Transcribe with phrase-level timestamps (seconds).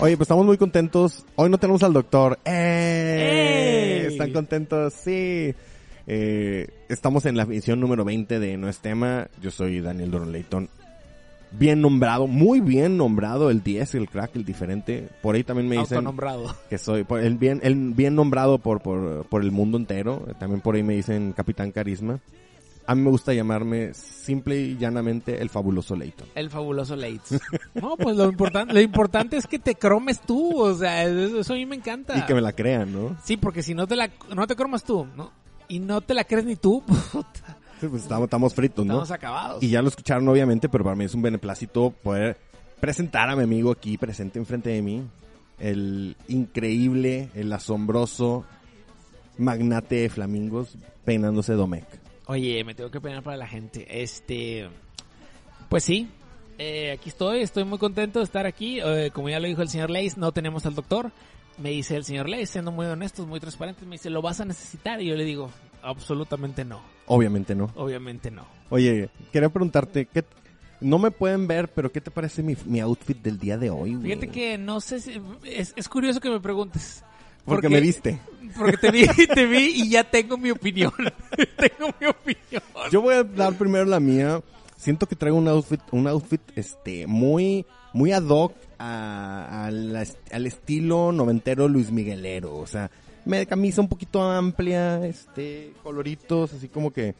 [0.00, 1.24] Oye, pues estamos muy contentos.
[1.36, 2.38] Hoy no tenemos al doctor.
[2.44, 4.06] ¡Ey!
[4.06, 5.54] Están contentos, sí.
[6.06, 9.28] Estamos en la edición número 20 de No es tema.
[9.40, 10.68] Yo soy Daniel Doron Leighton.
[11.56, 15.08] Bien nombrado, muy bien nombrado el 10, el crack, el diferente.
[15.22, 16.04] Por ahí también me dicen
[16.68, 20.26] que soy el bien, el bien nombrado por, por, por el mundo entero.
[20.40, 22.18] También por ahí me dicen Capitán Carisma.
[22.86, 26.28] A mí me gusta llamarme simple y llanamente el fabuloso Leighton.
[26.34, 27.40] El fabuloso Lates.
[27.74, 31.52] No, pues lo importante, lo importante es que te cromes tú, o sea, eso, eso
[31.54, 32.16] a mí me encanta.
[32.16, 33.16] Y que me la crean, ¿no?
[33.24, 35.32] Sí, porque si no te la, no te cromas tú, ¿no?
[35.66, 38.94] Y no te la crees ni tú, puta, Sí, pues estamos, estamos fritos, ¿no?
[38.94, 39.62] estamos acabados.
[39.62, 42.36] Y ya lo escucharon obviamente, pero para mí es un beneplácito poder
[42.80, 45.02] presentar a mi amigo aquí presente enfrente de mí.
[45.58, 48.44] El increíble, el asombroso
[49.38, 52.03] magnate de flamingos peinándose Domecq.
[52.26, 54.02] Oye, me tengo que peinar para la gente.
[54.02, 54.68] Este,
[55.68, 56.08] pues sí,
[56.58, 58.80] eh, aquí estoy, estoy muy contento de estar aquí.
[58.80, 61.10] Eh, como ya lo dijo el señor Leis, no tenemos al doctor.
[61.58, 64.44] Me dice el señor Leis, siendo muy honestos, muy transparentes, me dice, ¿lo vas a
[64.44, 65.00] necesitar?
[65.00, 65.50] Y yo le digo,
[65.82, 67.70] absolutamente no, Obviamente no.
[67.76, 68.44] obviamente no.
[68.70, 70.24] Oye, quería preguntarte, ¿qué
[70.80, 73.94] no me pueden ver, pero ¿qué te parece mi, mi outfit del día de hoy?
[73.94, 74.08] güey?
[74.08, 77.04] Fíjate que no sé si, es, es curioso que me preguntes.
[77.44, 78.20] Porque me viste.
[78.56, 80.92] Porque te vi, te vi y ya tengo mi opinión.
[81.56, 82.62] tengo mi opinión.
[82.90, 84.40] Yo voy a dar primero la mía.
[84.76, 90.04] Siento que traigo un outfit, un outfit, este, muy, muy ad hoc a- a la
[90.30, 92.54] al estilo noventero Luis Miguelero.
[92.56, 92.90] O sea,
[93.24, 97.14] me camisa un poquito amplia, este, coloritos, así como que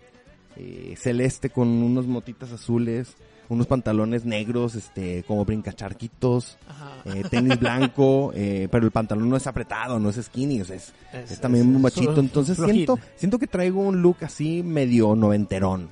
[0.56, 3.14] eh, celeste con unas motitas azules,
[3.48, 6.56] unos pantalones negros, este, como brincacharquitos,
[7.04, 10.76] eh, tenis blanco, eh, pero el pantalón no es apretado, no es skinny, o sea,
[10.76, 12.20] es, Es- es también es- un machito.
[12.20, 15.88] Entonces siento, siento que traigo un look así medio noventerón.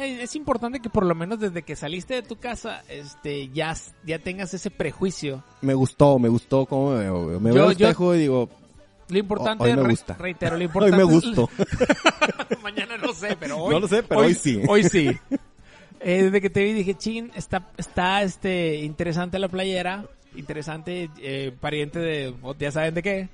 [0.00, 3.76] Es importante que por lo menos desde que saliste de tu casa, este, ya,
[4.06, 5.44] ya tengas ese prejuicio.
[5.60, 7.38] Me gustó, me gustó cómo me veo.
[7.40, 8.48] Me Yo- veo al yo- espejo y digo,
[9.08, 10.14] Lo importante, Hoy me re- gusta.
[10.14, 11.50] reitero, lo hoy importante me es- gustó.
[12.62, 13.74] Mañana no sé, pero hoy.
[13.74, 14.62] No lo sé, pero hoy sí.
[14.66, 15.10] Hoy sí.
[16.04, 20.04] Eh, desde que te vi dije, chin, está, está este, interesante la playera.
[20.34, 23.28] Interesante, eh, pariente de, ya saben de qué,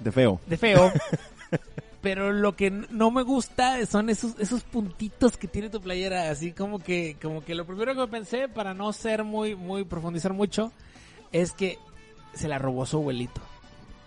[0.00, 0.40] De feo.
[0.46, 0.90] de feo.
[2.00, 6.30] Pero lo que no me gusta son esos, esos puntitos que tiene tu playera.
[6.30, 9.84] Así como que, como que lo primero que me pensé, para no ser muy, muy,
[9.84, 10.72] profundizar mucho,
[11.32, 11.78] es que
[12.34, 13.40] se la robó su abuelito.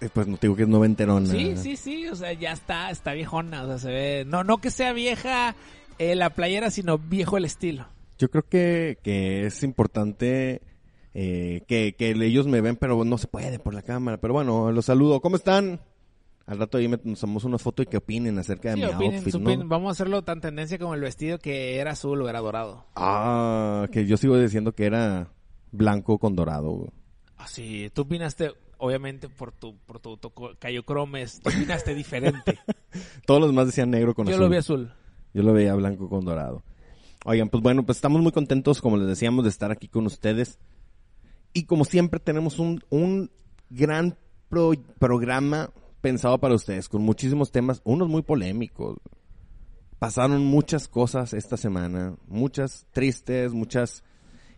[0.02, 1.30] Eh, Pues no te digo que es noventerona.
[1.30, 4.60] Sí, sí, sí, o sea, ya está, está viejona, o sea, se ve, no, no
[4.60, 5.56] que sea vieja
[6.00, 7.88] eh, la playera, sino viejo el estilo.
[8.18, 10.62] Yo creo que, que es importante
[11.14, 14.18] eh, que, que ellos me ven, pero no se puede por la cámara.
[14.18, 15.22] Pero bueno, los saludo.
[15.22, 15.80] ¿Cómo están?
[16.46, 19.16] Al rato ahí me tomamos una foto y que opinen acerca de Sí, mi opinen,
[19.18, 19.68] outfit, supinen, ¿no?
[19.68, 22.86] vamos a hacerlo tan tendencia como el vestido que era azul o era dorado.
[22.96, 25.28] Ah, que yo sigo diciendo que era
[25.72, 26.92] blanco con dorado.
[27.38, 32.58] Así, tú opinaste, obviamente por tu, por tu, tu co- Cayo Cromes, tú opinaste diferente.
[33.28, 34.44] Todos los demás decían negro con Yo azul.
[34.46, 34.92] lo vi azul.
[35.34, 36.64] Yo lo veía blanco con dorado.
[37.26, 40.58] Oigan, pues bueno, pues estamos muy contentos, como les decíamos, de estar aquí con ustedes.
[41.54, 43.30] Y como siempre tenemos un, un
[43.70, 44.18] gran
[44.50, 48.98] pro- programa pensado para ustedes, con muchísimos temas, unos muy polémicos.
[50.00, 54.04] Pasaron muchas cosas esta semana, muchas tristes, muchas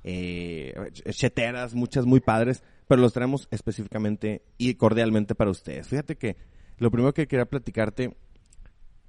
[0.03, 0.73] eh,
[1.09, 5.87] cheteras, muchas muy padres, pero los traemos específicamente y cordialmente para ustedes.
[5.87, 6.37] Fíjate que
[6.77, 8.15] lo primero que quería platicarte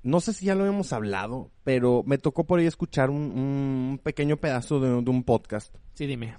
[0.02, 4.00] no sé si ya lo hemos hablado, pero me tocó por ahí escuchar un, un
[4.02, 6.36] pequeño pedazo de, de un podcast Sí, dime.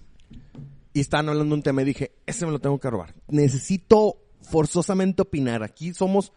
[0.94, 3.13] y estaban hablando de un tema y dije, ese me lo tengo que robar.
[3.30, 5.63] Necesito forzosamente opinar.
[5.63, 6.33] Aquí somos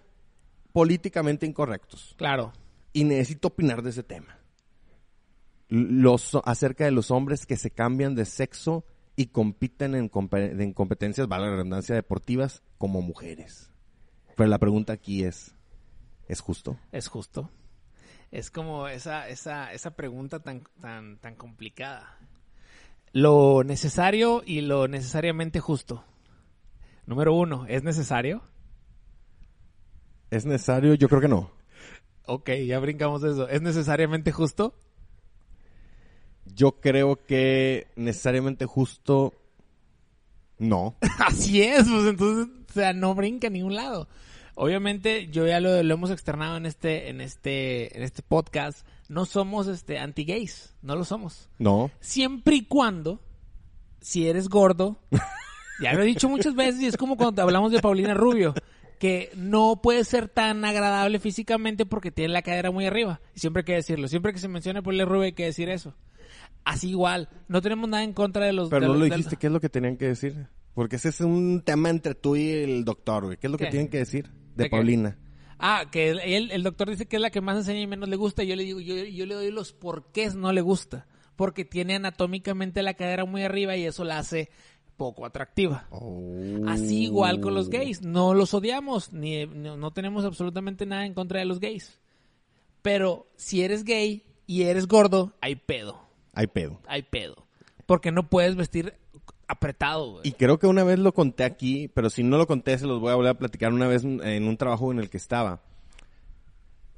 [0.73, 2.53] políticamente incorrectos Claro.
[2.93, 4.39] y necesito opinar de ese tema.
[5.69, 8.85] Los, acerca de los hombres que se cambian de sexo
[9.17, 13.71] y compiten en, en competencias, vale la redundancia, deportivas como mujeres.
[14.37, 15.56] Pero la pregunta aquí es,
[16.29, 16.79] ¿es justo?
[16.93, 17.51] Es justo.
[18.31, 22.19] Es como esa, esa, esa pregunta tan, tan, tan complicada.
[23.13, 26.05] Lo necesario y lo necesariamente justo.
[27.07, 28.43] Número uno, ¿es necesario?
[30.31, 30.95] ¿Es necesario?
[30.95, 31.51] Yo creo que no.
[32.27, 33.49] Ok, ya brincamos eso.
[33.49, 34.75] ¿Es necesariamente justo?
[36.45, 39.33] Yo creo que necesariamente justo
[40.59, 40.97] no.
[41.19, 44.09] Así es, pues entonces, o sea, no brinca a ningún lado.
[44.59, 48.87] Obviamente, yo ya lo, lo hemos externado en este, en este, en este podcast.
[49.09, 51.51] No somos este anti-gays, no lo somos.
[51.59, 51.91] No.
[52.01, 53.21] Siempre y cuando,
[54.01, 54.99] si eres gordo,
[55.83, 58.55] ya lo he dicho muchas veces y es como cuando hablamos de Paulina Rubio,
[58.99, 63.21] que no puede ser tan agradable físicamente porque tiene la cadera muy arriba.
[63.35, 65.95] Y siempre hay que decirlo, siempre que se menciona Paulina Rubio hay que decir eso.
[66.65, 68.71] Así igual, no tenemos nada en contra de los...
[68.71, 70.49] Pero de no los- lo dijiste, ¿qué es lo que tenían que decir?
[70.75, 73.37] Porque ese es un tema entre tú y el doctor, güey.
[73.37, 73.67] ¿Qué es lo ¿Qué?
[73.67, 74.33] que tienen que decir?
[74.57, 74.77] De, ¿De qué?
[74.77, 75.19] Paulina.
[75.59, 78.17] Ah, que él, el doctor dice que es la que más enseña y menos le
[78.17, 78.43] gusta.
[78.43, 81.07] Y yo le digo, yo, yo le doy los porqués no le gusta.
[81.37, 84.51] Porque tiene anatómicamente la cadera muy arriba y eso la hace
[84.97, 85.89] poco atractiva.
[86.67, 88.03] Así igual con los gays.
[88.03, 92.01] No los odiamos, ni, no, no tenemos absolutamente nada en contra de los gays.
[92.83, 96.01] Pero si eres gay y eres gordo, hay pedo.
[96.33, 96.81] Hay pedo.
[96.87, 97.47] Hay pedo.
[97.87, 98.95] Porque no puedes vestir
[99.49, 100.29] apretado, güey.
[100.29, 103.01] Y creo que una vez lo conté aquí, pero si no lo conté, se los
[103.01, 105.63] voy a volver a platicar una vez en un trabajo en el que estaba.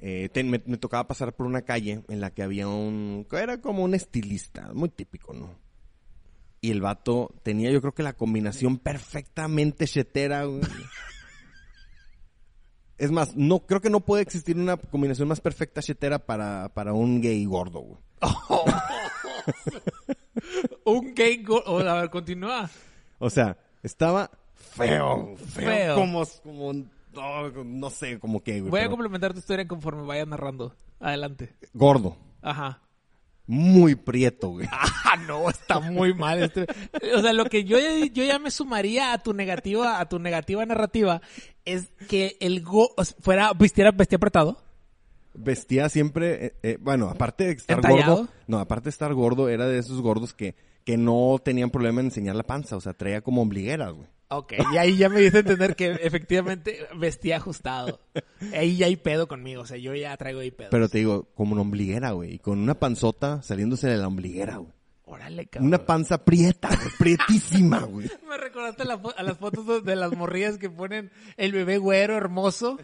[0.01, 3.27] Eh, te- me, me tocaba pasar por una calle en la que había un...
[3.31, 5.55] Era como un estilista, muy típico, ¿no?
[6.61, 10.61] Y el vato tenía yo creo que la combinación perfectamente chetera, güey.
[12.97, 16.91] Es más, no, creo que no puede existir una combinación más perfecta chetera para, para
[16.91, 18.01] un gay gordo, güey.
[20.85, 21.89] Un gay gordo.
[21.89, 22.69] A ver, continúa.
[23.19, 25.95] O sea, estaba feo, feo, Feo.
[25.95, 26.73] como, como,
[27.13, 30.73] no, no sé, como que, güey, Voy a pero complementar tu historia conforme vayas narrando.
[30.99, 31.53] Adelante.
[31.73, 32.81] gordo, Ajá.
[33.47, 34.67] muy prieto, güey.
[35.11, 36.43] Ah, no, está muy mal.
[36.43, 36.67] este-
[37.15, 40.63] O sea, lo que yo, yo ya me sumaría a tu negativa, a tu negativa
[40.67, 41.19] narrativa,
[41.65, 44.61] es que el go o sea, fuera, vistiera, vestía apretado.
[45.33, 48.15] Vestía siempre, eh, eh, bueno, aparte de estar ¿Entallado?
[48.17, 51.99] gordo, no, aparte de estar gordo, era de esos gordos que, que no tenían problema
[52.01, 54.07] en enseñar la panza, o sea, traía como ombligueras, güey.
[54.31, 57.99] Ok, y ahí ya me dice entender que efectivamente vestía ajustado.
[58.53, 60.69] Ahí ya hay pedo conmigo, o sea, yo ya traigo ahí pedo.
[60.69, 64.57] Pero te digo, como una ombliguera, güey, y con una panzota saliéndose de la ombliguera,
[64.57, 64.71] güey.
[65.05, 65.69] Órale, cabrón.
[65.69, 68.07] Una panza prieta, güey, prietísima, güey.
[68.29, 72.15] Me recordaste la fo- a las fotos de las morrillas que ponen el bebé güero
[72.15, 72.77] hermoso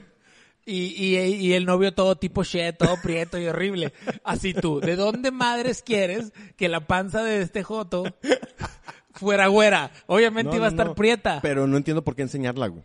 [0.65, 3.93] y, y, y el novio todo tipo shed, todo prieto y horrible.
[4.23, 8.03] Así tú, ¿de dónde madres quieres que la panza de este joto
[9.13, 9.91] fuera güera?
[10.07, 10.95] Obviamente No, iba a estar no.
[10.95, 11.39] prieta.
[11.41, 12.83] Pero no entiendo por qué enseñarla, güey.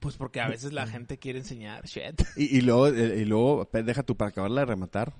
[0.00, 2.14] Pues porque a veces la gente quiere enseñar shed.
[2.36, 5.14] Y, y luego, eh, y luego, pe- deja tú para acabarla de rematar.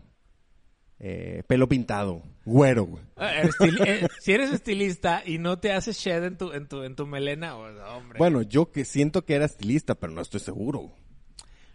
[0.99, 3.03] Eh, pelo pintado, güero, güey.
[3.19, 6.83] Eh, estil- eh, si eres estilista y no te haces shed en tu, en tu,
[6.85, 8.19] en tu melena, pues, hombre.
[8.19, 10.93] Bueno, yo que siento que era estilista, pero no estoy seguro.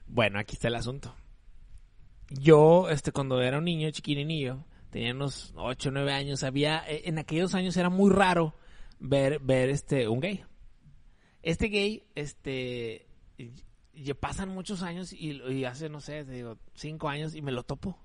[0.07, 1.15] Bueno, aquí está el asunto.
[2.29, 7.03] Yo, este, cuando era un niño, chiquininillo, tenía unos 8 o 9 años, había, eh,
[7.05, 8.55] en aquellos años era muy raro
[8.99, 10.43] ver, ver, este, un gay.
[11.43, 13.07] Este gay, este,
[13.37, 13.51] y-
[13.93, 17.51] y pasan muchos años y, y hace, no sé, te digo, 5 años y me
[17.51, 17.97] lo topo.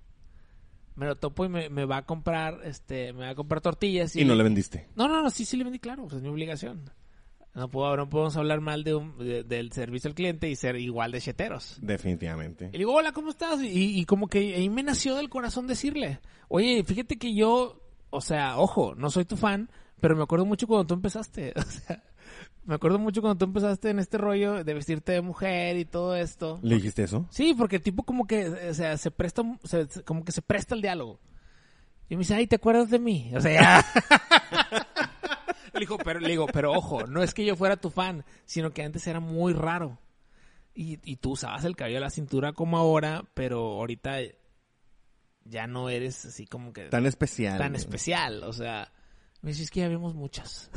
[0.97, 4.17] Me lo topo y me, me va a comprar, este, me va a comprar tortillas
[4.17, 4.89] Y no le vendiste.
[4.97, 6.91] no, no, no, sí, sí le vendí claro, pues es mi obligación.
[7.57, 10.77] No, puedo, no podemos hablar mal de un- de- del servicio al cliente y ser
[10.77, 11.79] igual de cheteros.
[11.81, 12.67] Definitivamente.
[12.67, 13.63] Y le digo, hola, ¿cómo estás?
[13.63, 17.81] Y, y como que ahí me nació del corazón decirle, oye, fíjate que yo,
[18.11, 21.55] o sea, ojo, no soy tu fan, pero me acuerdo mucho cuando tú empezaste.
[21.63, 22.03] O sea,
[22.69, 26.17] me acuerdo mucho cuando tú empezaste en este rollo de vestirte de mujer y todo
[26.17, 26.59] esto.
[26.63, 27.25] ¿Le dijiste eso?
[27.31, 30.75] Sí, porque el tipo como que, o sea, se presta, se- como que se presta
[30.75, 31.21] el diálogo.
[32.09, 33.31] Y me dice, ay, ¿te acuerdas de mí?
[33.37, 33.85] O sea,
[35.77, 38.71] le digo, pero, le digo, pero ojo, no es que yo fuera tu fan, sino
[38.71, 39.99] que antes era muy raro.
[40.75, 44.19] Y, y tú usabas el cabello a la cintura como ahora, pero ahorita
[45.45, 47.59] ya no eres así como que Tan especial.
[47.59, 48.43] tan especial.
[48.45, 48.93] O sea,
[49.43, 50.71] me dices que ya vemos muchas.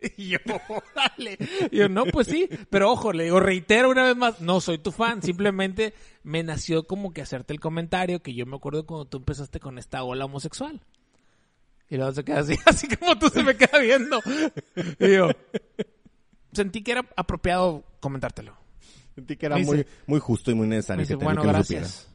[0.16, 1.38] y yo, órale.
[1.70, 2.48] Y yo, no, pues sí.
[2.70, 5.22] Pero ojo, le digo, reitero una vez más, no soy tu fan.
[5.22, 9.60] Simplemente me nació como que hacerte el comentario que yo me acuerdo cuando tú empezaste
[9.60, 10.82] con esta ola homosexual.
[11.92, 14.18] Y luego se queda así, así como tú se me queda viendo.
[14.98, 15.28] Y yo,
[16.54, 18.56] sentí que era apropiado comentártelo.
[19.14, 21.48] Sentí que era dice- muy, muy justo y muy necesario dice, que, te- bueno, que
[21.48, 21.86] lo gracias.
[21.90, 22.08] supieras.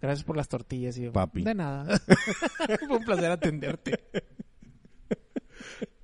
[0.00, 0.96] Gracias por las tortillas.
[0.98, 1.42] Y yo, Papi.
[1.42, 1.98] De nada.
[2.86, 4.04] Fue un placer atenderte.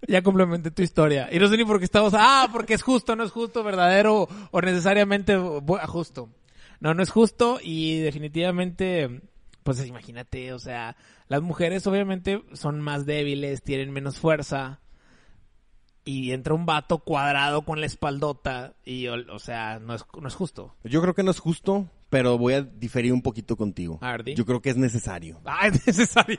[0.09, 1.29] ya complementé tu historia.
[1.31, 2.13] Y no sé ni por qué estamos...
[2.17, 5.37] Ah, porque es justo, no es justo, verdadero o necesariamente
[5.87, 6.31] justo.
[6.81, 9.21] No, no es justo y definitivamente...
[9.77, 10.97] Pues imagínate, o sea,
[11.29, 14.81] las mujeres obviamente son más débiles, tienen menos fuerza.
[16.05, 20.27] Y entra un vato cuadrado con la espaldota y, o, o sea, no es, no
[20.27, 20.75] es justo.
[20.83, 23.99] Yo creo que no es justo, pero voy a diferir un poquito contigo.
[24.01, 24.35] A ver, di.
[24.35, 25.41] Yo creo que es necesario.
[25.45, 26.39] Ah, es necesario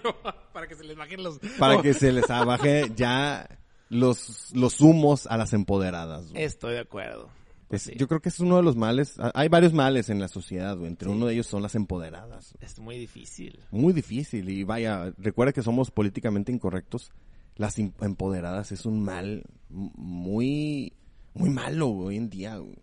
[0.51, 1.39] para que se les bajen los...
[1.59, 3.47] Para Oh, que se les baje ya
[3.89, 6.25] los, los humos a las empoderadas.
[6.33, 7.29] Estoy de acuerdo.
[7.71, 7.93] Pues sí.
[7.97, 9.15] Yo creo que es uno de los males.
[9.33, 10.89] Hay varios males en la sociedad, güey.
[10.89, 12.53] Entre uno de ellos son las empoderadas.
[12.61, 13.59] Es muy difícil.
[13.71, 14.47] Muy difícil.
[14.49, 17.11] Y vaya, recuerda que somos políticamente incorrectos.
[17.55, 20.93] Las empoderadas es un mal muy,
[21.33, 22.57] muy malo güey, hoy en día.
[22.57, 22.75] güey.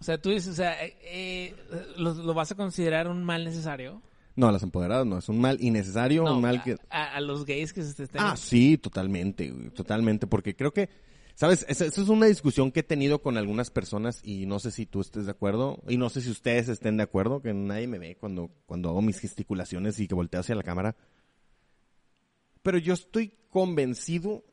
[0.00, 1.54] O sea, tú dices, o sea, eh, eh,
[1.98, 4.02] ¿lo, lo vas a considerar un mal necesario?
[4.36, 5.18] No, las empoderadas no.
[5.18, 6.76] Es un mal innecesario, No, un mal a, que...
[6.88, 8.22] a- a los gays que se estén...
[8.22, 10.88] Ah, sí, totalmente, güey, totalmente, porque creo que,
[11.40, 11.64] ¿sabes?
[11.70, 14.84] Esa, esa es una discusión que he tenido con algunas personas y no sé si
[14.84, 17.98] tú estés de acuerdo y no sé si ustedes estén de acuerdo, que nadie me
[17.98, 20.96] ve cuando, cuando hago mis gesticulaciones y que volteo hacia la cámara.
[22.60, 24.44] Pero yo estoy convencido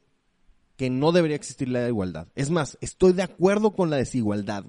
[0.77, 2.29] que no debería existir la igualdad.
[2.35, 4.63] Es más, estoy de acuerdo con la desigualdad.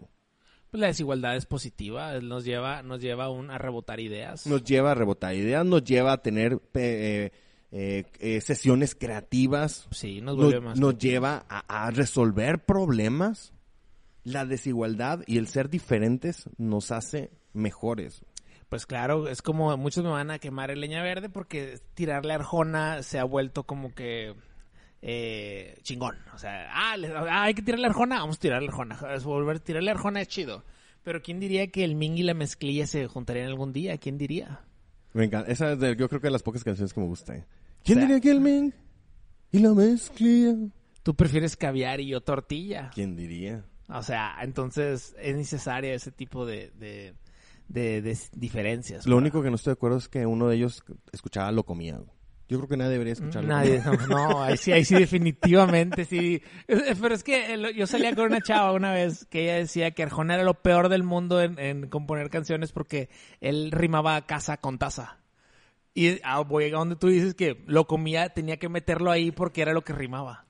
[0.73, 4.45] Pues la desigualdad es positiva, nos lleva, nos lleva a, un- a rebotar ideas.
[4.45, 7.31] Nos lleva a rebotar ideas, nos lleva a tener eh,
[7.71, 10.79] eh, eh, sesiones creativas, Sí, nos nos, vuelve más...
[10.79, 13.53] nos lleva a, a resolver problemas.
[14.25, 18.25] La desigualdad y el ser diferentes nos hace mejores.
[18.69, 23.03] Pues claro, es como muchos me van a quemar el leña verde porque tirarle Arjona
[23.03, 24.35] se ha vuelto como que
[25.01, 26.17] eh, chingón.
[26.35, 28.99] O sea, ah, ah, hay que tirarle Arjona, vamos a tirarle Arjona.
[29.15, 30.65] Es Volver a tirarle Arjona es chido.
[31.03, 33.97] Pero ¿quién diría que el Ming y la mezclilla se juntarían algún día?
[33.97, 34.61] ¿Quién diría?
[35.19, 35.51] Me encanta.
[35.51, 37.45] Esa es de, yo creo que de las pocas canciones que me gustan.
[37.85, 38.73] ¿Quién O sea- diría que el Ming
[39.51, 40.55] y la mezclilla?
[41.03, 42.91] Tú prefieres caviar y yo tortilla.
[42.95, 43.65] ¿Quién diría?
[43.89, 47.15] O sea, entonces es necesaria ese tipo de, de,
[47.69, 49.07] de- de diferencias.
[49.07, 51.97] Lo único que no estoy de acuerdo es que uno de ellos escuchaba lo comía.
[51.97, 52.11] güey.
[52.49, 53.49] Yo creo que nadie debería escucharlo.
[53.49, 56.43] Nadie, no, no, ahí sí, ahí sí definitivamente sí.
[56.67, 60.35] Pero es que yo salía con una chava una vez que ella decía que Arjona
[60.35, 65.19] era lo peor del mundo en, en componer canciones porque él rimaba casa con taza.
[65.93, 69.61] Y ah, voy a donde tú dices que lo comía, tenía que meterlo ahí porque
[69.61, 70.48] era lo que rimaba.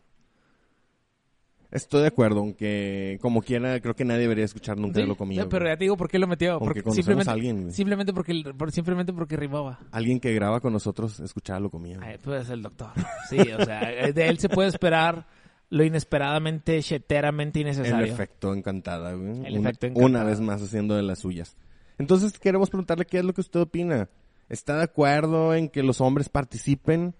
[1.70, 5.46] Estoy de acuerdo, aunque como quiera, creo que nadie debería escuchar nunca Sí, lo comía.
[5.48, 6.58] Pero ya te digo por qué lo metió.
[6.58, 9.78] Porque simplemente, a alguien, simplemente porque por- simplemente porque rimaba.
[9.92, 11.98] Alguien que graba con nosotros escuchaba lo comía.
[12.00, 12.88] Ay, pues el doctor.
[13.28, 13.80] Sí, o sea,
[14.12, 15.26] de él se puede esperar
[15.68, 18.14] lo inesperadamente, cheteramente El innecesario.
[18.14, 19.44] efecto encantada, güey.
[19.44, 20.06] El una, efecto encantada.
[20.06, 21.58] una vez más haciendo de las suyas.
[21.98, 24.08] Entonces queremos preguntarle qué es lo que usted opina.
[24.48, 27.14] ¿Está de acuerdo en que los hombres participen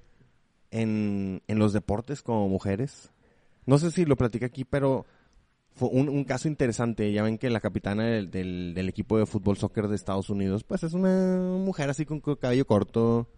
[0.70, 3.12] en, en los deportes como mujeres?
[3.68, 5.04] No sé si lo platica aquí, pero
[5.74, 7.12] fue un, un caso interesante.
[7.12, 10.64] Ya ven que la capitana del, del, del equipo de fútbol soccer de Estados Unidos,
[10.64, 13.28] pues es una mujer así con cabello corto,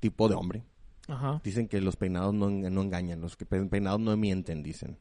[0.00, 0.62] tipo de hombre.
[1.08, 1.40] Ajá.
[1.42, 4.98] Dicen que los peinados no, en- no engañan, los que pe- peinados no mienten, dicen.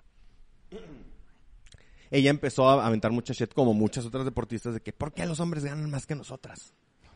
[2.10, 5.40] Ella empezó a aventar mucha shit como muchas otras deportistas de que ¿por qué los
[5.42, 6.74] hombres ganan más que nosotras?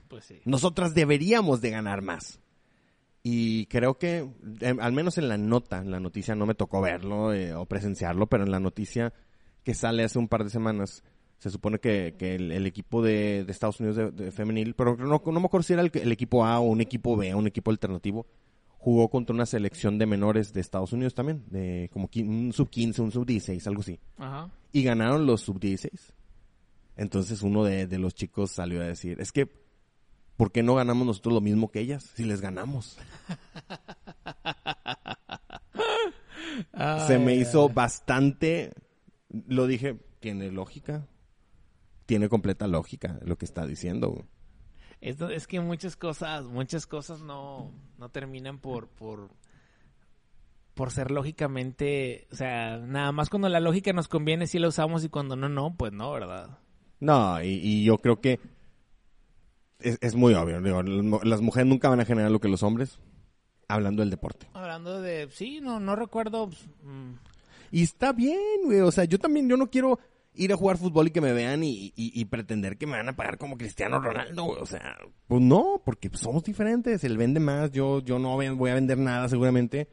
[0.10, 0.42] Pues sí.
[0.46, 2.40] Nosotras deberíamos de ganar más.
[3.24, 4.28] Y creo que,
[4.62, 7.66] em, al menos en la nota, en la noticia no me tocó verlo eh, o
[7.66, 9.14] presenciarlo, pero en la noticia
[9.64, 11.04] que sale hace un par de semanas,
[11.38, 14.96] se supone que, que el, el equipo de, de Estados Unidos de, de femenil, pero
[14.98, 17.48] no, no me acuerdo si era el, el equipo A o un equipo B, un
[17.48, 18.26] equipo alternativo,
[18.82, 23.04] jugó contra una selección de menores de Estados Unidos también, de como un sub 15,
[23.04, 24.00] un sub 16, algo así.
[24.18, 24.50] Ajá.
[24.72, 26.14] Y ganaron los sub 16.
[26.98, 29.48] Entonces uno de, de los chicos salió a decir, es que,
[30.38, 32.12] ¿por qué no ganamos nosotros lo mismo que ellas?
[32.16, 32.98] Si les ganamos.
[37.08, 38.74] Se me hizo bastante,
[39.30, 41.08] lo dije, tiene lógica.
[42.06, 44.26] Tiene completa lógica lo que está diciendo.
[45.00, 49.30] Esto, es que muchas cosas, muchas cosas no, no terminan por, por,
[50.74, 55.04] por ser lógicamente, o sea, nada más cuando la lógica nos conviene sí la usamos
[55.04, 56.60] y cuando no, no, pues no, ¿verdad?
[57.00, 58.40] No, y, y yo creo que
[59.84, 60.62] es, es muy obvio.
[60.62, 60.82] digo,
[61.24, 63.00] las mujeres nunca van a generar lo que los hombres,
[63.68, 64.48] hablando del deporte.
[64.54, 67.14] Hablando de, sí, no, no recuerdo, pues, mm,
[67.72, 68.80] Y está bien, güey.
[68.82, 70.00] O sea, yo también, yo no quiero
[70.34, 73.10] ir a jugar fútbol y que me vean y, y- y pretender que me van
[73.10, 74.62] a pagar como Cristiano Ronaldo, güey.
[74.62, 74.98] O sea,
[75.28, 77.04] pues no, porque pues, somos diferentes.
[77.04, 79.88] Él vende más, yo, yo no voy a vender nada seguramente.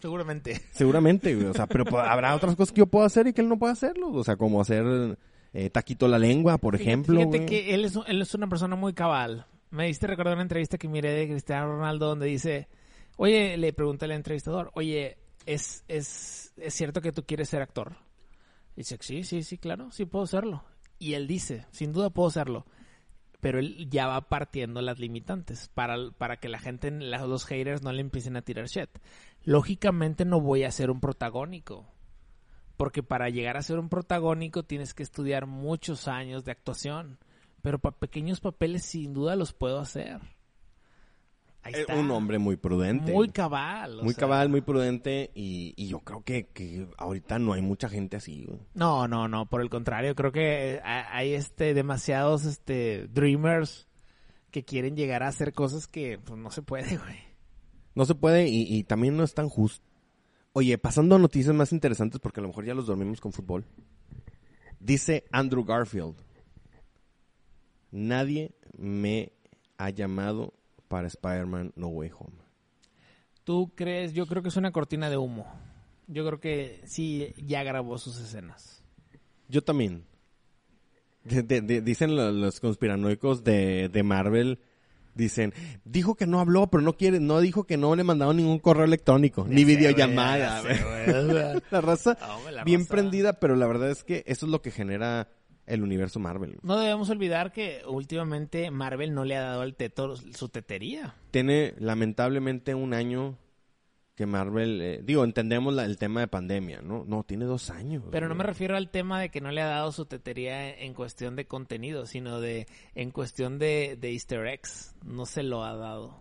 [0.00, 0.60] seguramente.
[0.72, 1.46] Seguramente, güey.
[1.48, 3.72] O sea, pero habrá otras cosas que yo puedo hacer y que él no pueda
[3.74, 4.10] hacerlo.
[4.10, 5.18] O sea, como hacer
[5.52, 7.20] eh, taquito la lengua, por Fíjate- ejemplo.
[7.20, 9.46] Fíjate que él es, él es una persona muy cabal.
[9.70, 12.68] Me diste recordar una entrevista que miré de Cristiano Ronaldo donde dice,
[13.16, 15.16] oye, le pregunta al entrevistador, oye,
[15.46, 17.96] ¿es, es, ¿es cierto que tú quieres ser actor?
[18.76, 20.64] Dice, sí, sí, sí, claro, sí puedo serlo.
[20.98, 22.66] Y él dice, sin duda puedo serlo.
[23.40, 27.92] Pero él ya va partiendo las limitantes para, para que la gente, los haters no
[27.92, 28.88] le empiecen a tirar shit.
[29.42, 31.86] Lógicamente no voy a ser un protagónico.
[32.82, 37.16] Porque para llegar a ser un protagónico tienes que estudiar muchos años de actuación.
[37.60, 40.18] Pero para pequeños papeles sin duda los puedo hacer.
[41.62, 41.94] Ahí Eh, está.
[41.94, 43.12] Un hombre muy prudente.
[43.12, 44.02] Muy cabal.
[44.02, 44.22] Muy sea.
[44.22, 45.30] cabal, muy prudente.
[45.32, 48.58] Y, y yo creo que, que ahorita no hay mucha gente así, güey.
[48.74, 53.86] No, no, no, por el contrario, creo que ha- hay este demasiados este dreamers
[54.50, 57.16] que quieren llegar a hacer cosas que pues, no se puede, güey.
[57.94, 59.86] No se puede y, y también no es tan justo.
[60.54, 63.64] Oye, pasando a noticias más interesantes, porque a lo mejor ya los dormimos con fútbol.
[64.80, 66.16] Dice Andrew Garfield.
[67.90, 69.32] Nadie me
[69.78, 70.54] ha llamado
[70.88, 72.36] para Spider-Man No Way Home.
[73.44, 74.12] ¿Tú crees?
[74.12, 75.46] Yo creo que es una cortina de humo.
[76.06, 78.82] Yo creo que sí ya grabó sus escenas.
[79.48, 80.04] Yo también.
[81.24, 84.58] De- de- de- dicen lo- los, conspiranoicos de, de Marvel.
[85.14, 85.52] Dicen,
[85.84, 88.84] dijo que no habló, pero no quiere, no dijo que no le mandaron ningún correo
[88.84, 90.62] electrónico, ni Ya videollamada.
[91.70, 92.90] La raza No, hombre, la bien raza.
[92.92, 95.28] prendida, pero la verdad es que eso es lo que genera
[95.66, 96.58] el universo Marvel.
[96.62, 101.14] No debemos olvidar que últimamente Marvel no le ha dado al teto su tetería.
[101.30, 103.38] Tiene lamentablemente un año
[104.14, 107.04] que Marvel, eh, digo, entendemos la- el tema de pandemia, ¿no?
[107.06, 108.04] No, tiene dos años.
[108.10, 108.38] Pero no güey.
[108.38, 111.46] me refiero al tema de que no le ha dado su tetería en cuestión de
[111.46, 114.94] contenido, sino de en cuestión de, de easter eggs.
[115.04, 116.20] No se lo ha dado.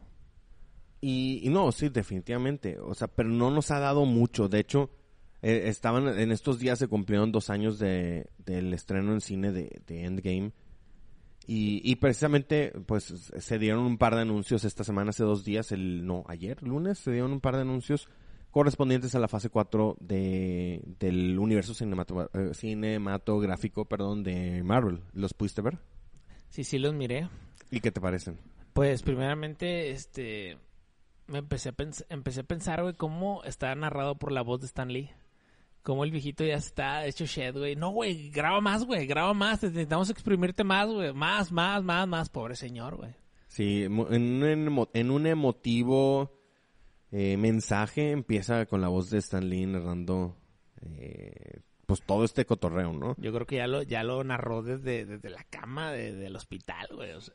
[1.01, 2.79] Y, y no, sí, definitivamente.
[2.79, 4.47] O sea, pero no nos ha dado mucho.
[4.47, 4.89] De hecho,
[5.41, 9.81] eh, estaban en estos días se cumplieron dos años de, del estreno en cine de,
[9.87, 10.51] de Endgame.
[11.47, 15.71] Y, y precisamente, pues, se dieron un par de anuncios esta semana, hace dos días,
[15.71, 18.07] el, no, ayer, lunes, se dieron un par de anuncios
[18.51, 25.01] correspondientes a la fase 4 de, del universo eh, cinematográfico, perdón, de Marvel.
[25.13, 25.79] ¿Los pudiste ver?
[26.49, 27.29] Sí, sí los miré.
[27.71, 28.37] ¿Y qué te parecen?
[28.73, 30.57] Pues primeramente, este,
[31.27, 34.67] me empecé a, pens- empecé a pensar, güey, cómo está narrado por la voz de
[34.67, 35.09] Stan Lee.
[35.83, 37.75] Cómo el viejito ya está hecho shed, güey.
[37.75, 39.63] No, güey, graba más, güey, graba más.
[39.63, 41.11] Necesitamos exprimirte más, güey.
[41.13, 42.29] Más, más, más, más.
[42.29, 43.11] Pobre señor, güey.
[43.47, 46.31] Sí, en un, en un emotivo
[47.11, 50.37] eh, mensaje empieza con la voz de Stan Lee narrando
[50.81, 53.15] eh, pues todo este cotorreo, ¿no?
[53.17, 56.87] Yo creo que ya lo, ya lo narró desde, desde la cama de- del hospital,
[56.95, 57.11] güey.
[57.11, 57.33] O sea,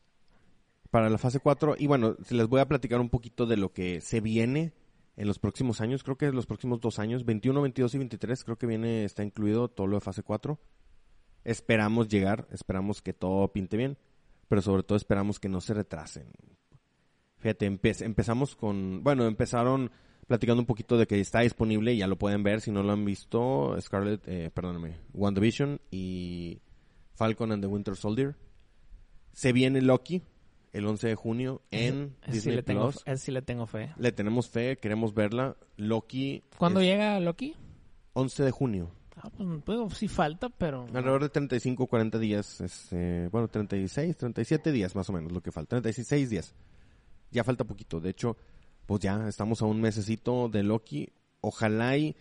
[0.90, 4.00] Para la fase 4, y bueno, les voy a platicar un poquito de lo que
[4.00, 4.72] se viene
[5.16, 8.44] en los próximos años, creo que en los próximos dos años, 21, 22 y 23,
[8.44, 10.58] creo que viene, está incluido todo lo de fase 4.
[11.44, 13.96] Esperamos llegar, esperamos que todo pinte bien,
[14.48, 16.26] pero sobre todo esperamos que no se retrasen.
[17.38, 19.90] Fíjate, empe- empezamos con, bueno, empezaron
[20.26, 23.04] platicando un poquito de que está disponible, ya lo pueden ver si no lo han
[23.04, 26.60] visto, Scarlet, eh, perdóname, WandaVision y
[27.14, 28.34] Falcon and the Winter Soldier.
[29.32, 30.22] Se viene Loki
[30.72, 33.02] el 11 de junio en sí, Disney le tengo, Plus.
[33.06, 33.92] ese sí le tengo fe.
[33.96, 35.56] Le tenemos fe, queremos verla.
[35.76, 36.44] Loki.
[36.58, 37.54] ¿Cuándo es llega Loki?
[38.12, 38.90] 11 de junio.
[39.16, 40.86] Ah, pues, pues, sí falta, pero...
[40.92, 42.60] Alrededor de 35, 40 días.
[42.60, 45.80] es, eh, bueno, 36, 37 días más o menos lo que falta.
[45.80, 46.54] 36 días.
[47.30, 48.00] Ya falta poquito.
[48.00, 48.36] De hecho,
[48.84, 51.08] pues ya estamos a un mesecito de Loki.
[51.40, 52.14] Ojalá y...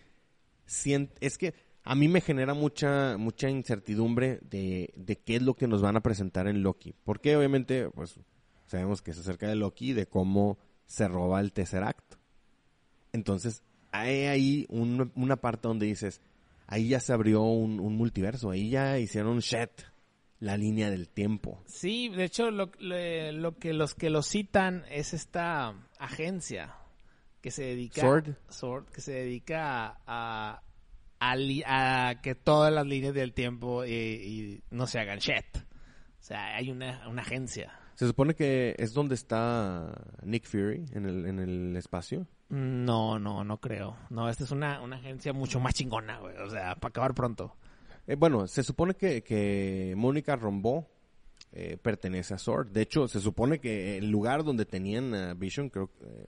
[1.20, 1.54] es que
[1.84, 5.96] a mí me genera mucha mucha incertidumbre de, de qué es lo que nos van
[5.96, 6.94] a presentar en Loki.
[7.04, 8.18] Porque obviamente, pues,
[8.66, 12.14] sabemos que es acerca de Loki, de cómo se roba el Tesseract.
[13.12, 16.20] Entonces, hay ahí un- una parte donde dices,
[16.66, 19.70] ahí ya se abrió un, un multiverso, ahí ya hicieron shed
[20.38, 21.62] la línea del tiempo.
[21.66, 26.76] Sí, de hecho, lo, le- lo que los que lo citan es esta agencia
[27.40, 28.02] que se dedica...
[28.02, 28.34] Sword.
[28.50, 30.62] Sword, que se dedica a,
[31.20, 35.56] a, li- a que todas las líneas del tiempo y, y no se hagan shit.
[35.56, 37.72] O sea, hay una, una agencia.
[37.96, 42.26] Se supone que es donde está Nick Fury en el, en el espacio.
[42.50, 43.96] No, no, no creo.
[44.10, 46.36] No, esta es una, una agencia mucho más chingona, güey.
[46.36, 47.56] O sea, para acabar pronto.
[48.06, 50.86] Eh, bueno, se supone que, que Mónica Rombo
[51.52, 52.68] eh, pertenece a Sword.
[52.68, 56.26] De hecho, se supone que el lugar donde tenían a Vision, creo, eh,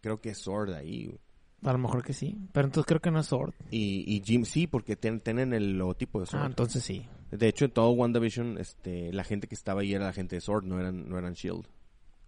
[0.00, 1.06] creo que es Sword ahí.
[1.06, 1.18] güey.
[1.64, 2.36] A lo mejor que sí.
[2.52, 3.52] Pero entonces creo que no es Sword.
[3.70, 6.42] Y, y Jim sí, porque ten- tienen el logotipo de Sword.
[6.42, 7.06] Ah, entonces sí.
[7.32, 10.40] De hecho, en todo WandaVision, este, la gente que estaba ahí era la gente de
[10.40, 11.66] Sword, no eran, no eran Shield.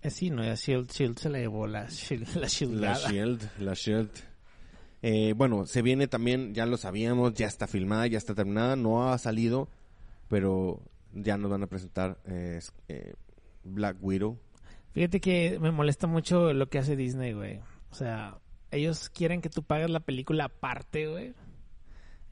[0.01, 3.11] Eh, sí, no, ya Shield, Shield se le llevó la Shield, la La Shieldada.
[3.11, 4.11] Shield, la Shield.
[5.03, 9.13] Eh, bueno, se viene también, ya lo sabíamos, ya está filmada, ya está terminada, no
[9.13, 9.69] ha salido,
[10.29, 10.81] pero
[11.13, 13.13] ya nos van a presentar eh, eh,
[13.65, 14.39] Black Widow.
[14.93, 17.61] Fíjate que me molesta mucho lo que hace Disney, güey.
[17.91, 18.39] O sea,
[18.71, 21.35] ellos quieren que tú pagues la película aparte, güey.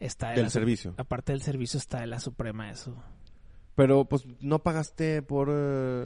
[0.05, 0.95] Está de Del la servicio.
[0.99, 3.03] Aparte del servicio está de la suprema eso.
[3.75, 5.49] Pero pues no pagaste por...
[5.51, 6.05] eh,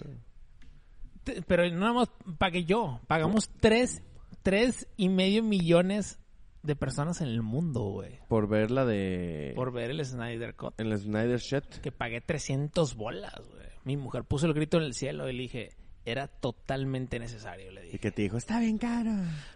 [1.46, 3.00] Pero no nada más pagué yo.
[3.06, 4.02] Pagamos tres,
[4.42, 6.18] tres y medio millones
[6.62, 8.18] de personas en el mundo, güey.
[8.28, 9.52] por ver la de...
[9.54, 10.80] Por ver el Snyder Cut.
[10.80, 11.80] En la Snyder Shot.
[11.80, 13.66] Que pagué 300 bolas, güey.
[13.85, 15.68] Mi mujer puso el grito en el cielo y le dije,
[16.04, 17.98] era totalmente necesario, le Y dije.
[18.00, 19.12] que te dijo, está bien caro.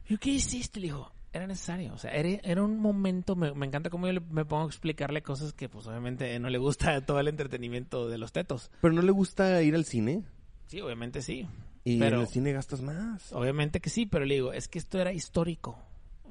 [0.08, 0.78] ¿Yo qué hiciste?
[0.78, 1.92] Le dijo, era necesario.
[1.94, 4.66] O sea, era, era un momento, me, me encanta cómo yo le- me pongo a
[4.66, 8.70] explicarle cosas que pues obviamente no le gusta todo el entretenimiento de los tetos.
[8.80, 10.24] Pero no le gusta ir al cine.
[10.66, 11.46] Sí, obviamente sí.
[11.84, 13.32] Y Pero- en el cine gastas más.
[13.32, 15.78] Obviamente que sí, pero le digo, es que esto era histórico.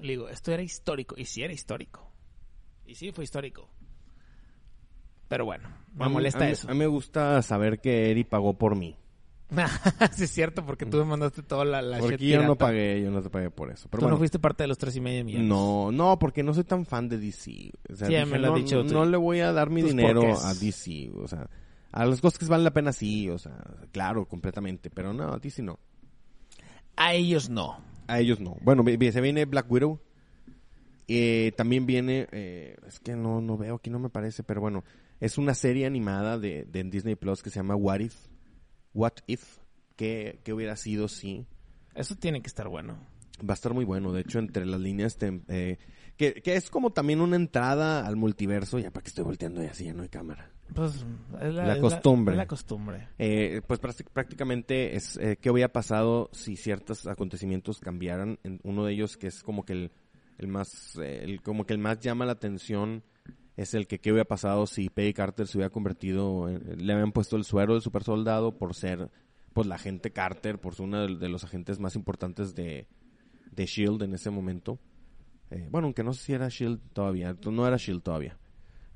[0.01, 1.15] Le digo, esto era histórico.
[1.17, 2.09] Y sí era histórico.
[2.85, 3.69] Y sí fue histórico.
[5.27, 6.69] Pero bueno, me A molesta mí- eso.
[6.69, 8.95] A mí me gusta saber que Eri pagó por mí.
[10.12, 13.09] sí es cierto, porque tú me mandaste toda la, la Porque yo no pagué, yo
[13.09, 13.88] no te pagué por eso.
[13.89, 15.47] Pero Tú bueno, no fuiste parte de los tres y medio millones.
[15.47, 17.71] no, no, porque no soy tan fan de DC.
[17.91, 18.93] O sea, Sí, dije, me lo has no, dicho tú.
[18.93, 21.12] no le voy a dar mi dinero a DC.
[21.15, 21.49] O sea,
[21.91, 23.57] a las cosas que valen la pena sí, o sea,
[23.91, 24.89] claro, completamente.
[24.91, 25.79] Pero no, a DC no.
[26.95, 27.77] A ellos no.
[28.07, 28.55] A ellos no.
[28.62, 29.99] Bueno, se viene Black Widow.
[31.07, 34.83] Eh, también viene, eh, es que no, no veo, aquí no me parece, pero bueno,
[35.19, 38.15] es una serie animada de, de Disney Plus que se llama What If.
[38.93, 39.60] What If.
[39.95, 41.45] ¿Qué, qué hubiera sido si?
[41.93, 42.97] Eso tiene que estar bueno.
[43.41, 44.12] Va a estar muy bueno.
[44.13, 45.78] De hecho, entre las líneas, te- eh,
[46.17, 48.80] que, que es como también una entrada al multiverso.
[48.80, 50.52] Ya para que estoy volteando y así ya no hay cámara.
[50.73, 51.04] Pues
[51.41, 52.34] es la, La es costumbre.
[52.36, 53.08] es la costumbre.
[53.17, 58.39] Eh, pues prácti- prácticamente es eh, qué hubiera pasado si ciertos acontecimientos cambiaran.
[58.63, 59.91] Uno de ellos que es como que el,
[60.38, 60.67] el más,
[61.02, 63.04] eh, el, como que el más llama la atención
[63.61, 67.11] es el que qué hubiera pasado si Peggy Carter se hubiera convertido, en- le habían
[67.11, 69.09] puesto el suero del super soldado por ser,
[69.53, 72.87] pues la agente Carter, por ser uno de, los agentes más importantes de,
[73.51, 74.79] de Shield en ese momento.
[75.51, 78.37] Eh, bueno, aunque no sé si era Shield todavía, no era Shield todavía.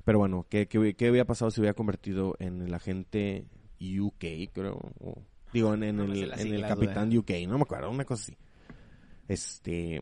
[0.04, 3.46] Pero bueno, ¿qué, qué, qué hubiera pasado si hubiera convertido en el agente
[3.80, 4.78] UK, creo?
[5.00, 5.22] o-
[5.52, 8.36] digo, en, No el, en el capitán UK, no me acuerdo, una cosa así.
[9.28, 10.00] Este,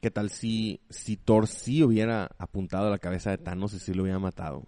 [0.00, 3.94] ¿qué tal si, si Thor sí hubiera apuntado a la cabeza de Thanos y sí
[3.94, 4.64] lo hubiera matado?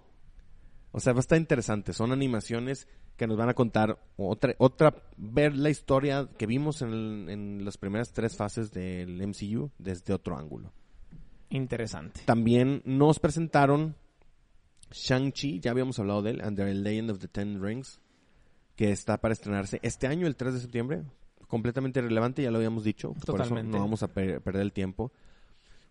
[0.93, 1.93] O sea, va a estar interesante.
[1.93, 6.89] Son animaciones que nos van a contar otra, otra, ver la historia que vimos en,
[6.93, 10.73] el- en las primeras tres fases del MCU desde otro ángulo.
[11.51, 12.23] Interesante.
[12.25, 13.95] También nos presentaron
[14.91, 18.01] Shang-Chi, ya habíamos hablado de él, and the Legend of the Ten Rings,
[18.75, 21.03] que está para estrenarse este año, el 3 de septiembre.
[21.51, 23.09] Completamente irrelevante, ya lo habíamos dicho.
[23.09, 23.77] Por eso Totalmente.
[23.77, 25.13] no vamos a per- perder el tiempo.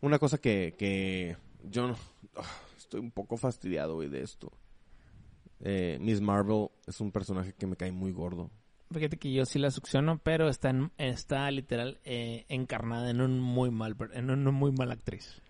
[0.02, 1.36] Una cosa que, que
[1.69, 1.95] yo no,
[2.38, 2.43] ah,
[2.78, 4.52] estoy un poco fastidiado hoy de esto.
[5.62, 8.50] Eh, Miss Marvel es un personaje que me cae muy gordo.
[8.91, 13.39] Fíjate que yo sí la succiono, pero está, en- está literal eh, encarnada en un
[13.39, 15.41] muy mal, en una muy mala actriz.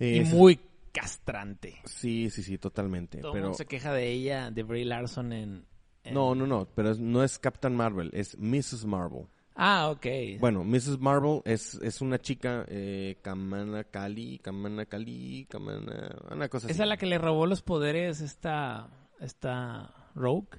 [0.00, 0.58] Eh, y es- muy
[0.92, 1.80] castrante.
[1.84, 3.18] Sí, sí, sí, totalmente.
[3.18, 5.64] Todo pero mundo se queja de ella, de Brie Larson en...
[6.04, 8.84] en- no, no, no, pero es- no es Captain Marvel, es Mrs.
[8.84, 9.26] Marvel.
[9.54, 10.06] Ah, ok.
[10.40, 10.98] Bueno, Mrs.
[10.98, 16.72] Marvel es, es una chica, eh, Kamana Kali, Kamana Kali, Kamana, una cosa así.
[16.72, 18.88] Esa es la que le robó los poderes esta,
[19.20, 20.58] esta Rogue.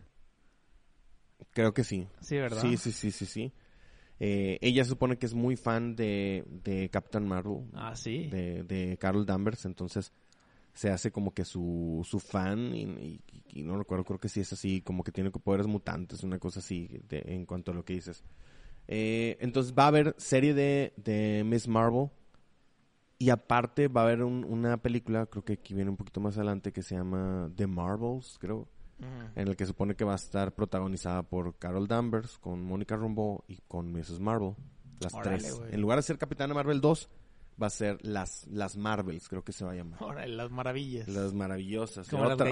[1.52, 2.08] Creo que sí.
[2.22, 2.62] Sí, ¿verdad?
[2.62, 3.52] Sí, sí, sí, sí, sí.
[4.20, 8.28] Eh, ella supone que es muy fan de, de Captain Marvel, Ah, sí.
[8.28, 10.14] de, de Carol Danvers, entonces
[10.74, 14.40] se hace como que su, su fan y, y- y no recuerdo, creo que sí
[14.40, 17.84] es así, como que tiene poderes mutantes, una cosa así de- en cuanto a lo
[17.84, 18.24] que dices.
[18.88, 22.10] Eh, entonces va a haber serie de, de Miss Marvel
[23.18, 26.36] y aparte va a haber un- una película, creo que aquí viene un poquito más
[26.38, 28.68] adelante, que se llama The Marvels, creo,
[29.36, 33.44] en el que supone que va a estar protagonizada por Carol Danvers, con Mónica Rambeau
[33.48, 34.20] y con Mrs.
[34.20, 34.56] Marvel,
[35.00, 35.62] las Órale, tres.
[35.72, 37.10] En lugar de ser Capitana Marvel 2,
[37.62, 40.02] va a ser las, las Marvels, creo que se va a llamar.
[40.04, 41.08] Órale, las maravillas.
[41.08, 42.08] Las maravillosas.
[42.10, 42.46] Como otra,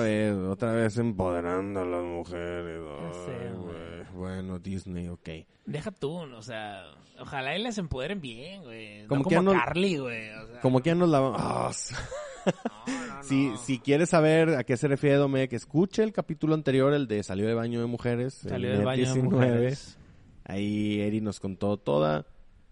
[0.00, 2.82] vez, otra vez empoderando a las mujeres.
[3.24, 3.64] Sé, Ay, güey.
[3.64, 3.88] güey.
[4.14, 5.28] Bueno, Disney, ok.
[5.66, 6.84] Deja tú, o sea,
[7.20, 9.06] ojalá y las empoderen bien, güey.
[9.06, 10.30] Como no que como no- Carly, güey.
[10.30, 11.70] O sea, Como que ya nos la no, no,
[13.22, 17.22] si, si quieres saber a qué se refiere Domecq, escuche el capítulo anterior, el de
[17.22, 18.34] Salió del baño de mujeres.
[18.34, 19.34] Salió del Net baño de 19.
[19.34, 19.98] mujeres.
[20.44, 22.26] Ahí Eri nos contó toda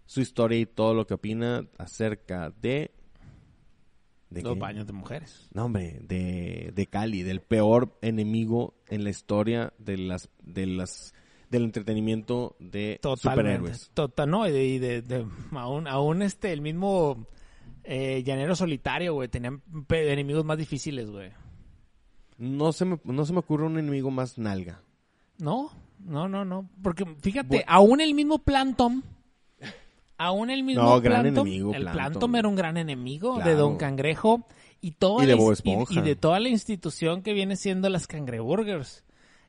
[0.07, 2.91] su historia y todo lo que opina acerca de...
[4.31, 4.59] ¿De Los qué?
[4.59, 5.49] baños de mujeres.
[5.55, 11.15] No, hombre, de, de Cali, del peor enemigo en la historia de las, de las,
[11.49, 13.41] del entretenimiento de Totalmente.
[13.69, 13.91] superhéroes.
[13.95, 17.25] Total, no, y de, de- de- aún, aún este, el mismo
[17.85, 21.31] eh, llanero solitario, güey, tenían enemigos más difíciles, güey.
[22.37, 24.83] No se me, no se me ocurre un enemigo más nalga.
[25.39, 26.69] No, no, no, no.
[26.83, 29.03] Porque fíjate, Bu- aún el mismo Plantom,
[30.19, 32.35] aún el mismo No, gran enemigo, el Plantom.
[32.37, 33.55] Era un gran enemigo de.
[33.55, 34.47] Don Cangrejo
[34.81, 35.95] y toda Y de la Bob ins- y- Esponja.
[35.95, 39.05] y de toda la institución que viene siendo las Cangreburgers.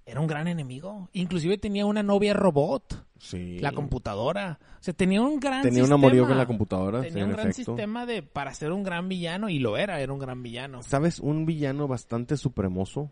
[0.05, 1.09] Era un gran enemigo.
[1.11, 3.59] Inclusive tenía una novia robot, Sí.
[3.59, 4.57] la computadora.
[4.79, 5.95] O sea, tenía un gran Tenía un sistema.
[6.07, 7.73] amorío con la computadora, Tenía sí, un gran efecto.
[7.73, 10.81] sistema de para ser un gran villano y lo era, era un gran villano.
[10.81, 11.19] ¿Sabes?
[11.19, 13.11] Un villano bastante supremoso.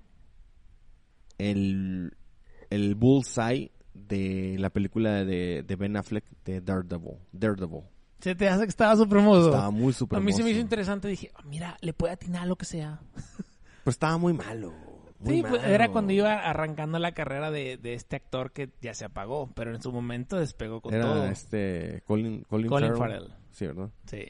[1.37, 2.15] El,
[2.69, 7.17] el bullseye de la película de, de Ben Affleck de Daredevil.
[7.31, 7.81] Daredevil.
[8.19, 9.45] Se te hace que estaba súper hermoso.
[9.47, 11.07] Estaba muy super A mí se me hizo interesante.
[11.07, 12.99] Dije, "Ah, mira, le puede atinar a lo que sea.
[13.83, 14.73] Pero estaba muy malo.
[15.19, 18.93] muy Sí, pues, era cuando iba arrancando la carrera de, de este actor que ya
[18.93, 21.25] se apagó, pero en su momento despegó con Era todo.
[21.27, 23.21] este Colin, Colin, Colin Farrell.
[23.27, 23.33] Farrell.
[23.51, 23.89] Sí, ¿verdad?
[24.07, 24.25] Sí.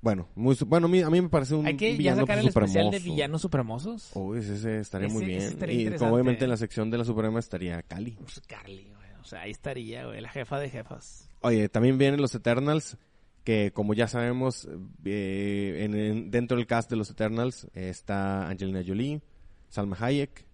[0.00, 2.48] Bueno, muy, bueno a, mí, a mí me parece un Hay que ya sacar el
[2.48, 4.10] especial de villanos supremosos.
[4.14, 5.52] Uy, ese, ese estaría muy Ese- ese bien.
[5.92, 8.12] estaría y obviamente en la sección de la Suprema estaría Cali.
[8.12, 9.08] Pues Carly, güey.
[9.20, 11.28] O sea, ahí estaría, güey, la jefa de jefas.
[11.40, 12.96] Oye, también vienen los Eternals,
[13.44, 14.68] que como ya sabemos,
[15.04, 19.20] eh, en, en- dentro del cast de los Eternals eh, está Angelina Jolie,
[19.68, 20.46] Salma Hayek,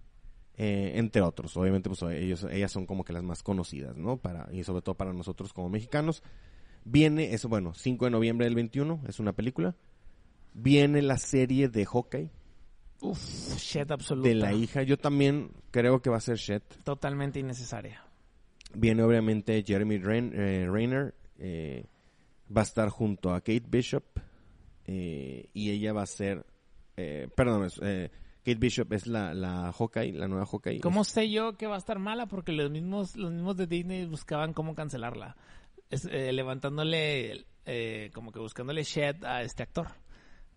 [0.57, 1.55] eh, entre otros.
[1.57, 4.17] Obviamente, pues ellos, ellas son como que las más conocidas, ¿no?
[4.17, 6.23] Para, y sobre todo para nosotros como mexicanos.
[6.85, 9.75] Viene, eso bueno, 5 de noviembre del 21, es una película.
[10.53, 12.31] Viene la serie de Hawkeye,
[13.01, 14.29] Uf, shit absoluta.
[14.29, 14.83] de la hija.
[14.83, 16.63] Yo también creo que va a ser Shet.
[16.85, 18.03] Totalmente innecesaria.
[18.75, 21.15] Viene obviamente Jeremy Ren- eh, Renner.
[21.39, 21.85] eh,
[22.55, 24.05] va a estar junto a Kate Bishop.
[24.87, 26.45] eh, y ella va a ser.
[26.97, 27.69] Eh, perdón,
[28.45, 30.81] Kate Bishop es la, la Hawkeye, la nueva Hawkeye.
[30.81, 32.27] ¿Cómo sé yo que va a estar mala?
[32.27, 35.37] Porque los mismos, los mismos de Disney buscaban cómo cancelarla.
[35.91, 39.89] Es, eh, levantándole, eh, como que buscándole shed a este actor.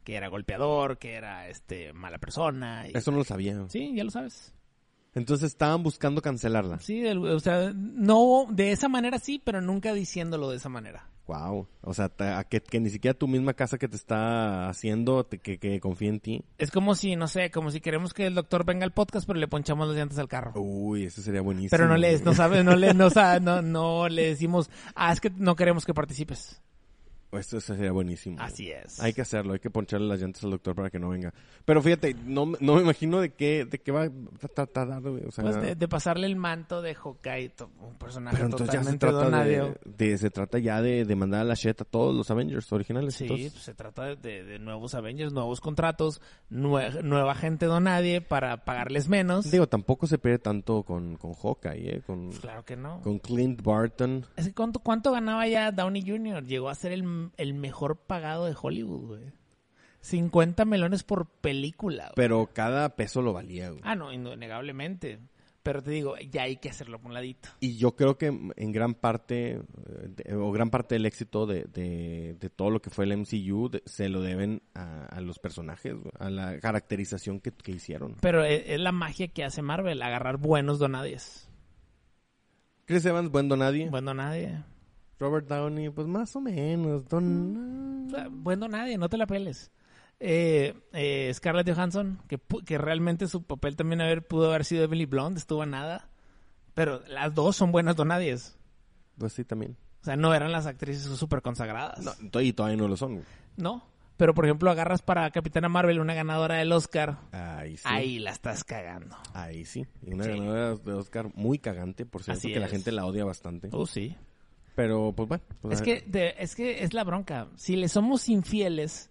[0.04, 2.88] Que era golpeador, que era este mala persona.
[2.88, 3.68] y- Eso no lo sabía.
[3.70, 4.54] Sí, ya lo sabes.
[5.18, 6.80] Entonces estaban buscando cancelarla.
[6.80, 11.10] Sí, del- o sea, no de esa manera sí, pero nunca diciéndolo de esa manera.
[11.26, 11.68] Wow.
[11.82, 15.40] O sea, ta- que, que ni siquiera tu misma casa que te está haciendo te-
[15.40, 16.44] que, que confíe en ti.
[16.58, 19.38] Es como si, no sé, como si queremos que el doctor venga al podcast, pero
[19.40, 20.54] le ponchamos las llantas al carro.
[20.56, 21.72] Uy, eso sería buenísimo.
[21.72, 23.10] Pero no le, no sabe, no le, no,
[23.42, 26.62] no, no le decimos, ah, es que no queremos que participes.
[27.32, 28.38] Esto sería buenísimo.
[28.40, 29.00] Así es.
[29.02, 31.34] Hay que hacerlo, hay que poncharle las llantas al doctor para que no venga.
[31.66, 34.88] Pero fíjate, no, me- no me imagino de qué, de qué va a tratar.
[35.06, 38.84] O sea, Pues de, de pasarle el manto de Hawkeye, un personaje pero entonces ya
[38.84, 39.76] se totalmente trata de,
[40.08, 43.16] de- se trata ya de, de mandar a la shit a todos los Avengers originales.
[43.16, 43.52] Sí, entonces.
[43.52, 49.52] pues se trata de, nuevos Avengers, nuevos contratos, nue- nueva gente donadie para pagarles menos.
[49.52, 52.02] Digo, tampoco se pierde tanto con, con Hawkeye, ¿eh?
[52.08, 53.02] Con, Pues claro que no.
[53.02, 54.26] con Clint Barton.
[54.56, 56.46] ¿cuánto, ¿Cuánto ganaba ya Downey Jr.?
[56.46, 57.04] Llegó a ser el,
[57.38, 59.34] el mejor pagado de Hollywood, güey.
[60.02, 62.04] 50 melones por película.
[62.06, 62.14] güey.
[62.16, 63.82] Pero cada peso lo valía, güey.
[63.84, 65.20] Ah, no, innegablemente.
[65.64, 67.50] Pero te digo, ya hay que hacerlo por un ladito.
[67.60, 69.62] Y yo creo que en gran parte, eh,
[70.16, 73.70] de- o gran parte del éxito de, de, de todo lo que fue el MCU,
[73.86, 78.16] se lo deben a, a los personajes, güey, a la caracterización que, que hicieron.
[78.22, 81.50] Pero es, es la magia que hace Marvel, agarrar buenos donadies.
[82.86, 83.90] Chris Evans, buen donadie.
[83.90, 84.64] Buen donadie.
[85.20, 87.08] Robert Downey, pues más o menos.
[87.08, 88.08] Don...
[88.08, 89.72] O sea, buen donadie, no te la peles.
[90.20, 95.06] Eh, eh, Scarlett Johansson, que, que realmente su papel también haber, pudo haber sido Emily
[95.06, 96.10] Blunt, estuvo a nada.
[96.74, 98.58] Pero las dos son buenas donadies.
[99.18, 99.76] Pues sí, también.
[100.02, 102.00] O sea, no eran las actrices súper consagradas.
[102.32, 103.24] No, y todavía no lo son.
[103.58, 103.84] No.
[104.16, 107.18] Pero, por ejemplo, agarras para Capitana Marvel una ganadora del Oscar.
[107.32, 107.84] Ahí sí.
[107.86, 109.16] Ahí la estás cagando.
[109.34, 109.86] Ahí sí.
[110.04, 110.30] Y una Sí.
[110.32, 113.70] ganadora de Oscar muy cagante, por cierto, Así que la gente la odia bastante.
[113.72, 114.16] Oh, sí.
[114.78, 115.44] Pero, pues bueno.
[115.60, 117.48] pues, Es a- que, de- es que es la bronca.
[117.56, 119.10] Si le somos infieles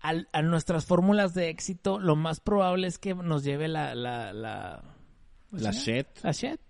[0.00, 3.94] al- a nuestras fórmulas de éxito, lo más probable es que nos lleve la...
[3.94, 4.82] La, la,
[5.50, 6.06] ¿cómo se La shit.
[6.22, 6.60] La shit.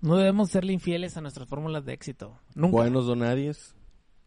[0.00, 2.40] No debemos serle infieles a nuestras fórmulas de éxito.
[2.54, 2.72] Nunca.
[2.78, 3.74] Buenos donadies,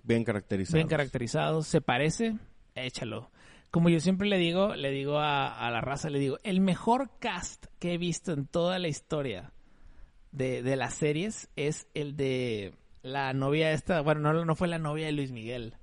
[0.03, 0.75] bien caracterizados.
[0.75, 1.65] Bien caracterizados.
[1.67, 2.36] ¿Se parece?
[2.75, 3.32] Échalo.
[3.71, 7.10] Como yo siempre le digo, le digo a, a la raza, le digo, el mejor
[7.19, 9.53] cast que he visto en toda la historia
[10.32, 12.73] de, de las series es el de
[13.08, 15.76] la novia esta, bueno, no, no fue la novia de Luis Miguel,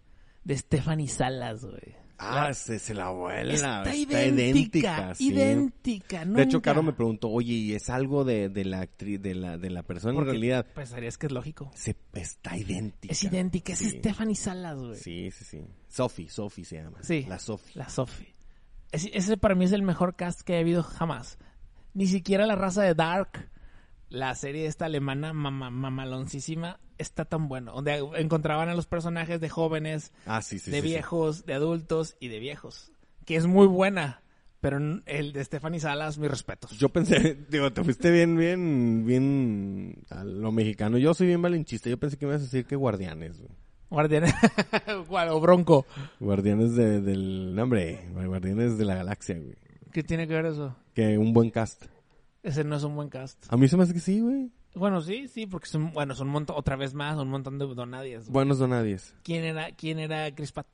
[0.44, 1.96] de Stephanie Salas, güey.
[2.16, 3.52] Ah, La- se, se la vuela.
[3.52, 5.14] está, Está, idéntica, idéntica.
[5.16, 5.28] sí.
[5.30, 6.24] idéntica.
[6.24, 6.62] De hecho.
[6.62, 9.82] Caro me preguntó, oye, ¿y es algo de, de la actriz, de la, de la
[9.82, 10.14] persona?
[10.14, 11.72] Porque en realidad, Pensarías que es lógico.
[11.74, 13.12] se, está idéntica.
[13.12, 13.80] Es idéntica, es.
[13.80, 14.94] Stephanie Salas, güey.
[14.96, 15.60] Sí, sí, sí.
[15.88, 16.98] Sophie, Sophie se llama.
[17.02, 17.26] Sí.
[17.28, 17.72] La Sophie.
[17.74, 18.32] La Sophie.
[18.92, 21.36] Es- ese para mí es el mejor cast que ha habido jamás.
[21.94, 23.50] Ni siquiera la raza de Dark,
[24.14, 27.72] la serie esta alemana mama- mamaloncísima, está tan bueno.
[27.72, 32.16] Donde encontraban a los personajes de jóvenes, Ah, sí, sí, de sí, viejos, de adultos
[32.20, 32.92] y de viejos.
[33.24, 34.20] Que es muy buena.
[34.60, 36.70] Pero el de Stephanie Salas, mis respetos.
[36.78, 40.96] Yo pensé, digo, te fuiste bien, bien, bien a lo mexicano.
[40.96, 41.90] Yo soy bien malinchista.
[41.90, 43.38] Yo pensé que me ibas a decir que guardianes.
[43.38, 43.50] güey.
[43.90, 44.32] Guardianes.
[45.30, 45.84] O Bronco.
[46.18, 47.54] Guardianes de- del...
[47.54, 49.54] No, hombre, guardianes de la galaxia, güey.
[49.92, 50.74] ¿Qué tiene que ver eso?
[50.94, 51.84] Que un buen cast.
[52.44, 53.44] Ese no es un buen cast.
[53.48, 54.52] A mí se me hace que sí, güey.
[54.74, 57.66] Bueno, sí, sí, porque son, bueno, son un montón, otra vez más, un montón de
[57.66, 58.28] donadies.
[58.28, 59.14] Buenos donadies.
[59.22, 60.66] ¿Quién era, quién era Chris Pratt?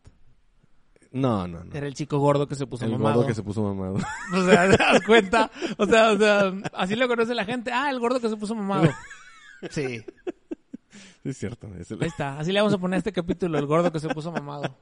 [1.12, 1.72] No, no, no.
[1.74, 3.16] Era el chico gordo que se puso El mamado.
[3.16, 3.98] gordo que se puso mamado.
[4.34, 5.50] O sea, ¿te das cuenta?
[5.78, 7.72] O sea, o sea, así lo conoce la gente.
[7.72, 8.88] Ah, el gordo que se puso mamado.
[9.70, 10.02] Sí,
[11.24, 11.68] es cierto.
[11.78, 12.38] es el- ahí está.
[12.38, 14.76] Así le vamos a poner a este capítulo, el gordo que se puso mamado.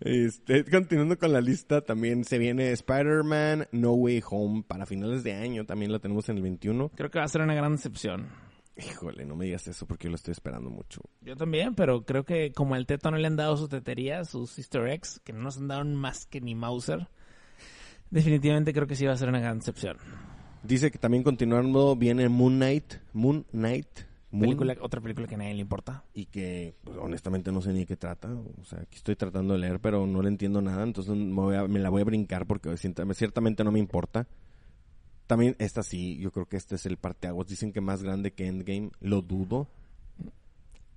[0.00, 5.34] Este, continuando con la lista, también se viene Spider-Man No Way Home para finales de
[5.34, 5.64] año.
[5.66, 6.90] También la tenemos en el 21.
[6.94, 8.28] Creo que va a ser una gran decepción.
[8.76, 11.00] Híjole, no me digas eso porque yo lo estoy esperando mucho.
[11.22, 14.56] Yo también, pero creo que como al Teto no le han dado su tetería, sus
[14.58, 17.08] easter eggs, que no nos han dado más que ni Mauser,
[18.10, 19.96] definitivamente creo que sí va a ser una gran decepción.
[20.62, 22.94] Dice que también continuando viene Moon Knight.
[23.12, 23.88] Moon Knight.
[24.30, 26.04] Película, otra película que a nadie le importa.
[26.12, 28.28] y que pues, honestamente no sé ni de qué trata.
[28.60, 30.82] O sea, aquí estoy tratando de leer, pero no le entiendo nada.
[30.82, 34.26] Entonces me, voy a- me la voy a brincar porque cierta- ciertamente no me importa.
[35.26, 37.48] También esta sí, yo creo que este es el parteaguas.
[37.48, 38.90] Dicen que más grande que Endgame.
[39.00, 39.66] Lo dudo.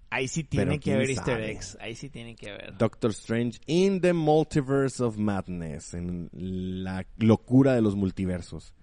[0.09, 1.77] Ahí sí tiene que haber easter eggs.
[1.79, 2.77] Ahí sí tiene que haber.
[2.77, 5.93] Doctor Strange in the Multiverse of Madness.
[5.93, 8.73] En la locura de los multiversos.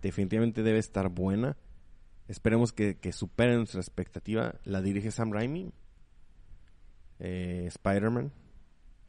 [0.00, 1.58] Definitivamente debe estar buena.
[2.32, 4.54] Esperemos que, que supere nuestra expectativa.
[4.64, 5.70] La dirige Sam Raimi.
[7.18, 8.32] Eh, Spider-Man.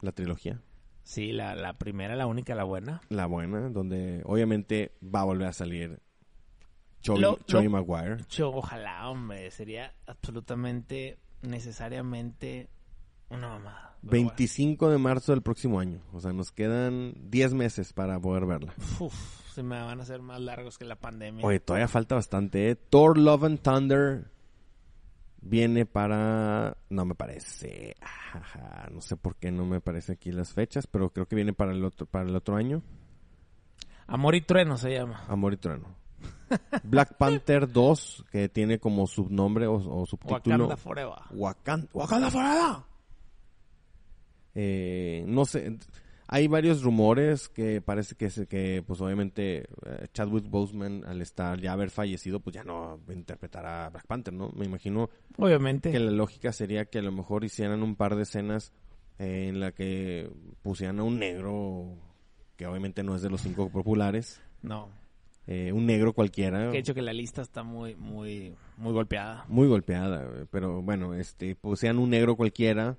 [0.02, 0.60] La trilogía.
[1.04, 3.00] Sí, la, la primera, la única, la buena.
[3.08, 3.70] La buena.
[3.70, 6.00] Donde obviamente va a volver a salir
[7.06, 7.38] lo-
[7.70, 8.18] Maguire.
[8.28, 12.68] Yo, ojalá, hombre, sería absolutamente, necesariamente
[13.30, 13.96] una mamada.
[14.02, 16.02] Pero 25 de marzo del próximo año.
[16.12, 18.74] O sea, nos quedan 10 meses para poder verla.
[19.00, 19.14] Uf,
[19.54, 21.44] se me van a hacer más largos que la pandemia.
[21.46, 22.70] Oye, todavía falta bastante.
[22.70, 22.76] ¿eh?
[22.76, 24.30] Thor Love and Thunder
[25.40, 26.76] viene para...
[26.90, 27.94] No me parece.
[28.00, 31.52] Ajá, no sé por qué no me parece aquí las fechas, pero creo que viene
[31.52, 32.82] para el otro, para el otro año.
[34.06, 35.24] Amor y trueno se llama.
[35.28, 35.86] Amor y Trueno.
[36.84, 40.64] Black Panther 2, que tiene como subnombre o, o subtítulo...
[40.64, 41.14] Wakanda Forever.
[41.32, 42.76] Wakan- Wakanda Forever.
[44.54, 45.78] Eh, no sé,
[46.34, 51.60] hay varios rumores que parece que, se- que pues obviamente eh, Chadwick Boseman al estar
[51.60, 54.50] ya haber fallecido pues ya no interpretará a Black Panther, ¿no?
[54.56, 55.92] Me imagino Obviamente.
[55.92, 58.72] que la lógica sería que a lo mejor hicieran un par de escenas
[59.20, 60.28] eh, en la que
[60.62, 61.94] pusieran a un negro
[62.56, 64.88] que obviamente no es de los cinco populares, No.
[65.46, 66.70] eh, un negro cualquiera.
[66.70, 69.44] Que he hecho que la lista está muy, muy, muy golpeada.
[69.48, 72.96] Muy golpeada, pero bueno, este, sean un negro cualquiera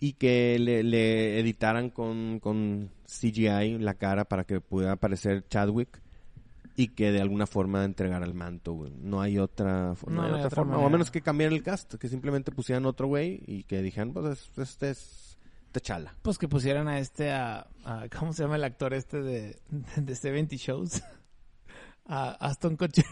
[0.00, 6.00] y que le, le editaran con, con CGI la cara para que pudiera aparecer Chadwick
[6.76, 8.92] y que de alguna forma entregara el manto, güey.
[9.00, 11.54] No hay otra, no No hay hay otra otra forma, o a menos que cambiaran
[11.54, 15.38] el cast, que simplemente pusieran otro güey y que dijeran, pues es- este es
[15.72, 16.14] T'Challa.
[16.22, 19.56] Pues que pusieran a este, a, a- ¿cómo se llama el actor este de,
[19.96, 21.02] de 70 Shows?
[22.06, 23.04] A Aston Kutcher.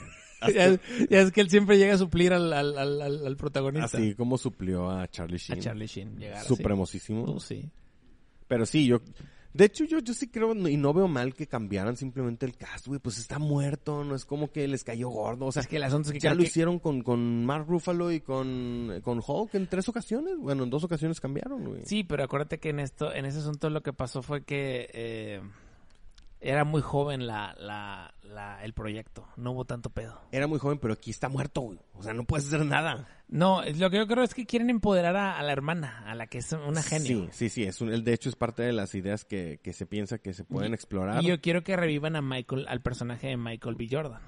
[0.51, 3.99] Ya, ya es que él siempre llega a suplir al, al, al, protagonista.
[3.99, 5.61] Así como suplió a Charlie A Sheen.
[5.61, 6.19] Charlie Sheen.
[6.19, 6.45] Llegar.
[6.45, 7.25] Supremosísimo.
[7.25, 7.71] Uh, sí.
[8.49, 9.01] Pero sí, yo...
[9.55, 12.87] De hecho, yo, yo sí creo y no veo mal que cambiaran simplemente el cast,
[12.87, 12.99] güey.
[13.01, 15.45] Pues está muerto, no es como que les cayó gordo.
[15.45, 17.67] O sea, es que el asunto es que ya lo que- hicieron con, con Mark
[17.69, 20.39] Ruffalo y con, con Hulk en tres ocasiones.
[20.39, 21.83] Bueno, en dos ocasiones cambiaron, güey.
[21.85, 25.43] Sí, pero acuérdate que en esto, en ese asunto lo que pasó fue que eh,
[26.41, 29.27] era muy joven la, la, la, el proyecto.
[29.37, 30.21] No hubo tanto pedo.
[30.33, 31.79] Era muy joven, pero aquí está muerto, güey.
[31.95, 33.07] O sea, no puedes hacer nada.
[33.29, 36.27] No, lo que yo creo es que quieren empoderar a, a la hermana, a la
[36.27, 37.27] que es una genio.
[37.31, 37.63] Sí, sí, sí.
[37.65, 40.45] Es un, de hecho, es parte de las ideas que, que se piensa que se
[40.45, 41.23] pueden explorar.
[41.23, 43.89] Y yo quiero que revivan a Michael, al personaje de Michael B.
[43.91, 44.21] Jordan.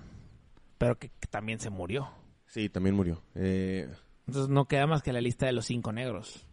[0.79, 2.09] Pero que, que también se murió.
[2.47, 3.23] Sí, también murió.
[3.35, 3.89] Eh,
[4.27, 6.47] Entonces no queda más que la lista de los cinco negros.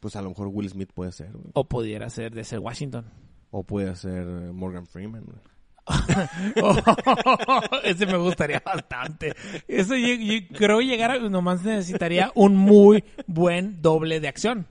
[0.00, 1.50] pues a lo mejor Will Smith puede ser, güey.
[1.54, 3.06] O pudiera ser de ser Washington.
[3.50, 5.38] O puede ser Morgan Freeman, güey.
[7.84, 9.34] ese me gustaría bastante.
[9.68, 11.18] Eso yo, yo creo llegar a...
[11.18, 14.66] Nomás necesitaría un muy buen doble de acción.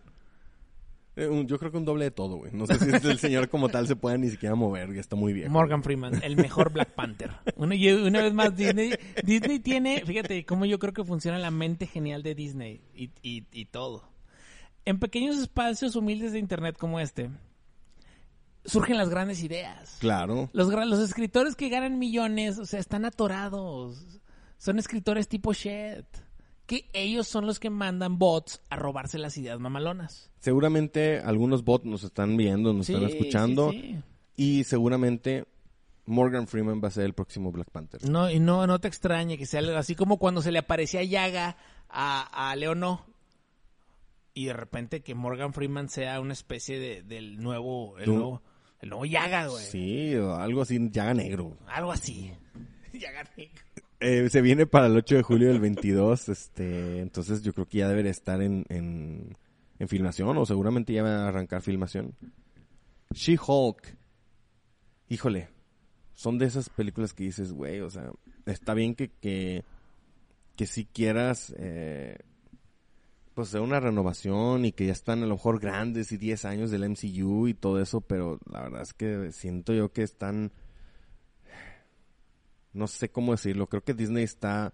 [1.18, 2.52] Eh, un- yo creo que un doble de todo, güey.
[2.54, 5.52] No sé si el señor como tal se puede ni siquiera mover, está muy viejo.
[5.52, 7.32] Morgan Freeman, el mejor Black Panther.
[7.58, 8.94] Una, y una vez más, Disney,
[9.24, 13.44] Disney tiene, fíjate cómo yo creo que funciona la mente genial de Disney y, y,
[13.52, 14.04] y todo.
[14.86, 17.30] En pequeños espacios humildes de internet como este,
[18.66, 19.98] surgen las grandes ideas.
[20.00, 20.50] Claro.
[20.54, 24.22] Los, escritores que ganan millones, o sea, están atorados.
[24.58, 26.06] Son escritores tipo Shed.
[26.66, 30.32] Que ellos son los que mandan bots a robarse las ideas mamalonas.
[30.40, 33.72] Seguramente algunos bots nos están viendo, nos están escuchando.
[33.72, 34.04] sí, sí.
[34.38, 35.46] Y seguramente
[36.06, 38.10] Morgan Freeman va a ser el próximo Black Panther.
[38.10, 41.58] No, y no, no te extrañe que sea así como cuando se le aparecía Yaga
[41.90, 43.06] a, a Leono.
[44.34, 48.42] Y de repente que Morgan Freeman sea una especie de, del nuevo, el nuevo,
[48.82, 49.64] el nuevo Yaga, güey.
[49.64, 51.58] Sí, o algo así, llaga negro.
[51.68, 52.32] Algo así.
[52.94, 53.62] Yaga negro.
[54.00, 57.78] Eh, se viene para el 8 de julio del 22, este, entonces yo creo que
[57.78, 59.38] ya debería estar en, en,
[59.78, 62.16] en filmación o seguramente ya va a arrancar filmación.
[63.14, 63.96] She-Hulk.
[65.10, 65.50] Híjole,
[66.14, 68.12] son de esas películas que dices, güey, o sea,
[68.46, 69.66] está bien que, que,
[70.56, 72.18] que si quieras, eh,
[73.42, 76.72] pues hacer una renovación y que ya están a lo mejor grandes y 10 años
[76.72, 80.52] del MCU y todo eso, pero la verdad es que siento yo que están,
[82.74, 84.74] no sé cómo decirlo, creo que Disney está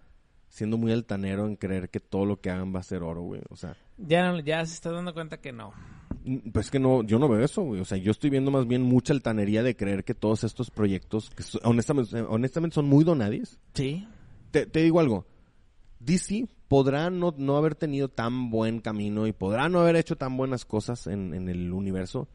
[0.50, 3.42] siendo muy altanero en creer que todo lo que hagan va a ser oro, güey,
[3.50, 3.76] o sea.
[3.98, 5.74] Ya, no- ya se está dando cuenta que no.
[6.24, 7.82] Mm, Pues que no, yo no veo eso, güey.
[7.82, 11.30] O sea, yo estoy viendo más bien mucha altanería de creer que todos estos proyectos,
[11.32, 13.60] que honestamente, honestamente son muy donadis.
[13.74, 14.08] Sí.
[14.52, 15.26] Te, te digo algo.
[16.00, 20.38] DC podrá no, no haber tenido tan buen camino y podrá no haber hecho tan
[20.38, 22.28] buenas cosas en, en el universo.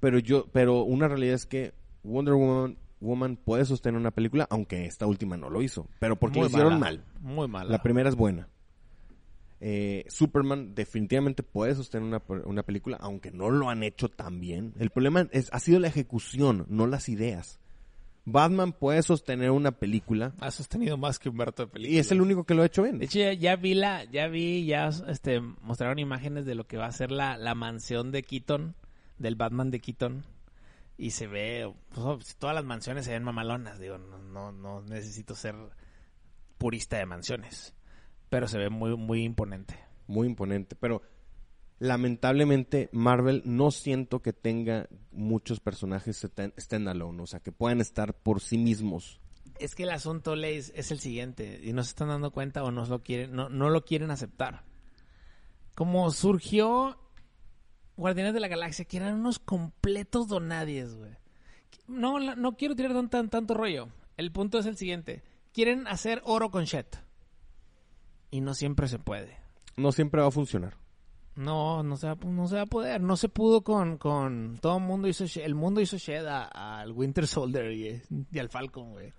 [0.00, 4.84] Pero yo, pero una realidad es que Wonder Woman, Woman puede sostener una película, aunque
[4.84, 5.88] esta última no lo hizo.
[5.98, 6.98] Pero porque Muy lo hicieron mala.
[6.98, 7.04] mal.
[7.20, 7.70] Muy mal.
[7.70, 8.48] La primera es buena.
[9.64, 14.74] Eh, Superman definitivamente puede sostener una, una película, aunque no lo han hecho tan bien.
[14.78, 17.60] El problema es, ha sido la ejecución, no las ideas.
[18.24, 21.96] Batman puede sostener una película Ha sostenido más que Humberto de películas.
[21.96, 22.98] y es el único que lo ha hecho bien.
[22.98, 26.76] De hecho, ya, ya vi la, ya vi, ya este, mostraron imágenes de lo que
[26.76, 28.76] va a ser la, la mansión de Keaton,
[29.18, 30.24] del Batman de Keaton.
[30.96, 35.34] Y se ve, pues, todas las mansiones se ven mamalonas, digo, no, no, no necesito
[35.34, 35.56] ser
[36.58, 37.74] purista de mansiones.
[38.28, 39.78] Pero se ve muy, muy imponente.
[40.06, 41.02] Muy imponente, pero
[41.82, 48.14] lamentablemente Marvel no siento que tenga muchos personajes stand- standalone, o sea, que puedan estar
[48.14, 49.20] por sí mismos.
[49.58, 52.70] Es que el asunto, Leis, es el siguiente, y no se están dando cuenta o
[52.70, 54.62] no lo quieren, no, no lo quieren aceptar.
[55.74, 56.98] Como surgió
[57.96, 61.10] Guardianes de la Galaxia, que eran unos completos donadies, güey.
[61.88, 63.88] No, no quiero tirar tan, tan- tanto rollo.
[64.16, 65.22] El punto es el siguiente.
[65.52, 67.02] Quieren hacer oro con Shet.
[68.30, 69.36] Y no siempre se puede.
[69.76, 70.76] No siempre va a funcionar.
[71.34, 73.00] No, no se va, no se va a poder.
[73.00, 77.26] No se pudo con, con todo el mundo hizo el mundo hizo Shed al Winter
[77.26, 79.12] Soldier y, y al Falcon, güey.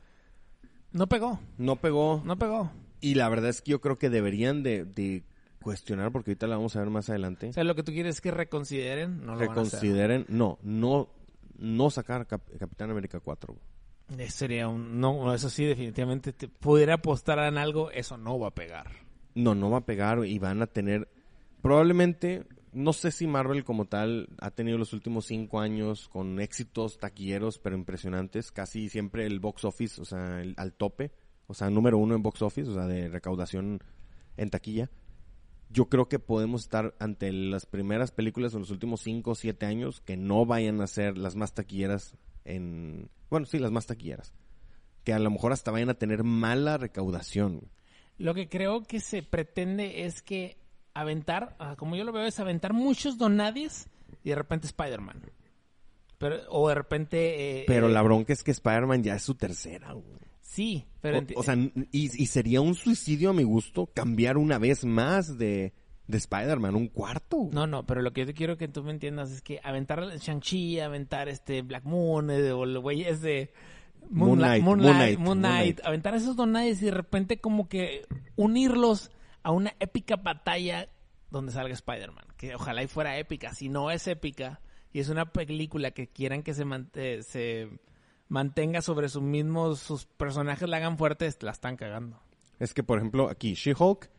[0.91, 2.21] No pegó, No pegó.
[2.23, 2.71] no pegó.
[3.01, 5.23] Y la verdad es que yo creo que deberían de, de
[5.61, 7.49] cuestionar, porque ahorita la vamos a ver más adelante.
[7.49, 9.79] O sea, lo que tú quieres es que reconsideren, no lo van a hacer.
[9.79, 11.09] reconsideren, no, no,
[11.57, 13.55] no sacar Cap- Capitán América 4.
[14.19, 18.49] Eh, Sería un, no, eso sí, definitivamente te pudiera apostar en algo, eso no va
[18.49, 18.91] a pegar.
[19.33, 21.09] No, no va a pegar y van a tener,
[21.63, 26.99] probablemente, no sé si Marvel como tal ha tenido los últimos cinco años con éxitos
[26.99, 31.11] taquilleros, pero impresionantes, casi siempre el box office, o sea, el- al tope,
[31.47, 33.81] o sea, número uno en box office, o sea, de recaudación
[34.35, 34.91] en taquilla.
[35.69, 39.65] Yo creo que podemos estar ante las primeras películas en los últimos cinco o siete
[39.65, 44.33] años que no vayan a ser las más taquilleras en, bueno, sí, las más taquilleras.
[45.05, 47.69] Que a lo mejor hasta vayan a tener mala recaudación.
[48.17, 50.57] Lo que creo que se pretende es que
[50.93, 53.87] aventar, como yo lo veo, es aventar muchos donadies
[54.23, 55.21] y de repente Spider-Man.
[56.17, 57.61] Pero, o de repente...
[57.61, 59.91] eh, Pero eh, la bronca es que Spider-Man ya es su tercera.
[59.93, 60.05] güey.
[60.41, 61.19] Sí, pero...
[61.35, 65.37] O, o sea, y, y sería un suicidio a mi gusto cambiar una vez más
[65.37, 65.73] de,
[66.07, 67.37] de Spider-Man, un cuarto.
[67.37, 67.53] güey.
[67.53, 69.99] No, no, pero lo que yo te quiero que tú me entiendas es que aventar
[70.17, 73.51] Shang-Chi, aventar este Black Moon, eh, o los güeyes de
[74.09, 75.85] Moon Knight, Moonlight, Moon Moonlight, Knight, Moon Moon Knight, Knight.
[75.87, 78.05] aventar esos donades y de repente como que
[78.37, 79.11] unirlos
[79.43, 80.89] a una épica batalla
[81.29, 82.25] donde salga Spider-Man.
[82.37, 83.53] Que ojalá y fuera épica.
[83.53, 87.69] Si no es épica y es una película que quieran que se, mante- se
[88.29, 92.21] mantenga sobre sus mismos, sus personajes la hagan fuertes, la están cagando.
[92.59, 94.09] Es que, por ejemplo, aquí She-Hulk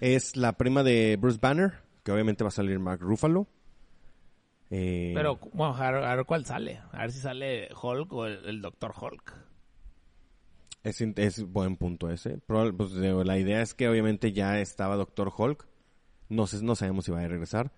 [0.00, 1.72] es la prima de Bruce Banner,
[2.04, 3.46] que obviamente va a salir Mark Ruffalo.
[4.70, 6.80] Eh, Pero, bueno, a ver, a ver cuál sale.
[6.92, 9.34] A ver si sale Hulk o el, el Doctor Hulk.
[10.86, 12.38] Es, buen punto ese.
[12.46, 15.66] Pues, la idea es que obviamente ya estaba Doctor Hulk.
[16.28, 17.72] No, sé, no sabemos si va a regresar.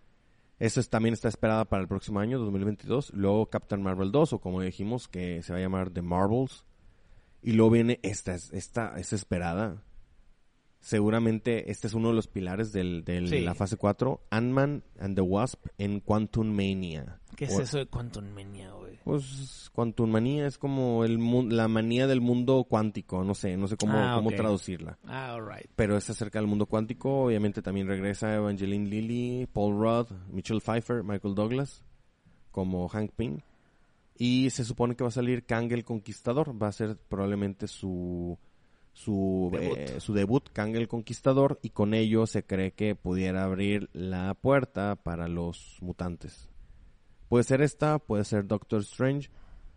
[0.58, 3.12] Eso es- también está esperada para el próximo año, 2022.
[3.14, 6.64] Luego Captain Marvel 2, o como dijimos, que se va a llamar The Marvels.
[7.42, 9.82] Y luego viene esta, es- esta es esperada.
[10.88, 13.40] Seguramente este es uno de los pilares del- de Sí.
[13.40, 14.22] la fase 4.
[14.30, 17.20] Ant-Man and the Wasp en Quantum Mania.
[17.36, 18.98] ¿Qué es O- eso de Quantum Mania, güey?
[19.04, 21.18] Pues Quantum Manía es como el
[21.54, 23.22] la manía del mundo cuántico.
[23.22, 24.98] No sé, no sé cómo, Ah, cómo traducirla.
[25.04, 25.70] Ah, alright.
[25.76, 27.24] pero es acerca del mundo cuántico.
[27.24, 31.84] Obviamente también regresa Evangeline Lilly, Paul Rudd, Michelle Pfeiffer, Michael Douglas
[32.50, 33.40] como Hank Pym.
[34.16, 36.60] Y se supone que va a salir Kang el Conquistador.
[36.60, 38.38] Va a ser probablemente su
[38.98, 39.78] su Debut.
[39.78, 41.58] eh, su debut, Kang el Conquistador.
[41.62, 46.48] Y con ello se cree que pudiera abrir la puerta para los mutantes.
[47.28, 49.30] Puede ser esta, puede ser Doctor Strange.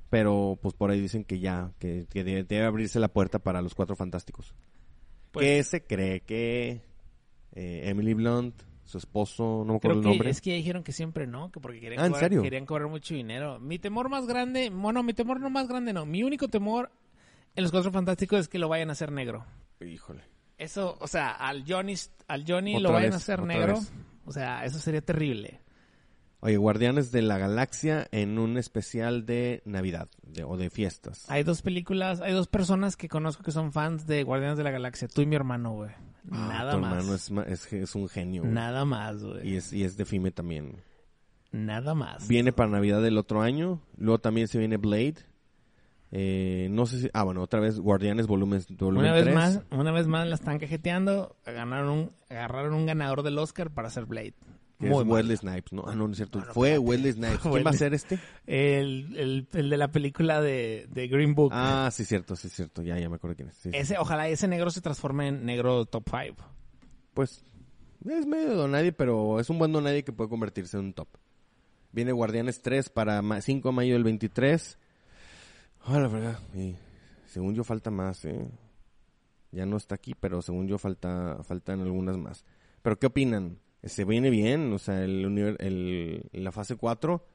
[0.09, 3.61] Pero pues por ahí dicen que ya, que, que debe, debe abrirse la puerta para
[3.61, 4.53] los cuatro fantásticos
[5.31, 6.81] Pues- que se cree que
[7.53, 10.29] eh, Emily Blunt, su esposo, no me acuerdo Creo el que nombre.
[10.31, 13.57] es que dijeron que siempre no, que porque querían, Ah, querían cobrar mucho dinero.
[13.61, 16.05] Mi temor más grande, bueno, mi temor no más grande, no.
[16.05, 16.91] Mi único temor
[17.55, 19.45] en los Cuatro Fantásticos es que lo vayan a hacer negro.
[19.79, 20.23] Híjole.
[20.57, 21.95] Eso, o sea, al Johnny,
[22.27, 23.73] al Johnny Otra lo vayan a hacer negro.
[23.75, 23.91] vez.
[24.25, 25.59] O sea, eso sería terrible.
[26.43, 31.29] Oye, Guardianes de la Galaxia en un especial de Navidad de- o de fiestas.
[31.29, 34.71] Hay dos películas, hay dos personas que conozco que son fans de Guardianes de la
[34.71, 35.07] Galaxia.
[35.07, 35.91] Tú y mi hermano, güey.
[36.31, 36.93] Ah, Nada tu más.
[36.97, 37.31] hermano es,
[37.65, 38.41] es, es un genio.
[38.43, 38.53] güey.
[38.53, 39.49] Nada más, güey.
[39.49, 40.81] Y es, y es de FIME también.
[41.51, 42.27] Nada más.
[42.27, 43.81] Viene para Navidad del otro año.
[43.97, 45.15] Luego también se viene Blade.
[46.11, 47.09] Eh, no sé si...
[47.13, 49.35] Ah, bueno, otra vez Guardianes volumen, volumen Una vez 3.
[49.35, 53.87] más, una vez más la están cajeteando, ganaron un, agarraron un ganador del Oscar para
[53.87, 54.33] hacer Blade.
[54.79, 55.07] Muy es.
[55.07, 55.83] Wesley Snipes, ¿no?
[55.87, 56.41] Ah, no, no es cierto.
[56.53, 57.39] Fue Wesley Snipes.
[57.43, 58.17] ¿Quién va a ser este?
[58.47, 61.51] El, el, el de la película de, de Green Book.
[61.53, 62.81] Ah, sí, cierto, sí, cierto.
[62.81, 63.55] Ya, ya me acuerdo quién es.
[63.55, 63.77] Sí, sí.
[63.77, 66.35] ese, ojalá ese negro se transforme en negro top 5.
[67.13, 67.45] Pues
[68.09, 71.09] es medio donadie, pero es un buen donadie que puede convertirse en un top.
[71.91, 74.79] Viene Guardianes 3 para ma- 5 de mayo del 23.
[75.85, 76.39] Ah, la verdad.
[76.55, 76.75] Y
[77.27, 78.47] según yo falta más, ¿eh?
[79.51, 82.45] Ya no está aquí, pero según yo falta faltan algunas más.
[82.81, 83.59] Pero ¿qué opinan?
[83.83, 84.71] ¿Se viene bien?
[84.73, 87.25] O sea, el, el- la fase 4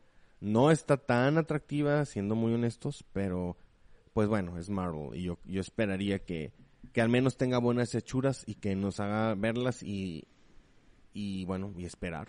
[0.41, 3.57] no está tan atractiva, siendo muy honestos, pero
[4.13, 5.11] pues bueno, es Marvel.
[5.19, 6.53] Y yo, yo esperaría que,
[6.93, 10.25] que al menos tenga buenas hechuras y que nos haga verlas y,
[11.13, 12.29] y bueno, y esperar.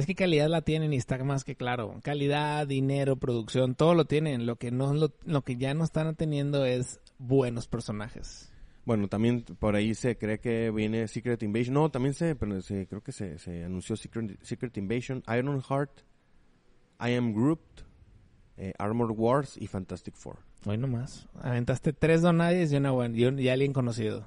[0.00, 2.00] Es que calidad la tienen y está más que claro.
[2.02, 4.46] Calidad, dinero, producción, todo lo tienen.
[4.46, 8.50] Lo que no lo, lo que ya no están teniendo es buenos personajes.
[8.86, 11.74] Bueno, también por ahí se cree que viene Secret Invasion.
[11.74, 16.00] No, también se, pero se- creo que se, se anunció Secret, Secret Invasion, Iron Heart,
[16.98, 17.60] I Am Groot,
[18.56, 20.38] eh, Armored Wars y Fantastic Four.
[20.64, 21.28] Hoy nomás.
[21.42, 24.26] Aventaste tres donadies y una buena, y, un- y alguien conocido.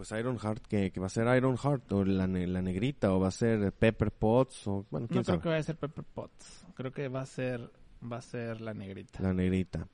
[0.00, 3.20] Pues Iron Heart, que, que va a ser Iron Heart, o la, la negrita, o
[3.20, 6.04] va a ser Pepper Potts, o bueno, quién No creo que vaya a ser Pepper
[6.04, 6.64] Potts.
[6.74, 7.70] Creo que va a ser,
[8.10, 9.22] va a ser la negrita.
[9.22, 9.86] La negrita.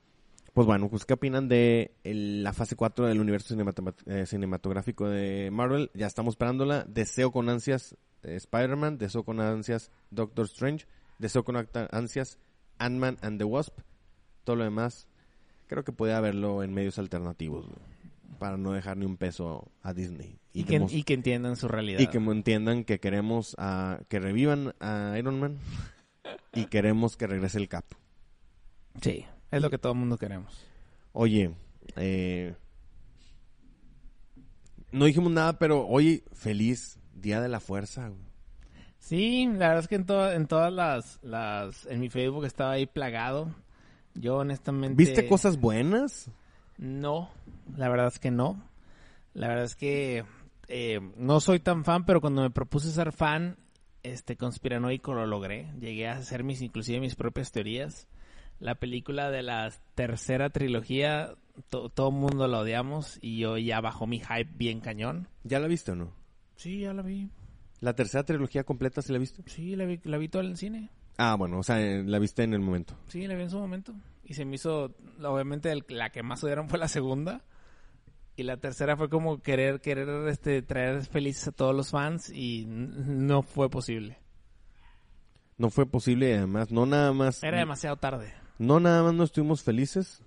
[0.53, 3.53] Pues bueno, pues ¿qué opinan de el- la fase 4 del universo
[4.05, 5.91] eh, cinematográfico de Marvel?
[5.93, 6.85] Ya estamos esperándola.
[6.87, 10.85] Deseo con ansias eh, Spider-Man, deseo con ansias Doctor Strange,
[11.19, 11.57] deseo con
[11.91, 12.39] ansias
[12.77, 13.77] Ant-Man and the Wasp.
[14.45, 15.09] Todo lo demás,
[15.67, 17.79] creo que puede haberlo en medios alternativos, güey,
[18.39, 20.39] para no dejar ni un peso a Disney.
[20.53, 21.99] Y, que y que entiendan su realidad.
[21.99, 25.57] y que entiendan que queremos a, que revivan a Iron Man
[26.53, 27.85] y queremos que regrese el Cap.
[29.01, 30.65] Sí, es lo que todo el mundo queremos.
[31.13, 31.51] Oye,
[31.95, 32.55] eh,
[34.91, 38.07] no dijimos nada, pero oye, feliz Día de la Fuerza.
[38.09, 38.21] güey.
[38.99, 41.85] Sí, la verdad es que en, to- en todas las, las...
[41.85, 43.53] En mi Facebook estaba ahí plagado.
[44.15, 44.95] Yo honestamente...
[44.95, 46.29] ¿Viste cosas buenas?
[46.77, 47.29] No,
[47.75, 48.61] la verdad es que no.
[49.33, 50.23] La verdad es que
[50.67, 53.57] eh, no soy tan fan, pero cuando me propuse ser fan,
[54.03, 55.71] este conspiranoico lo logré.
[55.79, 58.07] Llegué a hacer mis, inclusive mis propias teorías.
[58.59, 61.35] La película de la tercera trilogía,
[61.69, 65.27] to- todo el mundo la odiamos y yo ya bajó mi hype bien cañón.
[65.43, 66.11] ¿Ya la viste o no?
[66.55, 67.29] Sí, ya la vi.
[67.81, 69.43] ¿La tercera trilogía completa sí la viste?
[69.45, 70.89] Sí, la vi, la vi toda en el cine.
[71.17, 72.95] Ah, bueno, o sea, eh, la viste en el momento.
[73.07, 73.93] Sí, la vi en su momento.
[74.27, 77.43] Y se me hizo, obviamente, el- la que más odiaron fue la segunda.
[78.35, 82.65] Y la tercera fue como querer, querer, este, traer felices a todos los fans y
[82.67, 84.19] no fue posible.
[85.57, 87.41] No fue posible, además, no nada más.
[87.41, 88.31] Era demasiado tarde.
[88.59, 90.21] No nada más no estuvimos felices,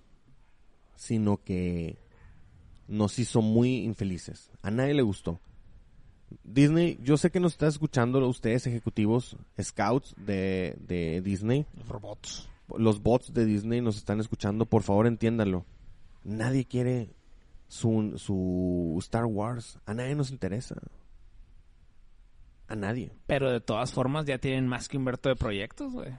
[0.97, 1.99] sino que
[2.89, 4.51] nos hizo muy infelices.
[4.63, 5.39] A nadie le gustó.
[6.43, 12.49] Disney, yo sé que nos está escuchando ustedes ejecutivos, scouts de, de Disney, robots.
[12.79, 15.65] Los bots de Disney nos están escuchando, por favor entiéndanlo.
[16.25, 17.15] Nadie quiere
[17.69, 20.77] su, su Star Wars, a nadie nos interesa.
[22.69, 23.11] A nadie.
[23.27, 26.13] Pero de todas formas ya tienen más que Humberto de proyectos, güey.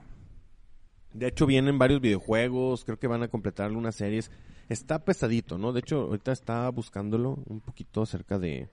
[1.14, 4.30] De hecho, vienen varios videojuegos, creo que van a completar algunas series.
[4.68, 5.72] Está pesadito, ¿no?
[5.72, 8.68] De hecho, ahorita estaba buscándolo un poquito acerca de...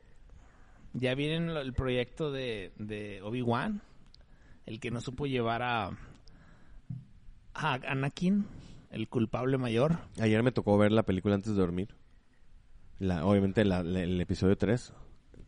[0.93, 3.81] Ya viene lo- el proyecto de, de Obi-Wan,
[4.65, 5.91] el que no supo llevar a,
[7.61, 8.45] a Anakin,
[8.91, 9.97] el culpable mayor.
[10.19, 11.95] Ayer me tocó ver la película antes de dormir.
[12.99, 14.93] La, obviamente la- la- el episodio 3,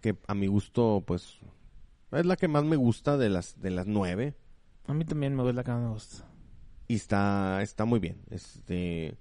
[0.01, 1.39] que a mi gusto, pues,
[2.12, 4.36] es la que más me gusta de las, de las nueve.
[4.88, 6.26] A mí también me gusta la que más me gusta.
[6.88, 8.22] Y está, está muy bien.
[8.30, 9.16] Este,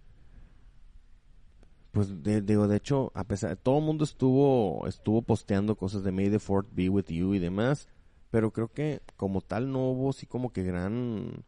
[1.92, 6.12] pues de, digo, de hecho, a pesar, todo el mundo estuvo, estuvo posteando cosas de
[6.12, 7.88] May the Fourth be with you y demás,
[8.30, 11.44] pero creo que como tal no hubo así como que gran,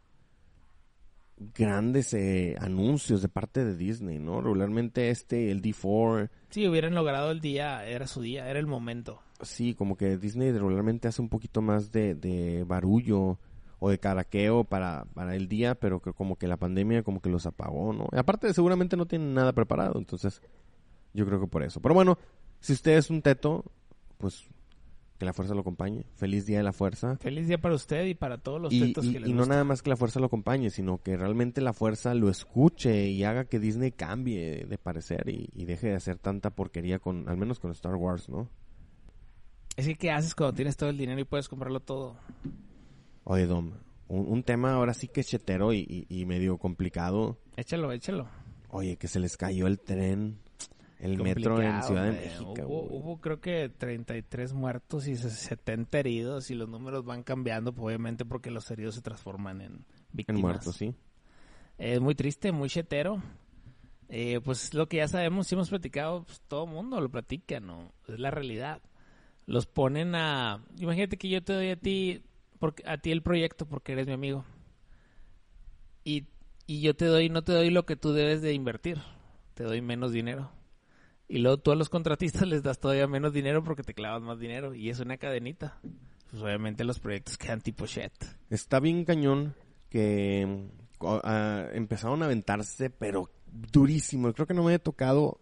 [1.54, 4.40] grandes eh, anuncios de parte de Disney, ¿no?
[4.40, 9.20] Regularmente este, el D4, Si hubieran logrado el día, era su día, era el momento.
[9.40, 13.38] Sí, como que Disney regularmente hace un poquito más de, de barullo
[13.78, 17.30] o de caraqueo para, para el día, pero que como que la pandemia como que
[17.30, 18.06] los apagó, ¿no?
[18.12, 20.40] Y aparte, seguramente no tienen nada preparado, entonces
[21.12, 21.80] yo creo que por eso.
[21.80, 22.16] Pero bueno,
[22.60, 23.64] si usted es un teto,
[24.18, 24.48] pues
[25.22, 26.04] que la fuerza lo acompañe.
[26.16, 27.16] Feliz Día de la Fuerza.
[27.18, 29.38] Feliz día para usted y para todos los Y, tetos y- que les y no
[29.42, 29.50] gusta.
[29.54, 33.22] nada más que la fuerza lo acompañe, sino que realmente la fuerza lo escuche y
[33.22, 37.36] haga que Disney cambie de parecer y, y deje de hacer tanta porquería con, al
[37.36, 38.48] menos con Star Wars, ¿no?
[39.76, 42.16] Es que, ¿qué haces cuando tienes todo el dinero y puedes comprarlo todo?
[43.22, 43.74] Oye, Dom,
[44.08, 47.38] un, un tema ahora sí que chetero y, y- y medio complicado.
[47.56, 48.26] Échalo, échalo.
[48.70, 50.40] Oye, que se les cayó el tren,
[51.02, 52.12] el metro en Ciudad de.
[52.12, 52.54] México.
[52.64, 58.24] Hubo, creo que 33 muertos y 70 heridos y los números van cambiando, pues, obviamente
[58.24, 60.38] porque los heridos se transforman en víctimas.
[60.38, 60.94] En muertos, sí.
[61.76, 63.20] Es muy triste, muy chetero.
[64.08, 67.58] Eh, pues lo que ya sabemos, si hemos platicado, pues, todo el mundo lo platica,
[67.58, 67.92] ¿no?
[68.06, 68.80] Es la realidad.
[69.44, 70.64] Los ponen a...
[70.78, 72.22] Imagínate que yo te doy a ti,
[72.60, 74.44] porque, a ti el proyecto porque eres mi amigo.
[76.04, 76.28] Y,
[76.68, 78.98] y yo te doy, no te doy lo que tú debes de invertir.
[79.54, 80.52] Te doy menos dinero.
[81.32, 84.38] Y luego tú a los contratistas les das todavía menos dinero porque te clavas más
[84.38, 84.74] dinero.
[84.74, 85.80] Y es una cadenita.
[86.30, 88.12] Pues obviamente los proyectos quedan tipo shit.
[88.50, 89.54] Está bien cañón
[89.88, 90.68] que
[91.00, 94.30] ah, empezaron a aventarse, pero durísimo.
[94.34, 95.40] Creo que no me había tocado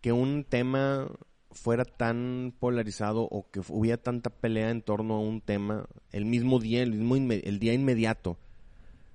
[0.00, 1.06] que un tema
[1.50, 6.60] fuera tan polarizado o que hubiera tanta pelea en torno a un tema el mismo
[6.60, 8.38] día, el mismo el día inmediato.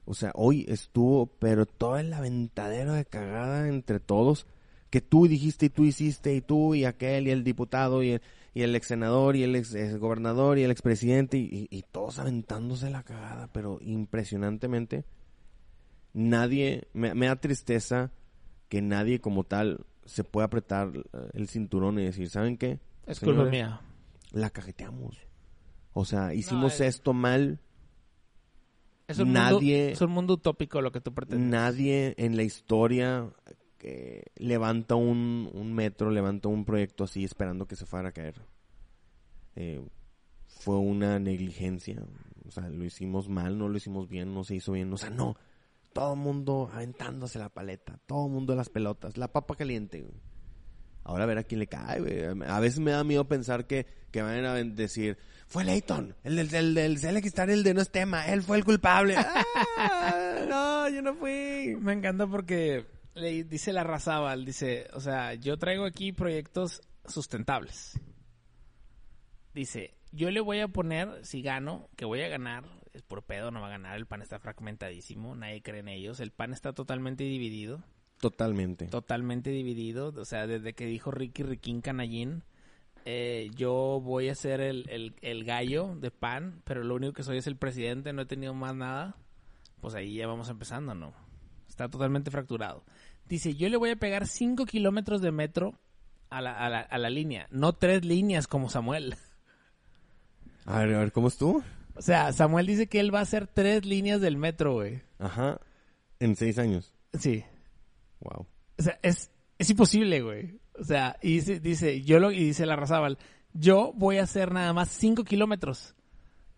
[0.05, 4.45] O sea, hoy estuvo, pero todo el aventadero de cagada entre todos,
[4.93, 8.21] que tú dijiste y tú hiciste y tú y aquel y el diputado y el,
[8.53, 11.81] y el ex senador y el ex, ex gobernador y el expresidente y, y, y
[11.91, 15.03] todos aventándose la cagada, pero impresionantemente.
[16.13, 18.11] Nadie, me, me da tristeza
[18.69, 21.01] que nadie como tal se pueda apretar eh,
[21.33, 22.79] el cinturón y decir, ¿saben qué?
[23.07, 23.81] Es culpa mía.
[24.31, 25.17] La cajeteamos.
[25.93, 27.59] O sea, hicimos es- esto mal.
[29.07, 31.49] Es un, Nadie- mundo, es un mundo utópico lo que tú pretendes.
[31.49, 33.27] Nadie en la historia
[34.35, 38.41] levanta un, metro, levanta un proyecto así esperando que se fuera a caer.
[39.55, 39.85] Eh,
[40.47, 42.01] fue una negligencia.
[42.47, 44.91] O sea, lo hicimos mal, no lo hicimos bien, no se hizo bien.
[44.93, 45.35] O sea, no.
[45.93, 50.01] Todo el mundo aventándose la paleta, todo el mundo las pelotas, la papa caliente.
[50.01, 50.13] güey.
[51.03, 52.23] Ahora a ver a quién le cae, güey.
[52.47, 55.17] A veces me da miedo pensar que, que van a decir,
[55.47, 59.15] fue Leighton, el del, el del el de no es tema, él fue el culpable.
[59.77, 60.45] ¡Ah!
[60.49, 61.77] no, yo no fui.
[61.79, 62.85] Me encanta porque
[63.15, 67.99] le dice la Razábal, dice, o sea, yo traigo aquí proyectos sustentables.
[69.53, 73.51] Dice, yo le voy a poner, si gano, que voy a ganar, es por pedo,
[73.51, 76.73] no va a ganar, el PAN está fragmentadísimo, nadie cree en ellos, el PAN está
[76.73, 77.83] totalmente dividido,
[78.19, 78.87] Totalmente.
[78.87, 82.43] totalmente dividido, o sea, desde que dijo Ricky Riquín Canallín,
[83.05, 87.23] eh, yo voy a ser el, el, el gallo de PAN, pero lo único que
[87.23, 89.17] soy es el presidente, no he tenido más nada,
[89.81, 91.13] pues ahí ya vamos empezando, ¿no?
[91.67, 92.85] Está totalmente fracturado.
[93.33, 95.79] Dice, yo le voy a pegar 5 kilómetros de metro
[96.29, 99.15] a la, a, la, a la línea, no tres líneas como Samuel.
[100.67, 101.63] A ver, a ver, ¿cómo estuvo?
[101.95, 105.01] O sea, Samuel dice que él va a hacer tres líneas del metro, güey.
[105.17, 105.59] Ajá.
[106.19, 106.93] En seis años.
[107.19, 107.43] Sí.
[108.19, 108.45] Wow.
[108.77, 110.59] O sea, es, es imposible, güey.
[110.79, 113.17] O sea, y dice, dice, yo lo, y dice la Razábal,
[113.53, 115.95] yo voy a hacer nada más 5 kilómetros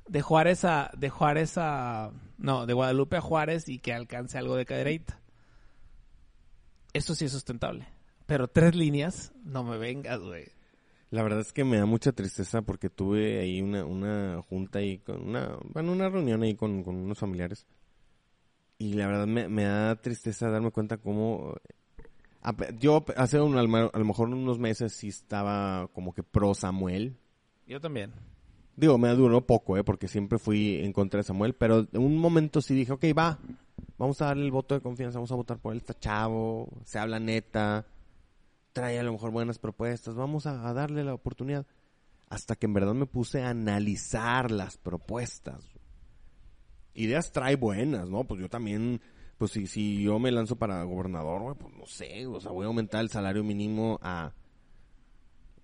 [0.09, 4.57] de Juárez a, de Juárez a, no, de Guadalupe a Juárez y que alcance algo
[4.57, 5.21] de cadereita.
[6.95, 7.85] Eso sí es sustentable.
[8.25, 10.45] Pero tres líneas, no me vengas, güey.
[11.09, 14.99] La verdad es que me da mucha tristeza porque tuve ahí una, una junta ahí
[14.99, 17.67] con una, bueno, una reunión ahí con, con unos familiares.
[18.77, 21.55] Y la verdad me, me da tristeza darme cuenta cómo...
[22.79, 27.17] Yo hace un, a lo mejor unos meses sí estaba como que pro Samuel.
[27.67, 28.13] Yo también.
[28.77, 29.83] Digo, me duró poco, ¿eh?
[29.83, 31.55] Porque siempre fui en contra de Samuel.
[31.55, 33.39] Pero en un momento sí dije, ok, va.
[33.97, 35.19] Vamos a darle el voto de confianza.
[35.19, 35.79] Vamos a votar por él.
[35.79, 36.69] Está chavo.
[36.83, 37.85] Se habla neta.
[38.73, 40.15] Trae a lo mejor buenas propuestas.
[40.15, 41.65] Vamos a, darle la oportunidad.
[42.29, 45.63] Hasta que en verdad me puse a analizar las propuestas.
[46.93, 48.23] Ideas trae buenas, ¿no?
[48.23, 49.01] Pues yo también...
[49.37, 52.25] Pues si, si yo me lanzo para gobernador, güey, pues no sé.
[52.25, 54.33] O sea, voy a aumentar el salario mínimo a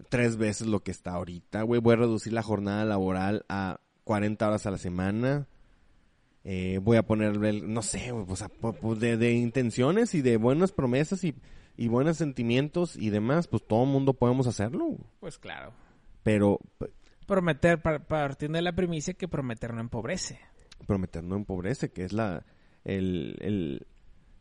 [0.10, 1.80] tres veces lo que está ahorita, güey.
[1.80, 5.48] Voy a reducir la jornada laboral a 40 horas a la semana.
[6.44, 10.38] Eh, voy a ponerle, no sé, pues, a- pu- pues, de, de intenciones y de
[10.38, 11.36] buenas promesas y,
[11.78, 14.98] y buenos sentimientos y demás, pues todo el mundo podemos hacerlo.
[15.20, 15.72] Pues claro.
[16.24, 16.60] Pero
[17.28, 20.40] Prometer, par- partiendo de la premisa que prometer no empobrece.
[20.88, 22.44] prometer no empobrece, que es la,
[22.84, 23.88] el, el,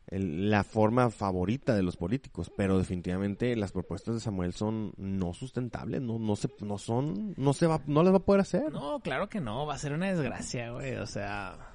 [0.07, 5.33] el- la forma favorita de los políticos, pero definitivamente las propuestas de Samuel son no
[5.33, 8.71] sustentables, no, no se, no son, no se va, no las va a poder hacer.
[8.73, 11.70] No, claro que no, va a ser una desgracia, güey, o sea...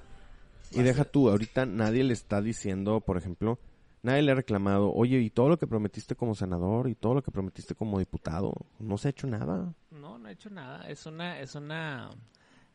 [0.71, 3.59] y deja tú, ahorita nadie le está diciendo, por ejemplo,
[4.03, 7.21] nadie le ha reclamado, oye, y todo lo que prometiste como senador y todo lo
[7.23, 9.73] que prometiste como diputado, no se ha hecho nada.
[9.91, 10.87] No, no he hecho nada.
[10.89, 12.09] Es una, es una.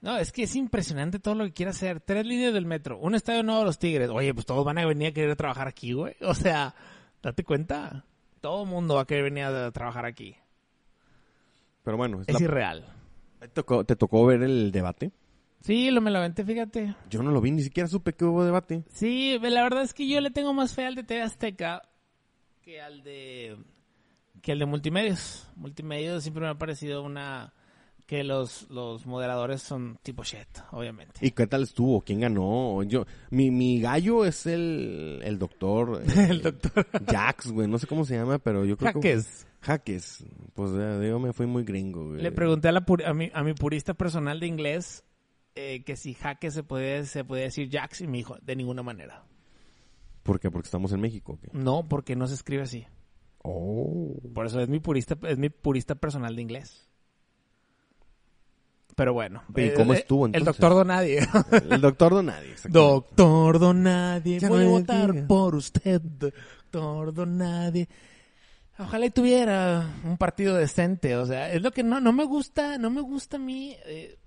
[0.01, 2.01] No, es que es impresionante todo lo que quiere hacer.
[2.01, 4.11] Tres líneas del metro, un estadio nuevo de los Tigres.
[4.11, 6.17] Oye, pues todos van a venir a querer trabajar aquí, güey.
[6.23, 6.75] O sea,
[7.23, 8.05] date cuenta.
[8.41, 10.35] Todo el mundo va a querer venir a trabajar aquí.
[11.85, 12.87] Pero bueno, es Es la- irreal.
[13.39, 15.13] ¿te, tocó, te tocó ver el debate.
[15.63, 16.95] Sí, lo me lo aventé, fíjate.
[17.09, 18.85] Yo no lo vi, ni siquiera supe que hubo debate.
[18.93, 21.83] Sí, la verdad es que yo le tengo más fe al de TV Azteca
[22.63, 23.57] que al de
[24.41, 25.49] que al de multimedios.
[25.57, 27.53] Multimedios siempre me ha parecido una
[28.07, 31.25] que los, los moderadores son tipo shit, obviamente.
[31.25, 32.01] ¿Y qué tal estuvo?
[32.03, 32.83] ¿Quién ganó?
[32.83, 36.03] Yo, mi, mi gallo es el, el doctor.
[36.17, 37.69] eh, El doctor Jax, güey.
[37.69, 39.15] No sé cómo se llama, pero yo creo que...
[39.17, 39.47] Jaques.
[39.61, 40.25] Jaques.
[40.55, 42.21] Pues ya, digo, me fui muy gringo, güey.
[42.21, 45.05] Le pregunté a, la pur- a, mi, a mi purista personal de inglés
[45.55, 48.83] eh, que si Jaques se podía, se podía decir Jax y me dijo, de ninguna
[48.83, 49.25] manera.
[50.23, 50.51] ¿Por qué?
[50.51, 51.39] Porque estamos en México.
[51.53, 52.87] No, porque no se escribe así.
[53.43, 54.15] Oh.
[54.35, 56.89] Por eso es mi purista, es mi purista personal de inglés.
[58.95, 59.43] Pero bueno.
[59.57, 60.61] ¿Y eh, cómo eh, estuvo, El entonces?
[60.61, 61.21] doctor Donadie.
[61.71, 62.55] El doctor Donadie.
[62.69, 65.27] doctor Donadie, Ya voy a votar diga.
[65.27, 66.01] por usted.
[66.03, 67.89] Doctor Donadie.
[68.79, 72.79] Ojalá y tuviera un partido decente, o sea, es lo que no, no me gusta,
[72.79, 74.19] no me gusta a mí eh,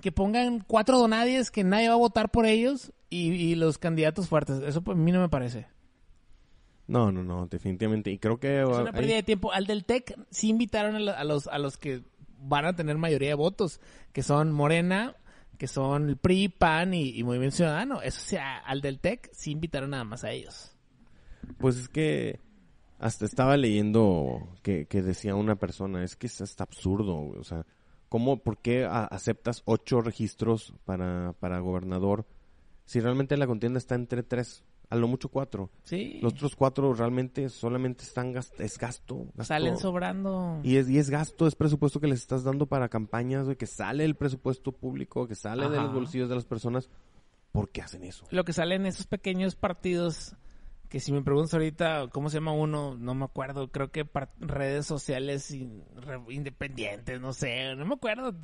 [0.00, 4.28] que pongan cuatro donadies que nadie va a votar por ellos y, y los candidatos
[4.28, 4.60] fuertes.
[4.62, 5.66] Eso pues, a mí no me parece.
[6.86, 8.10] No, no, no, definitivamente.
[8.10, 8.62] Y creo que...
[8.62, 9.52] Es una pérdida de tiempo.
[9.52, 12.02] Al del TEC sí invitaron a, lo- a los, a los que
[12.40, 13.80] van a tener mayoría de votos,
[14.12, 15.16] que son Morena,
[15.58, 18.00] que son el PRI, PAN y, y Movimiento Ciudadano.
[18.00, 20.74] Eso sea, al del TEC sí invitaron nada más a ellos.
[21.58, 22.40] Pues es que
[22.98, 27.66] hasta estaba leyendo que, que decía una persona, es que es hasta absurdo, o sea,
[28.08, 32.26] ¿cómo, por qué a- aceptas ocho registros para, para gobernador
[32.84, 35.70] si realmente la contienda está entre tres, a lo mucho cuatro?
[35.84, 36.18] Sí.
[36.22, 39.44] Los otros cuatro realmente solamente están, gas- es gasto, gasto.
[39.44, 40.60] Salen sobrando.
[40.62, 43.66] Y es, y es gasto, es presupuesto que les estás dando para campañas, güey, que
[43.66, 46.88] sale el presupuesto público, que sale de los bolsillos de las personas.
[47.52, 48.24] ¿Por qué hacen eso?
[48.30, 50.34] Lo que sale en esos pequeños partidos,
[50.88, 54.08] que si me preguntas ahorita cómo se llama uno, no me acuerdo, creo que
[54.40, 58.34] redes sociales in- re- independientes, no sé, no me acuerdo.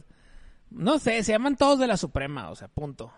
[0.70, 3.12] No sé, se llaman todos de la Suprema, o sea, punto.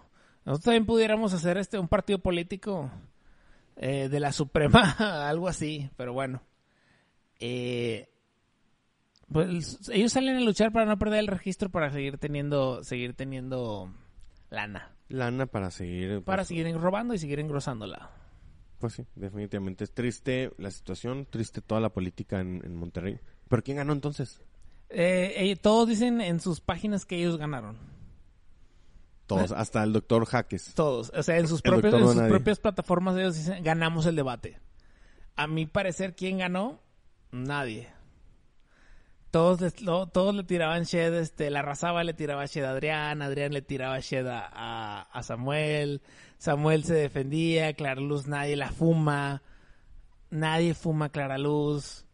[0.44, 2.90] Nosotros también pudiéramos hacer este un partido político
[3.76, 4.92] eh, de la Suprema,
[5.28, 6.42] algo así, pero bueno.
[7.40, 8.08] Eh,
[9.30, 13.92] pues ellos salen a luchar para no perder el registro para seguir teniendo seguir teniendo
[14.50, 16.22] lana Lana para seguir.
[16.22, 18.10] para pues, seguir robando y seguir engrosándola.
[18.78, 19.84] Pues sí, definitivamente.
[19.84, 23.18] Es triste la situación, triste toda la política en, en Monterrey.
[23.48, 24.40] ¿Pero quién ganó entonces?
[24.90, 27.76] Eh, eh, todos dicen en sus páginas que ellos ganaron.
[29.26, 30.72] Todos, hasta el doctor Jaques.
[30.74, 31.10] Todos.
[31.16, 34.60] O sea, en sus, propios, en sus propias plataformas ellos dicen ganamos el debate.
[35.34, 36.80] A mi parecer, ¿quién ganó?
[37.32, 37.88] Nadie.
[39.32, 43.20] Todos, les- lo- todos le tiraban shed, este, la Razaba le tiraba shed a Adrián,
[43.20, 46.00] Adrián le tiraba shed a, a- a Samuel,
[46.38, 49.42] Samuel se defendía, Clara Luz nadie la fuma,
[50.30, 52.04] nadie fuma Clara Luz.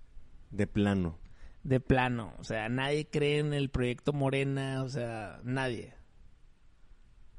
[0.51, 1.19] De plano.
[1.65, 2.33] de plano.
[2.39, 5.95] O sea, nadie cree en el proyecto Morena, o sea, nadie.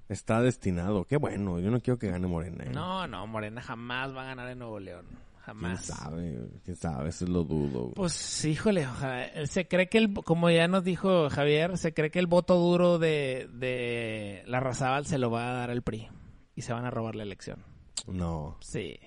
[0.09, 1.05] Está destinado.
[1.05, 1.59] Qué bueno.
[1.59, 2.63] Yo no quiero que gane Morena.
[2.65, 2.69] ¿eh?
[2.71, 5.05] No, no, Morena jamás va a ganar en Nuevo León.
[5.07, 5.85] ¿Quién Jamás.
[5.85, 6.39] sabe?
[6.63, 7.09] ¿Quién sabe?
[7.09, 7.91] Eso lo dudo.
[7.95, 9.45] Pues, híjole, ojalá.
[9.45, 12.97] Se cree que, el, como ya nos dijo Javier, se cree que el voto duro
[12.99, 16.07] de, de la Razábal se lo va a dar al PRI.
[16.55, 17.63] Y se van a robar la elección.
[18.07, 18.57] No.
[18.61, 18.99] Sí.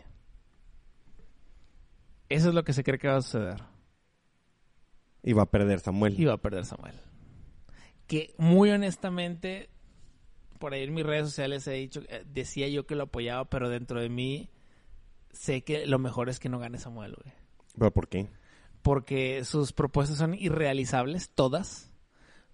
[2.29, 3.63] Eso es lo que se cree que va a suceder.
[5.23, 6.19] Y va a perder Samuel.
[6.19, 6.95] Y va a perder Samuel.
[8.07, 9.71] Que muy honestamente,
[10.59, 13.69] por ahí en mis redes sociales he dicho, eh, decía yo que lo apoyaba, pero
[13.69, 14.51] dentro de mí
[15.33, 17.35] sé que lo mejor es que no gane Samuel, güey.
[17.77, 18.29] ¿Pero por qué?
[18.83, 21.86] Porque sus propuestas son irrealizables, todas.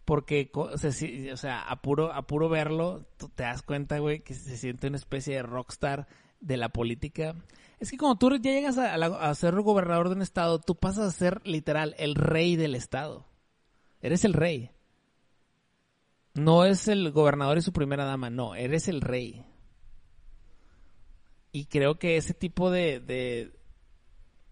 [0.04, 4.56] Porque, o sea, a puro, a puro verlo, tú te das cuenta, güey, que se
[4.56, 6.08] siente una especie de rockstar
[6.40, 7.36] de la política.
[7.78, 11.06] Es que cuando tú ya llegas a, a ser gobernador de un estado, tú pasas
[11.06, 13.26] a ser literal el rey del estado.
[14.00, 14.70] Eres el rey.
[16.34, 19.44] No es el gobernador y su primera dama, no, eres el rey.
[21.52, 23.00] Y creo que ese tipo de,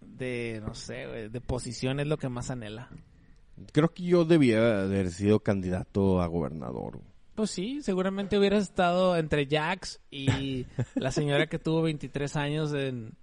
[0.01, 2.90] de, no sé, de posición es lo que más anhela.
[3.72, 7.00] Creo que yo debía haber sido candidato a gobernador.
[7.34, 13.14] Pues sí, seguramente hubieras estado entre Jax y la señora que tuvo 23 años en,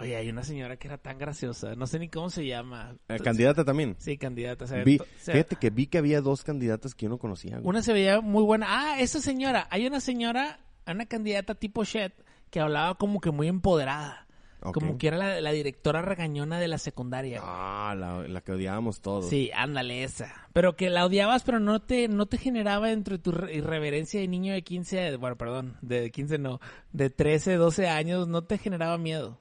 [0.00, 2.94] Oye, hay una señora que era tan graciosa, no sé ni cómo se llama.
[3.08, 3.96] Eh, candidata también.
[3.98, 4.64] Sí, candidata.
[4.64, 7.10] o sea, Vi- to- o sea, fíjate que vi que había dos candidatas que yo
[7.10, 7.56] no conocía.
[7.56, 7.68] güey.
[7.68, 8.66] Una se veía muy buena.
[8.68, 9.66] Ah, esa señora.
[9.72, 12.12] Hay una señora, una candidata tipo Shed,
[12.50, 14.27] que hablaba como que muy empoderada.
[14.60, 17.40] Como que era la, la directora regañona de la secundaria.
[17.42, 19.28] Ah, la, la que odiábamos todos.
[19.28, 20.32] Sí, ándale esa.
[20.52, 24.20] Pero que la odiabas, pero no te, no te generaba dentro de tu re- irreverencia
[24.20, 26.60] de niño de 15, bueno, perdón, de 15 no,
[26.92, 29.38] de 13, 12 años, no te generaba miedo.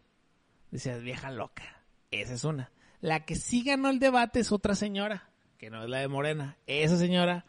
[0.71, 1.63] Decías, vieja loca.
[2.11, 2.71] Esa es una.
[3.01, 6.57] La que sí ganó el debate es otra señora, que no es la de Morena.
[6.67, 7.45] Esa señora,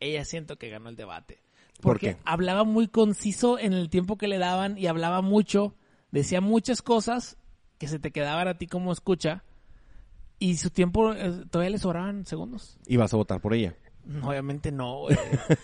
[0.00, 1.42] ella siento que ganó el debate.
[1.74, 2.16] ¿Por Porque qué?
[2.24, 5.74] hablaba muy conciso en el tiempo que le daban y hablaba mucho,
[6.12, 7.36] decía muchas cosas
[7.78, 9.42] que se te quedaban a ti como escucha
[10.38, 12.78] y su tiempo eh, todavía le sobraban segundos.
[12.86, 13.74] Y vas a votar por ella.
[14.04, 15.16] No, Obviamente no, güey.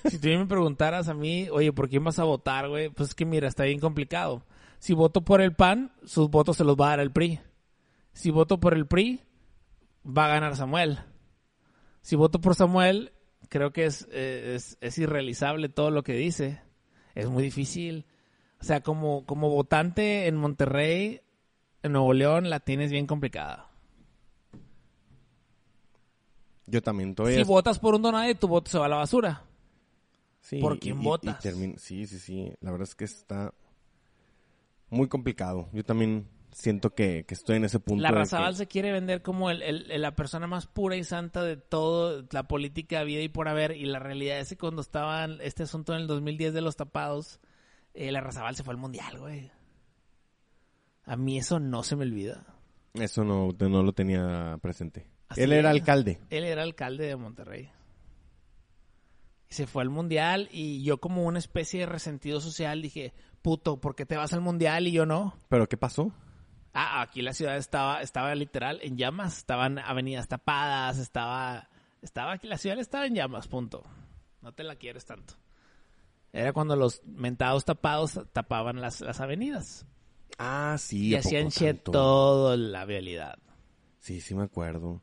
[0.08, 2.88] si tú me preguntaras a mí, oye, ¿por quién vas a votar, güey?
[2.88, 4.44] Pues es que mira, está bien complicado.
[4.78, 7.40] Si voto por el PAN, sus votos se los va a dar el PRI.
[8.12, 9.20] Si voto por el PRI,
[10.06, 11.00] va a ganar Samuel.
[12.00, 13.12] Si voto por Samuel,
[13.48, 16.62] creo que es, eh, es, es irrealizable todo lo que dice.
[17.16, 18.06] Es muy difícil.
[18.60, 21.20] O sea, como, como votante en Monterrey,
[21.82, 23.70] en Nuevo León, la tienes bien complicada.
[26.66, 27.38] Yo también todavía.
[27.38, 29.42] Si votas por un donade, tu voto se va a la basura.
[30.40, 31.42] Sí, ¿por y- quién y- y votas?
[31.44, 32.52] termin- Sí, sí, sí.
[32.60, 33.54] La verdad es que está
[34.90, 35.68] muy complicado.
[35.72, 38.02] Yo también siento que, que estoy en ese punto.
[38.02, 41.04] La Razabal que- se quiere vender como el, el- el- la persona más pura y
[41.04, 43.72] santa de todo la política vida y por haber.
[43.76, 47.40] Y la realidad es que cuando estaba este asunto en el 2010 de los tapados,
[47.98, 49.50] eh, la Razabal se fue al mundial, güey.
[51.04, 52.46] A mí eso no se me olvida.
[52.94, 55.10] Eso no, no lo tenía presente.
[55.28, 56.20] Así Él era alcalde.
[56.30, 57.70] Él era alcalde de Monterrey.
[59.50, 63.80] Y se fue al mundial y yo como una especie de resentido social dije, puto,
[63.80, 65.34] ¿por qué te vas al mundial y yo no?
[65.48, 66.12] ¿Pero qué pasó?
[66.74, 71.68] Ah, aquí la ciudad estaba, estaba literal en llamas, estaban avenidas tapadas, estaba,
[72.02, 73.82] estaba aquí, la ciudad estaba en llamas, punto.
[74.42, 75.34] No te la quieres tanto.
[76.38, 79.86] Era cuando los mentados tapados tapaban las, las avenidas
[80.38, 81.08] Ah, sí.
[81.08, 83.38] y ¿a poco hacían shit toda la vialidad.
[83.98, 85.02] Sí, sí me acuerdo.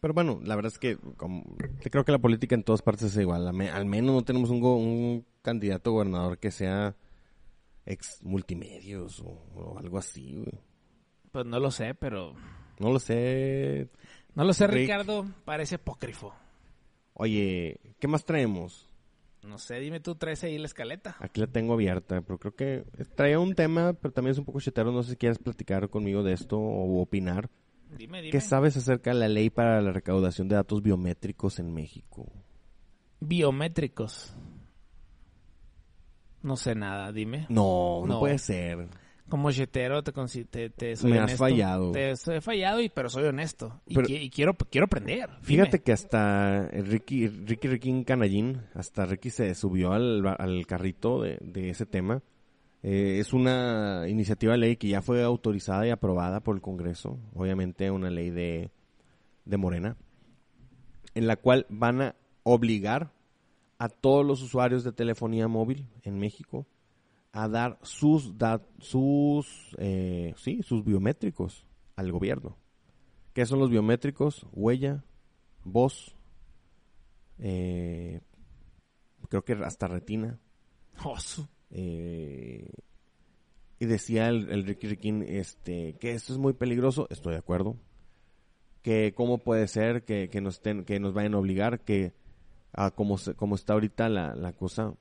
[0.00, 1.42] Pero bueno, la verdad es que como,
[1.90, 3.48] creo que la política en todas partes es igual.
[3.48, 6.94] Al me- Al menos no tenemos un, go- un candidato gobernador que sea
[7.84, 10.34] ex multimedios o, o algo así.
[10.36, 10.60] güey.
[11.32, 12.34] Pues no lo sé, pero...
[12.78, 13.90] No lo sé.
[14.36, 14.82] No lo sé, Rick.
[14.82, 16.32] Ricardo, parece apócrifo.
[17.14, 18.87] Oye, ¿qué más traemos?
[19.42, 21.16] No sé, dime tú, traes ahí la escaleta.
[21.20, 22.84] Aquí la tengo abierta, pero creo que
[23.14, 24.90] traía un tema, pero también es un poco chetero.
[24.92, 27.48] No sé si quieres platicar conmigo de esto o opinar.
[27.96, 28.32] Dime, dime.
[28.32, 32.30] ¿Qué sabes acerca de la ley para la recaudación de datos biométricos en México?
[33.20, 34.34] Biométricos.
[36.42, 37.46] No sé nada, dime.
[37.48, 38.20] No, no, No.
[38.20, 38.88] puede ser.
[39.28, 40.12] Como chetero te,
[40.44, 41.92] te, te soy Me has fallado.
[41.92, 43.80] Te he fallado, y, pero soy honesto.
[43.86, 45.28] Y, Pero- qui- y quiero, quiero aprender.
[45.42, 45.82] Fíjate Dime.
[45.84, 51.70] que hasta Ricky, Ricky Ricky Canallín, hasta Ricky se subió al, al carrito de, de
[51.70, 52.22] ese tema.
[52.82, 57.18] Eh, es una iniciativa de ley que ya fue autorizada y aprobada por el Congreso,
[57.34, 58.70] obviamente una ley de,
[59.44, 59.96] de Morena,
[61.14, 62.14] en la cual van a
[62.44, 63.10] obligar
[63.78, 66.66] a todos los usuarios de telefonía móvil en México
[67.32, 71.66] a dar sus dat sus eh, sí sus biométricos
[71.96, 72.56] al gobierno.
[73.34, 74.46] ¿Qué son los biométricos?
[74.52, 75.04] Huella,
[75.64, 76.16] voz,
[77.38, 78.20] eh,
[79.28, 80.40] creo que hasta retina.
[81.70, 82.70] Eh,
[83.78, 87.76] y decía el, el Ricky Riquín este, que esto es muy peligroso, estoy de acuerdo.
[88.82, 92.14] Que cómo puede ser que, que nos, estén, que nos vayan a obligar, que
[92.72, 94.94] a como, se- como está ahorita la, la cosa,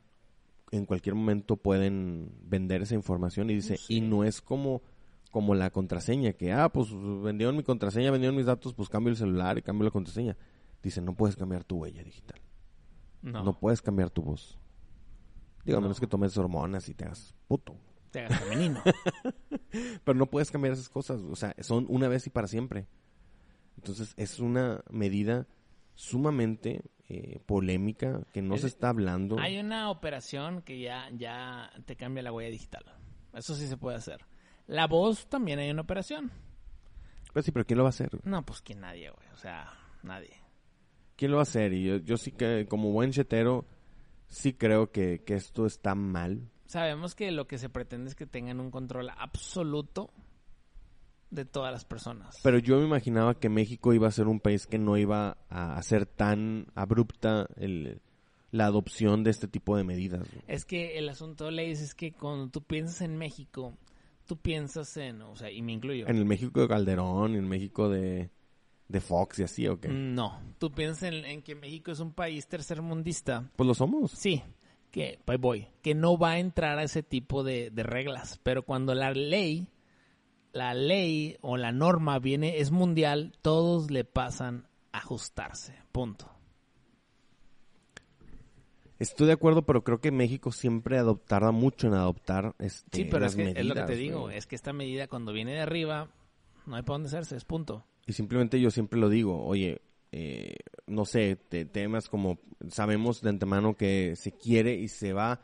[0.71, 4.81] en cualquier momento pueden vender esa información y dice, y no es como
[5.31, 6.87] como la contraseña, que, ah, pues
[7.21, 10.35] vendieron mi contraseña, vendieron mis datos, pues cambio el celular y cambio la contraseña.
[10.81, 12.39] Dice, no puedes cambiar tu huella digital.
[13.21, 14.57] No, No, puedes cambiar tu voz.
[15.65, 15.87] Digo, a No.
[15.87, 17.75] menos que tomes hormonas y te hagas puto.
[18.09, 18.81] te hagas femenino.
[20.03, 21.21] Pero no puedes cambiar esas cosas.
[21.21, 22.87] O sea, son una vez y para siempre.
[23.75, 25.45] Entonces, es una medida
[25.97, 29.37] sumamente eh, polémica que no Es- se está hablando.
[29.39, 32.85] Hay una operación que ya, ya te cambia la huella digital.
[33.33, 34.25] Eso sí se puede hacer.
[34.67, 36.31] La voz también hay una operación.
[37.33, 38.09] Pues sí, pero ¿quién lo va a hacer?
[38.25, 39.27] No, pues que nadie, güey.
[39.33, 39.73] O sea,
[40.03, 40.33] nadie.
[41.15, 41.73] ¿Quién lo va a hacer?
[41.73, 43.65] Y yo, yo sí que, como buen chetero,
[44.27, 46.49] sí creo que, que esto está mal.
[46.65, 50.11] Sabemos que lo que se pretende es que tengan un control absoluto
[51.29, 52.35] de todas las personas.
[52.43, 55.75] Pero yo me imaginaba que México iba a ser un país que no iba a
[55.77, 58.01] hacer tan abrupta el-
[58.51, 60.25] la adopción de este tipo de medidas.
[60.47, 63.73] Es que el asunto, Leis, es que cuando tú piensas en México,
[64.25, 66.07] tú piensas en, o sea, y me incluyo.
[66.07, 68.29] En el México de Calderón, en el México de,
[68.87, 69.89] de Fox y así, ¿o qué?
[69.89, 73.51] No, tú piensas en, en que México es un país tercermundista.
[73.57, 74.11] Pues lo somos.
[74.11, 74.41] Sí,
[74.91, 78.95] que voy, que no va a entrar a ese tipo de, de reglas, pero cuando
[78.95, 79.67] la ley,
[80.57, 86.29] la ley o la norma viene, es mundial, todos le pasan a ajustarse, punto.
[88.99, 93.19] Estoy de acuerdo, pero creo que México siempre adoptará mucho en adoptar este, Sí, pero
[93.19, 94.37] las es, que, es lo que te digo, güey.
[94.37, 96.09] es que esta medida cuando viene de arriba,
[96.65, 97.85] no hay para dónde hacerse, es punto.
[98.07, 99.81] Y simplemente yo siempre lo digo, oye,
[100.11, 100.55] eh,
[100.87, 102.39] no sé, te- temas como
[102.69, 105.41] sabemos de antemano que se quiere y se va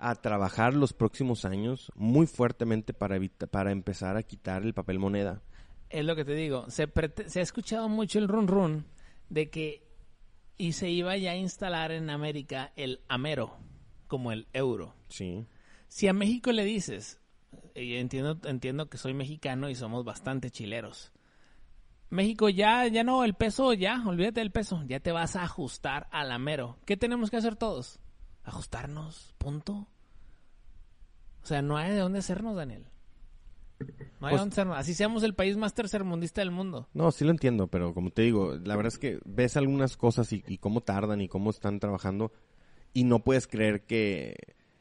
[0.00, 3.20] a trabajar los próximos años muy fuertemente para
[3.50, 5.42] para empezar a quitar el papel moneda.
[5.90, 6.64] Es lo que te digo.
[6.70, 8.86] Se, ha escuchado mucho el run run
[9.28, 9.86] de que
[10.56, 13.56] y se iba ya a instalar en América el amero
[14.06, 14.94] como el euro.
[15.08, 15.46] Sí.
[15.88, 17.20] Si a México le dices,
[17.74, 21.12] entiendo, entiendo que soy mexicano y somos bastante chileros.
[22.10, 26.08] México ya, ya no, el peso ya, olvídate del peso, ya te vas a ajustar
[26.10, 26.78] al amero.
[26.84, 28.00] ¿Qué tenemos que hacer todos?
[28.50, 29.86] Ajustarnos, punto.
[31.42, 32.84] O sea, no hay de dónde hacernos, Daniel.
[33.78, 34.76] No hay de Pues- dónde hacernos.
[34.76, 36.88] Así seamos el país más tercermundista del mundo.
[36.92, 40.32] No, sí lo entiendo, pero como te digo, la verdad es que ves algunas cosas
[40.32, 42.32] y, y cómo tardan y cómo están trabajando
[42.92, 44.34] y no puedes creer que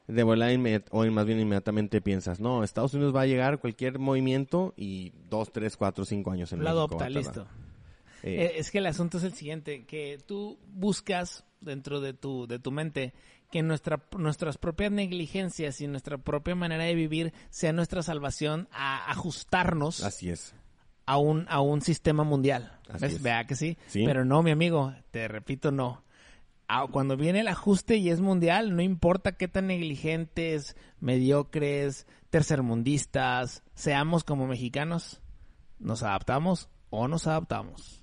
[0.08, 0.52] de volada
[0.90, 5.52] o más bien inmediatamente piensas, no, Estados Unidos va a llegar cualquier movimiento y dos,
[5.52, 7.48] tres, cuatro, cinco años en Lo México va adopta, listo.
[8.24, 12.48] Eh, Eh, es que el asunto es el siguiente, que tú buscas dentro de tu,
[12.48, 13.14] de tu mente
[13.52, 19.10] que nuestra, nuestras propias negligencias y nuestra propia manera de vivir sea nuestra salvación a
[19.12, 20.54] ajustarnos así es.
[21.06, 22.80] a un, a un sistema mundial.
[22.90, 23.14] Así ¿Ves?
[23.16, 23.22] es.
[23.24, 23.78] Vea que sí?
[23.88, 24.04] Sí.
[24.06, 26.04] Pero no, mi amigo, te repito, no.
[26.68, 32.06] Ah, Cuando viene el ajuste y es mundial, no importa qué tan negligentes, mediocres,
[32.64, 35.22] tercermundistas seamos como mexicanos,
[35.80, 37.99] nos adaptamos o nos adaptamos.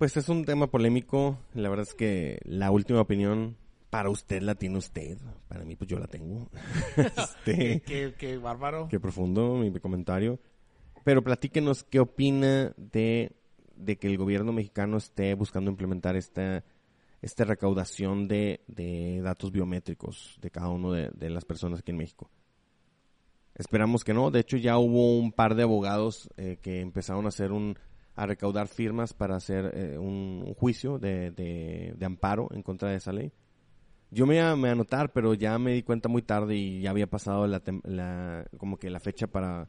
[0.00, 3.58] Pues es un tema polémico, la verdad es que la última opinión
[3.90, 6.48] para usted la tiene usted, para mí pues yo la tengo.
[6.96, 8.88] Este, qué, qué bárbaro.
[8.88, 10.40] Qué profundo mi comentario.
[11.04, 13.36] Pero platíquenos qué opina de,
[13.76, 16.64] de que el gobierno mexicano esté buscando implementar esta,
[17.20, 21.98] esta recaudación de, de datos biométricos de cada uno de, de las personas aquí en
[21.98, 22.30] México.
[23.54, 24.30] Esperamos que no.
[24.30, 27.78] De hecho, ya hubo un par de abogados eh, que empezaron a hacer un
[28.20, 32.96] a recaudar firmas para hacer eh, un, un juicio de, de, amparo en contra de
[32.96, 33.32] esa ley.
[34.10, 37.06] Yo me iba a anotar, pero ya me di cuenta muy tarde y ya había
[37.06, 39.68] pasado la, la- como que la fecha para,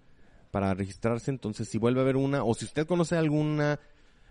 [0.51, 1.31] para registrarse.
[1.31, 3.79] Entonces, si vuelve a haber una, o si usted conoce alguna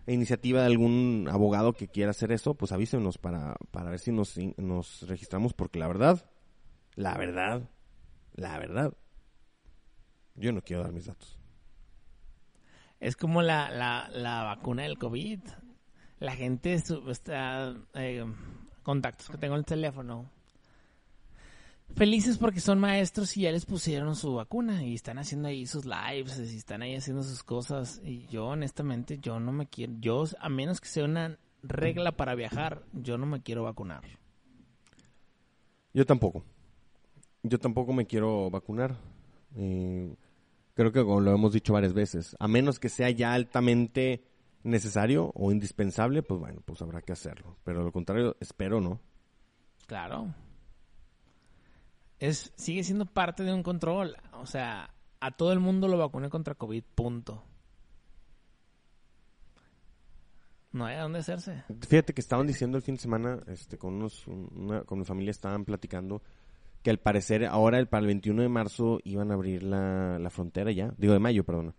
[0.07, 4.37] iniciativa de algún abogado que quiera hacer eso, pues avísenos para, para ver si nos,
[4.59, 6.31] nos registramos, porque la verdad,
[6.95, 7.71] la verdad,
[8.35, 8.93] la verdad,
[10.35, 11.40] yo no quiero dar mis datos.
[13.01, 15.41] Es como la, la, la vacuna del COVID.
[16.19, 17.75] La gente está...
[17.95, 18.25] eh,
[18.83, 20.31] contactos que tengo en el teléfono.
[21.97, 25.85] Felices porque son maestros y ya les pusieron su vacuna y están haciendo ahí sus
[25.85, 28.01] lives y están ahí haciendo sus cosas.
[28.05, 29.95] Y yo honestamente, yo no me quiero...
[29.99, 34.03] Yo, a menos que sea una regla para viajar, yo no me quiero vacunar.
[35.93, 36.45] Yo tampoco.
[37.43, 38.97] Yo tampoco me quiero vacunar.
[39.57, 40.15] Eh,
[40.81, 44.25] creo que como lo hemos dicho varias veces, a menos que sea ya altamente
[44.63, 47.57] necesario o indispensable, pues bueno, pues habrá que hacerlo.
[47.65, 48.99] Pero lo contrario, espero no.
[49.87, 50.35] Claro.
[52.19, 54.17] Es, sigue siendo parte de un control.
[54.35, 57.45] O sea, a todo el mundo lo vacuné contra COVID, punto.
[60.73, 61.65] No hay a dónde hacerse.
[61.89, 65.33] Fíjate que estaban diciendo el fin de semana, este, con unos, una- con mi familia
[65.33, 66.23] estaban platicando
[66.83, 70.31] que al parecer ahora el, para el 21 de marzo iban a abrir la, la
[70.31, 71.75] frontera ya, digo de mayo, perdón.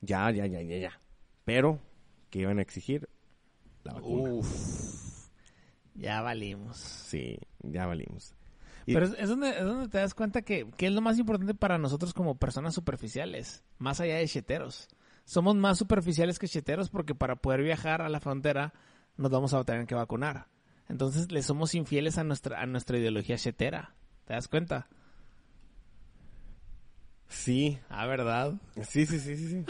[0.00, 1.00] Ya, ya, ya, ya, ya.
[1.44, 1.78] Pero
[2.30, 3.08] que iban a exigir
[3.84, 4.30] la vacuna.
[5.94, 6.76] Ya valimos.
[6.76, 8.34] Sí, ya valimos.
[8.86, 11.18] Y- Pero es, es donde, es donde te das cuenta que, que es lo más
[11.18, 14.88] importante para nosotros como personas superficiales, más allá de cheteros.
[15.24, 18.72] Somos más superficiales que cheteros porque para poder viajar a la frontera
[19.16, 20.46] nos vamos a tener que vacunar.
[20.88, 23.94] Entonces le somos infieles a nuestra, a nuestra ideología chetera.
[24.28, 24.86] ¿Te das cuenta?
[27.28, 28.54] Sí, Ah, ¿verdad?
[28.82, 29.48] sí, sí, sí, sí.
[29.48, 29.64] sí.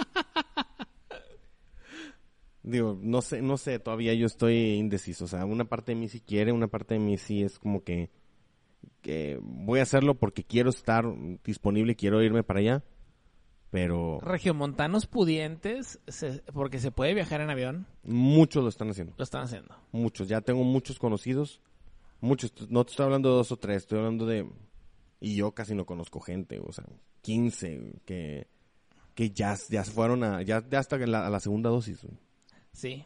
[2.65, 5.27] Digo, no sé, no sé, todavía yo estoy indeciso.
[5.27, 7.85] O sea, una parte de mí sí quiere, una parte de mí sí es como
[7.85, 8.11] que,
[9.01, 11.05] que voy a hacerlo porque quiero estar
[11.45, 12.85] disponible, quiero irme para allá.
[13.71, 19.15] Pero Regiomontanos pudientes, se- porque se puede viajar en avión, muchos lo están haciendo.
[19.17, 19.77] lo están haciendo.
[19.93, 20.27] Muchos.
[20.27, 21.61] Ya tengo muchos conocidos.
[22.21, 22.53] Muchos.
[22.71, 24.49] No te estoy hablando de dos o tres, estoy hablando de
[25.21, 26.85] Y yo casi no conozco gente, o sea,
[27.23, 28.47] 15 que,
[29.15, 32.03] que ya, ya fueron a, ya, ya hasta la, a la segunda dosis.
[32.03, 32.17] güey.
[32.73, 33.05] Sí.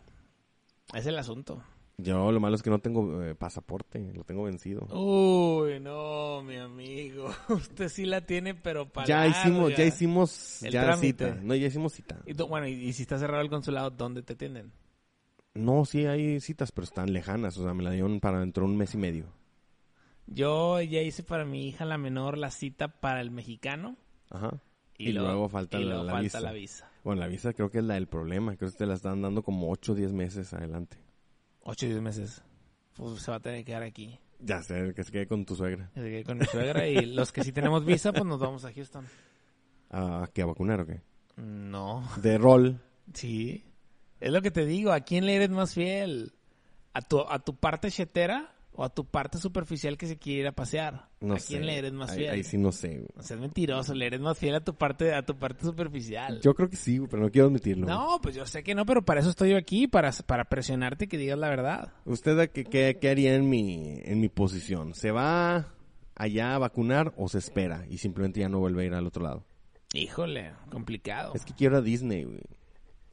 [0.94, 1.62] Es el asunto.
[1.98, 4.86] Yo lo malo es que no tengo eh, pasaporte, lo tengo vencido.
[4.90, 7.30] Uy, no, mi amigo.
[7.48, 11.28] Usted sí la tiene, pero para ya hicimos, ya hicimos El ya trámite.
[11.32, 11.40] cita.
[11.42, 12.18] No, ya hicimos cita.
[12.26, 14.72] Y tú- bueno, y, y si está cerrado el consulado, ¿dónde te atienden?
[15.54, 18.70] No, sí hay citas, pero están lejanas, o sea, me la dieron para dentro de
[18.72, 19.26] un mes y medio.
[20.26, 23.96] Yo ya hice para mi hija la menor la cita para el mexicano.
[24.30, 24.62] Ajá.
[24.96, 26.40] Y, Y luego falta y la- luego la falta visa.
[26.40, 26.90] la visa.
[27.04, 29.42] Bueno, la visa creo que es la del problema, creo que te la están dando
[29.42, 30.96] como 8 o 10 meses adelante.
[31.64, 32.42] Ocho y diez meses.
[32.94, 34.18] Pues se va a tener que quedar aquí.
[34.40, 35.90] Ya sé, que se quede con tu suegra.
[35.94, 39.06] Que Con mi suegra y los que sí tenemos visa, pues nos vamos a Houston.
[39.90, 41.00] ¿A qué, a vacunar o qué?
[41.36, 42.02] No.
[42.20, 42.80] De rol.
[43.14, 43.64] Sí.
[44.22, 44.92] Es lo que te digo.
[44.92, 46.32] ¿A quién le eres más fiel?
[46.94, 50.46] ¿A tu, a tu parte chetera o a tu parte superficial que se quiere ir
[50.46, 51.08] a pasear?
[51.20, 51.48] No ¿A sé.
[51.48, 52.30] quién le eres más Ahí- fiel?
[52.30, 52.88] Ahí, sí no sé.
[52.98, 53.08] güey.
[53.16, 53.94] O sea, es mentiroso.
[53.94, 56.40] Le eres más fiel a tu parte, a tu parte superficial.
[56.40, 57.86] Yo creo que sí, pero no quiero admitirlo.
[57.86, 57.96] güey.
[57.98, 61.08] No, pues yo sé que no, pero para eso estoy yo aquí, para, para presionarte
[61.08, 61.92] que digas la verdad.
[62.04, 64.94] ¿Usted qué, qué, qué haría en mi, en mi posición?
[64.94, 65.74] ¿Se va
[66.14, 69.22] allá a vacunar o se espera y simplemente ya no vuelve a ir al otro
[69.24, 69.44] lado?
[69.94, 71.32] Híjole, complicado.
[71.34, 72.40] Es que quiero a Disney, güey.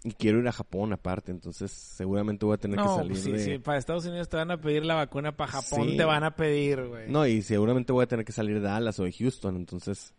[0.03, 3.31] Y quiero ir a Japón aparte, entonces seguramente voy a tener que salir pues sí,
[3.33, 3.39] de...
[3.43, 5.97] sí, para Estados Unidos te van a pedir la vacuna, para Japón Sí.
[5.97, 7.11] te van a pedir, güey.
[7.11, 10.13] No, y seguramente voy a tener que salir de Dallas o de Houston, entonces...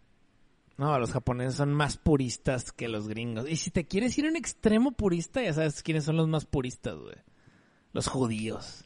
[0.77, 3.49] No, los japoneses son más puristas que los gringos.
[3.49, 6.47] Y si te quieres ir a un extremo purista, ya sabes quiénes son los más
[6.47, 7.17] puristas, güey.
[7.93, 8.85] Los judíos.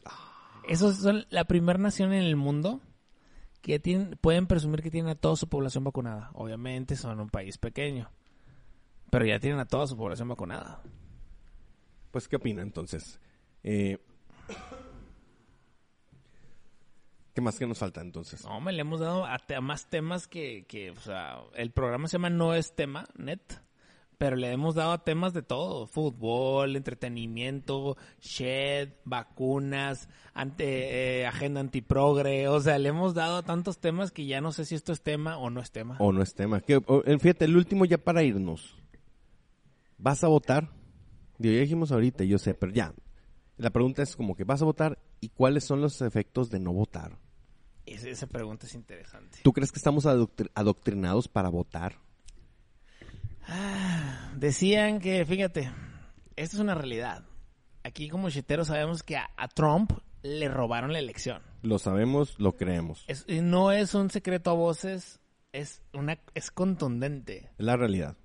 [0.67, 2.81] Esos son la primera nación en el mundo
[3.61, 6.31] que tienen, pueden presumir que tienen a toda su población vacunada.
[6.33, 8.09] Obviamente son un país pequeño.
[9.09, 10.81] Pero ya tienen a toda su población vacunada.
[12.11, 13.19] Pues, ¿qué opina entonces?
[13.63, 13.97] Eh,
[17.33, 18.43] ¿Qué más que nos falta entonces?
[18.45, 21.71] No, me le hemos dado a, te- a más temas que, que, o sea, el
[21.71, 23.41] programa se llama No es tema, net,
[24.17, 31.59] pero le hemos dado a temas de todo, fútbol, entretenimiento, shed, vacunas, ante, eh, agenda
[31.59, 34.93] antiprogre, o sea, le hemos dado a tantos temas que ya no sé si esto
[34.93, 35.97] es tema o no es tema.
[35.99, 36.61] O no es tema.
[36.61, 38.77] Que, o- fíjate, el último ya para irnos.
[39.97, 40.69] ¿Vas a votar?
[41.37, 42.93] Digo, ya dijimos ahorita, yo sé, pero ya.
[43.57, 44.99] La pregunta es como que, ¿vas a votar?
[45.21, 47.17] ¿Y cuáles son los efectos de no votar?
[47.85, 49.39] Esa, esa pregunta es interesante.
[49.43, 51.97] ¿Tú crees que estamos adoctri- adoctrinados para votar?
[54.35, 55.71] Decían que, fíjate,
[56.35, 57.23] esto es una realidad.
[57.83, 59.91] Aquí como cheteros sabemos que a- a Trump
[60.23, 61.41] le robaron la elección.
[61.61, 63.05] Lo sabemos, lo creemos.
[63.07, 65.19] Es- y no es un secreto a voces,
[65.53, 67.51] es una es contundente.
[67.57, 68.17] Es la realidad.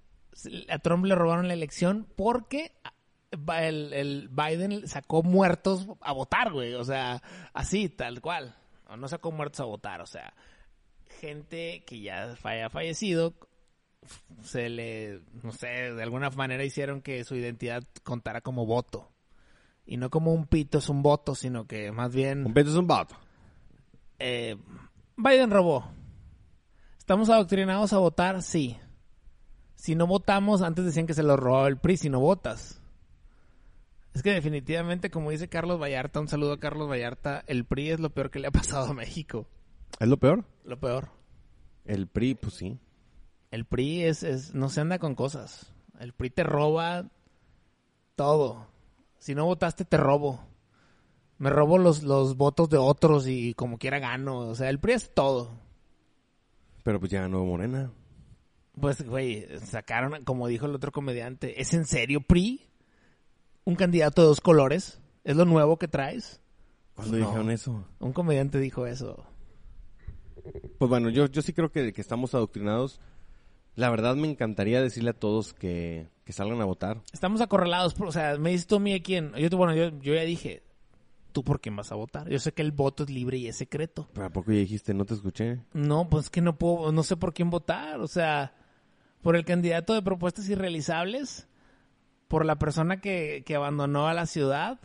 [0.69, 2.73] A Trump le robaron la elección porque
[3.37, 6.75] ba- el, el Biden sacó muertos a votar, güey.
[6.75, 7.23] O sea,
[7.53, 8.57] así, tal cual.
[8.89, 10.35] O no sacó muertos a votar, o sea,
[11.21, 13.35] gente que ya haya fallecido
[14.43, 19.13] se le, no sé, de alguna manera hicieron que su identidad contara como voto.
[19.87, 22.47] Y no como un pito es un voto, sino que más bien...
[22.47, 23.15] Un pedo es un voto.
[24.19, 24.57] Eh,
[25.17, 25.91] Biden robó.
[26.99, 28.43] ¿Estamos adoctrinados a votar?
[28.43, 28.77] Sí.
[29.81, 32.83] Si no votamos, antes decían que se lo robó el PRI, si no votas.
[34.13, 37.99] Es que definitivamente, como dice Carlos Vallarta, un saludo a Carlos Vallarta, el PRI es
[37.99, 39.47] lo peor que le ha pasado a México.
[39.99, 40.45] ¿Es lo peor?
[40.65, 41.09] Lo peor.
[41.87, 42.79] El PRI, pues sí.
[43.51, 45.73] El PRI es, es, no se anda con cosas.
[45.99, 47.09] El PRI te roba
[48.17, 48.67] todo.
[49.19, 50.45] Si no votaste, te robo.
[51.39, 54.41] Me robo los, los votos de otros y como quiera gano.
[54.41, 55.53] O sea, el PRI es todo.
[56.85, 57.91] Pero pues ya ganó Morena.
[58.81, 62.61] Pues, güey, sacaron, como dijo el otro comediante, ¿es en serio PRI?
[63.65, 65.01] ¿Un candidato de dos colores?
[65.25, 66.41] ¿Es lo nuevo que traes?
[66.95, 67.27] ¿Cuándo No.
[67.27, 67.85] dijeron eso?
[67.99, 69.25] Un comediante dijo eso.
[70.79, 73.01] Pues bueno, yo, yo sí creo que, que estamos adoctrinados.
[73.77, 77.03] La verdad me encantaría decirle a todos que, que salgan a votar.
[77.13, 79.33] Estamos acorralados, por- o sea, me dices tú a mí a quién.
[79.35, 80.63] Yo, te- bueno, yo, yo ya dije,
[81.33, 82.29] ¿tú por quién vas a votar?
[82.29, 84.09] Yo sé que el voto es libre y es secreto.
[84.15, 84.95] ¿Pero a poco ya dijiste?
[84.95, 85.61] No te escuché.
[85.73, 88.01] No, pues que no puedo, no sé por quién votar.
[88.01, 88.55] O sea,
[89.23, 91.47] por el candidato de propuestas irrealizables,
[92.29, 94.79] por la persona que, que abandonó a la ciudad,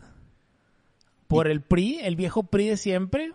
[1.28, 3.32] por el PRI, el viejo PRI de siempre.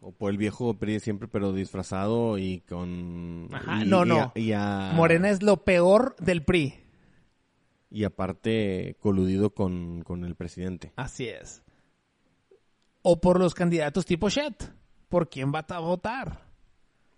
[0.00, 3.48] O por el viejo PRI de siempre, pero disfrazado y con...
[3.52, 4.20] Ajá, y- no, y no.
[4.20, 6.74] a- y a- Morena es lo peor del PRI.
[7.90, 10.92] Y aparte coludido con, con el presidente.
[10.96, 11.62] Así es.
[13.02, 14.72] O por los candidatos tipo Shet.
[15.08, 16.43] ¿Por quién va a votar?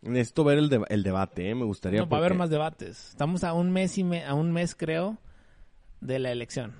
[0.06, 1.54] Necesito ver el, deba- el debate, ¿eh?
[1.54, 2.00] Me gustaría...
[2.00, 3.08] No, va a haber porque- más debates.
[3.10, 5.18] Estamos a un mes y me- a un mes, creo,
[6.00, 6.74] de la elección.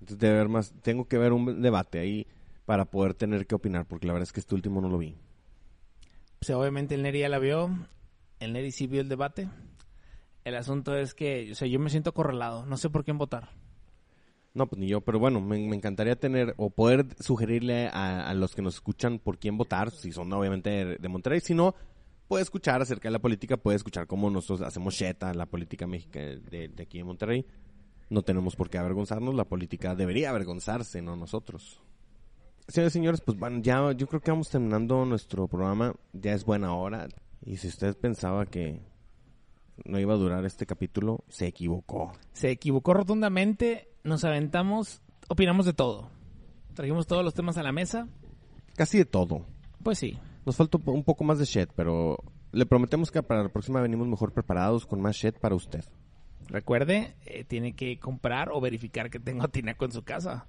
[0.00, 0.72] Entonces debe haber más...
[0.82, 2.26] Tengo que ver un debate ahí
[2.64, 5.16] para poder tener que opinar, porque la verdad es que este último no lo vi.
[6.40, 7.70] Pues, obviamente el Neri ya la vio.
[8.40, 9.48] el Neri sí vio el debate.
[10.44, 12.66] El asunto es que, o sea, yo me siento acorralado.
[12.66, 13.50] No sé por quién votar.
[14.54, 18.32] No, pues ni yo, pero bueno, me, me encantaría tener o poder sugerirle a, a
[18.32, 21.74] los que nos escuchan por quién votar, si son obviamente de, de Monterrey, si no,
[22.28, 26.36] puede escuchar acerca de la política, puede escuchar cómo nosotros hacemos sheta la política mexicana
[26.50, 27.46] de, de aquí en Monterrey.
[28.08, 31.80] No tenemos por qué avergonzarnos, la política debería avergonzarse, no nosotros.
[32.68, 36.44] Señores y señores, pues bueno, ya yo creo que vamos terminando nuestro programa, ya es
[36.44, 37.08] buena hora.
[37.44, 38.80] Y si usted pensaba que
[39.84, 42.12] no iba a durar este capítulo, se equivocó.
[42.32, 43.88] Se equivocó rotundamente.
[44.02, 46.10] Nos aventamos, opinamos de todo.
[46.74, 48.08] Trajimos todos los temas a la mesa.
[48.74, 49.46] Casi de todo.
[49.82, 50.18] Pues sí.
[50.46, 52.16] Nos falta un poco más de shit, pero
[52.52, 55.84] le prometemos que para la próxima venimos mejor preparados con más shit para usted.
[56.48, 60.46] Recuerde, eh, tiene que comprar o verificar que tenga tinaco en su casa.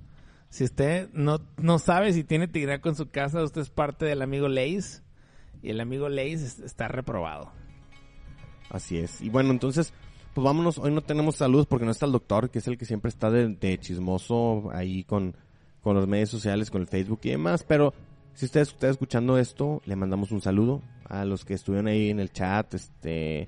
[0.49, 4.21] Si usted no, no sabe si tiene tinaco en su casa, usted es parte del
[4.21, 5.03] amigo Leis.
[5.63, 7.51] Y el amigo Leis es- está reprobado.
[8.69, 9.21] Así es.
[9.21, 9.93] Y bueno, entonces,
[10.35, 10.77] pues vámonos.
[10.77, 13.31] Hoy no tenemos saludos porque no está el doctor, que es el que siempre está
[13.31, 15.35] de, de chismoso ahí con,
[15.81, 17.63] con los medios sociales, con el Facebook y demás.
[17.67, 17.93] Pero
[18.37, 22.19] si usted está escuchando esto, le mandamos un saludo a los que estuvieron ahí en
[22.19, 22.71] el chat.
[22.75, 23.47] Este,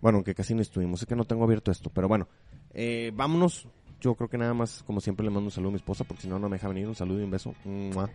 [0.00, 1.02] bueno, que casi no estuvimos.
[1.02, 2.28] Es que no tengo abierto esto, pero bueno.
[2.74, 3.66] Eh, vámonos.
[4.00, 6.22] Yo creo que nada más, como siempre, le mando un saludo a mi esposa porque
[6.22, 6.86] si no, no me deja venir.
[6.86, 7.56] Un saludo y un beso.
[7.64, 8.08] Mua.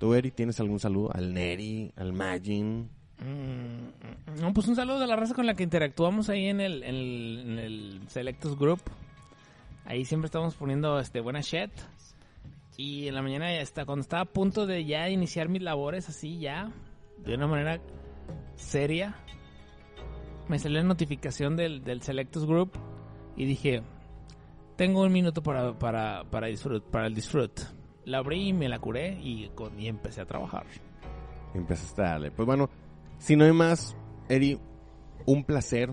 [0.00, 1.10] ¿Tú, Eri, tienes algún saludo?
[1.14, 2.88] Al Neri, al Magin.
[3.18, 6.82] Mm, No, pues un saludo a la raza con la que interactuamos ahí en el,
[6.84, 8.80] en el, en el Selectus Group.
[9.84, 11.70] Ahí siempre estamos poniendo este buena shit.
[12.80, 16.08] Y en la mañana ya está, cuando estaba a punto de ya iniciar mis labores
[16.08, 16.70] así ya,
[17.24, 17.80] de una manera
[18.54, 19.16] seria,
[20.46, 22.70] me salió la notificación del, del Selectus Group
[23.36, 23.82] y dije,
[24.76, 27.50] tengo un minuto para, para, para, disfrut, para el disfrut.
[28.04, 30.64] La abrí y me la curé y, con, y empecé a trabajar.
[31.54, 32.30] Empezaste a darle.
[32.30, 32.70] Pues bueno,
[33.18, 33.96] si no hay más,
[34.28, 34.56] Eri,
[35.26, 35.90] un placer.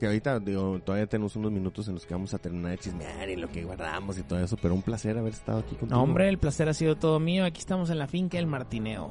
[0.00, 3.28] Que ahorita digo, todavía tenemos unos minutos en los que vamos a terminar de chismear
[3.28, 5.94] y lo que guardamos y todo eso, pero un placer haber estado aquí contigo.
[5.94, 7.44] No, hombre, el placer ha sido todo mío.
[7.44, 9.10] Aquí estamos en la finca El Martineo.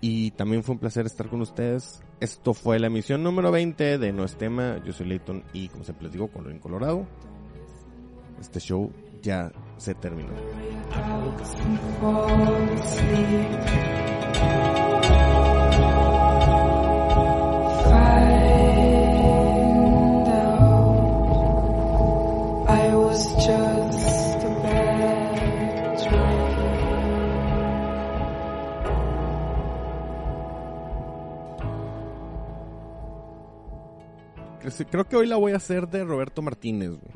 [0.00, 2.02] Y también fue un placer estar con ustedes.
[2.18, 4.82] Esto fue la emisión número 20 de No es tema.
[4.84, 7.06] Yo soy Leighton y como siempre les digo, Colorín Colorado.
[8.40, 8.92] Este show
[9.22, 10.32] ya se terminó.
[15.80, 16.17] fall
[34.86, 37.12] Creo que hoy la voy a hacer de Roberto Martínez, güey.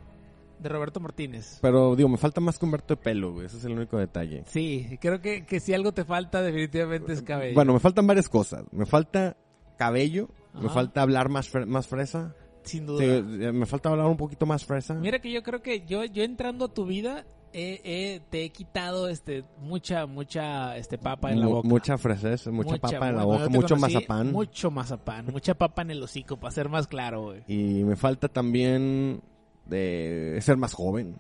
[0.59, 1.59] De Roberto Martínez.
[1.61, 3.47] Pero digo, me falta más que Humberto de pelo, güey.
[3.47, 4.45] Ese es el único detalle.
[4.47, 7.55] Sí, creo que, que si algo te falta, definitivamente es cabello.
[7.55, 8.65] Bueno, me faltan varias cosas.
[8.71, 9.37] Me falta
[9.77, 12.37] cabello, me falta hablar más, fre- más fresa.
[12.63, 13.03] sin duda.
[13.05, 13.23] eh,
[13.53, 14.95] me falta hablar un poquito más fresa.
[14.95, 19.09] Mira que yo creo que yo, yo entrando a tu vida, eh, te he quitado
[19.09, 21.69] este mucha, mucha este papa en la boca.
[21.69, 24.33] Mucha fresez, mucha, papa en la boca, mucho conocí, mazapán.
[24.33, 27.43] Mucho mazapán, mucha papa en el hocico, para ser más claro, güey.
[27.47, 29.23] Y me falta también
[29.66, 31.16] de ser más joven.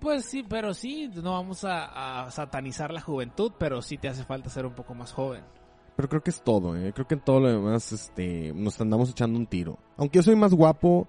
[0.00, 4.24] Pues sí, pero sí, no vamos a, a satanizar la juventud, pero sí te hace
[4.24, 5.44] falta ser un poco más joven.
[5.96, 6.92] Pero creo que es todo, ¿eh?
[6.94, 9.78] Creo que en todo lo demás este, nos andamos echando un tiro.
[9.98, 11.06] Aunque yo soy más guapo,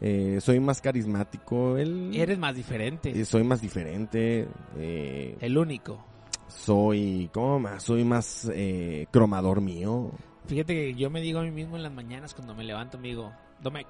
[0.00, 1.78] eh, soy más carismático.
[1.78, 3.10] Y eres más diferente.
[3.10, 4.48] eh, soy más diferente,
[4.78, 6.04] eh, El único.
[6.48, 7.30] soy...
[7.32, 7.82] ¿Cómo más?
[7.82, 10.10] Soy más eh, cromador mío.
[10.46, 13.08] Fíjate que yo me digo a mí mismo en las mañanas cuando me levanto, me
[13.08, 13.86] digo, Domec,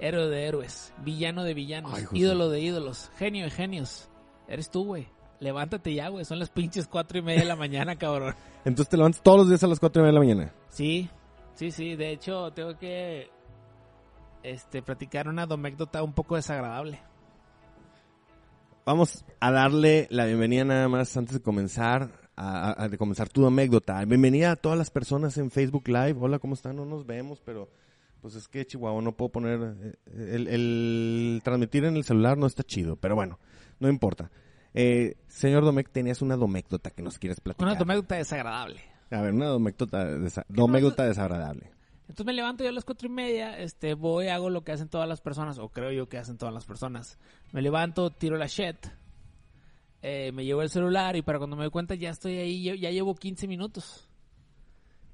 [0.00, 4.08] héroe de héroes, villano de villanos, Ay, ídolo de ídolos, genio de genios.
[4.48, 5.06] Eres tú, güey.
[5.40, 6.24] Levántate ya, güey.
[6.24, 8.34] Son las pinches cuatro y media de la mañana, cabrón.
[8.64, 10.52] Entonces te levantas todos los días a las 4 y media de la mañana.
[10.68, 11.08] Sí,
[11.54, 11.94] sí, sí.
[11.94, 13.30] De hecho, tengo que
[14.42, 17.00] este, platicar una domécdota un poco desagradable.
[18.84, 23.46] Vamos a darle la bienvenida nada más antes de comenzar, a, a- de comenzar tu
[23.46, 24.02] anécdota.
[24.06, 26.16] Bienvenida a todas las personas en Facebook Live.
[26.18, 26.76] Hola, ¿cómo están?
[26.76, 27.68] No nos vemos, pero
[28.22, 29.60] pues es que Chihuahua no puedo poner...
[29.82, 29.94] eh,
[30.34, 33.38] El, el transmitir en el celular no está chido, pero bueno,
[33.78, 34.30] no importa.
[34.72, 37.68] Eh, señor Domecq, tenías una domécdota que nos quieres platicar.
[37.68, 38.80] Una domécdota desagradable.
[39.10, 41.70] A ver, una domécdota, desa- domécdota desagradable.
[42.08, 44.88] Entonces me levanto yo a las cuatro y media, este, voy, hago lo que hacen
[44.88, 47.18] todas las personas, o creo yo que hacen todas las personas.
[47.52, 48.76] Me levanto, tiro la shit,
[50.02, 52.74] eh, me llevo el celular y para cuando me doy cuenta ya estoy ahí, ya,
[52.74, 54.04] ya llevo 15 minutos.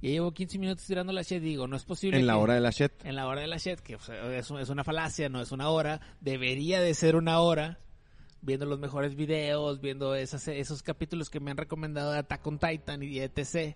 [0.03, 2.55] Ya llevo 15 minutos tirando la shit, digo, no es posible En la que- hora
[2.55, 2.93] de la shit.
[3.05, 5.51] En la hora de la shit, que o sea, es, es una falacia, no es
[5.51, 7.79] una hora, debería de ser una hora,
[8.43, 12.59] viendo los mejores videos, viendo esas, esos capítulos que me han recomendado de Attack on
[12.59, 13.75] Titan y etc.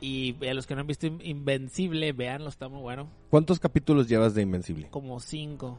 [0.00, 3.08] Y a los que no han visto In- Invencible, véanlo, está muy bueno.
[3.30, 4.88] ¿Cuántos capítulos llevas de Invencible?
[4.90, 5.78] Como cinco.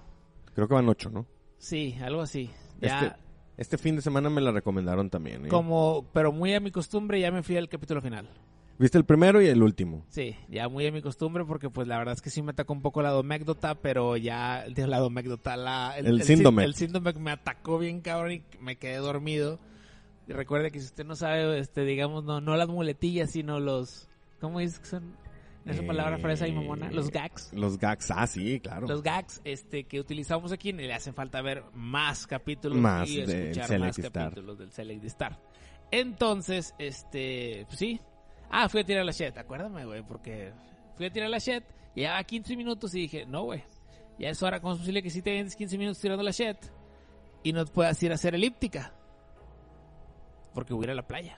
[0.53, 1.25] Creo que van ocho, ¿no?
[1.57, 2.49] Sí, algo así.
[2.81, 3.15] Ya, Este,
[3.57, 5.45] este fin de semana me la recomendaron también.
[5.45, 5.49] ¿eh?
[5.49, 8.29] como, pero muy a mi costumbre, ya me fui al capítulo final.
[8.77, 10.05] ¿Viste el primero y el último?
[10.09, 12.71] Sí, ya muy a mi costumbre porque pues la verdad es que sí me atacó
[12.73, 16.63] un poco la domécdota, pero ya la domécdota, la, El sí- síndrome.
[16.63, 19.59] el síndrome me atacó bien cabrón y me quedé dormido.
[20.27, 24.07] Y recuerde que si usted no sabe, este, digamos, no, no las muletillas, sino los,
[24.39, 25.15] ¿cómo dices que son?
[25.65, 27.51] Esa Eh, palabra fresa y mamona, los gags.
[27.53, 28.87] Los gags, ah, sí, claro.
[28.87, 33.79] Los gags este, que utilizamos aquí le hacen falta ver más capítulos Más y escuchar
[33.79, 34.23] más Star.
[34.29, 35.39] capítulos del Select Star.
[35.91, 37.99] Entonces, este, pues sí.
[38.49, 40.53] Ah, fui a tirar la shit, acuérdame, güey, porque
[40.95, 41.63] fui a tirar la shit,
[41.93, 43.63] llevaba 15 minutos y dije, no, güey,
[44.17, 46.57] ya es hora, ¿cómo es posible que si te vienes 15 minutos tirando la shit
[47.43, 48.93] y no puedas ir a hacer elíptica?
[50.53, 51.37] Porque voy a ir a la playa.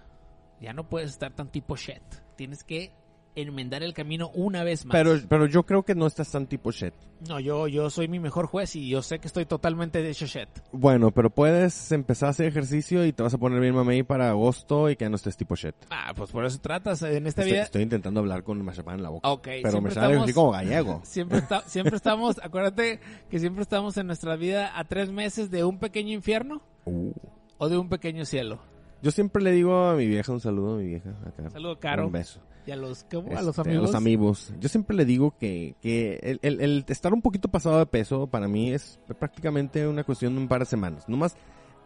[0.61, 2.01] Ya no puedes estar tan tipo shit.
[2.41, 2.91] Tienes que
[3.35, 4.93] enmendar el camino una vez más.
[4.93, 6.91] Pero, pero yo creo que no estás tan tipo shit.
[7.29, 10.49] No, yo, yo soy mi mejor juez y yo sé que estoy totalmente de shit.
[10.71, 14.31] Bueno, pero puedes empezar a hacer ejercicio y te vas a poner bien mamey para
[14.31, 15.75] agosto y que no estés tipo shit.
[15.91, 17.61] Ah, pues por eso tratas en esta Estoy, vida.
[17.61, 19.29] estoy intentando hablar con Machapán en la boca.
[19.31, 21.01] Ok, pero me sale así como gallego.
[21.05, 22.99] Siempre, está- siempre estamos, acuérdate
[23.29, 27.11] que siempre estamos en nuestra vida a tres meses de un pequeño infierno Uh.
[27.59, 28.59] o de un pequeño cielo.
[29.01, 31.09] Yo siempre le digo a mi vieja, un saludo a mi vieja.
[31.25, 31.49] Acá.
[31.49, 32.05] Saludo, Caro.
[32.07, 32.39] Un beso.
[32.65, 33.29] Y a los, ¿cómo?
[33.29, 33.95] a Este, los amigos.
[33.95, 34.53] amigos.
[34.59, 38.27] Yo siempre le digo que, que el, el- el estar un poquito pasado de peso
[38.27, 41.09] para mí es prácticamente una cuestión de un par de semanas.
[41.09, 41.35] Nomás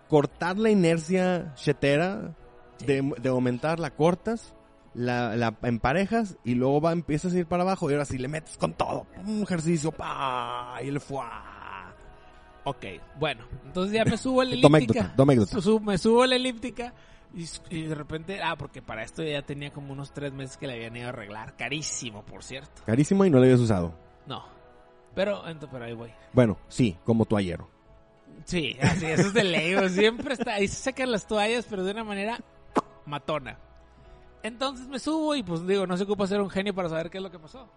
[0.10, 2.36] cortar la inercia chetera
[2.86, 4.54] de, de aumentar, la cortas,
[4.94, 8.28] la, la emparejas y luego va, empiezas a ir para abajo y ahora sí le
[8.28, 9.08] metes con todo.
[9.26, 11.20] Un ejercicio, pa, y le fue.
[12.66, 12.86] Ok,
[13.20, 15.14] bueno, entonces ya me subo a la elíptica.
[15.82, 16.94] me subo a la elíptica
[17.70, 20.74] y, de repente, ah, porque para esto ya tenía como unos tres meses que le
[20.74, 21.56] habían ido a arreglar.
[21.56, 22.82] Carísimo, por cierto.
[22.86, 23.94] Carísimo y no lo habías usado.
[24.26, 24.44] No.
[25.14, 26.12] Pero, ento- pero ahí voy.
[26.34, 27.60] Bueno, sí, como tu ayer.
[28.46, 29.90] Sí, así, eso es de ley.
[29.90, 32.40] Siempre está, ahí se sacan las toallas, pero de una manera
[33.06, 33.58] matona.
[34.44, 37.18] Entonces me subo y pues digo, no se ocupa ser un genio para saber qué
[37.18, 37.68] es lo que pasó.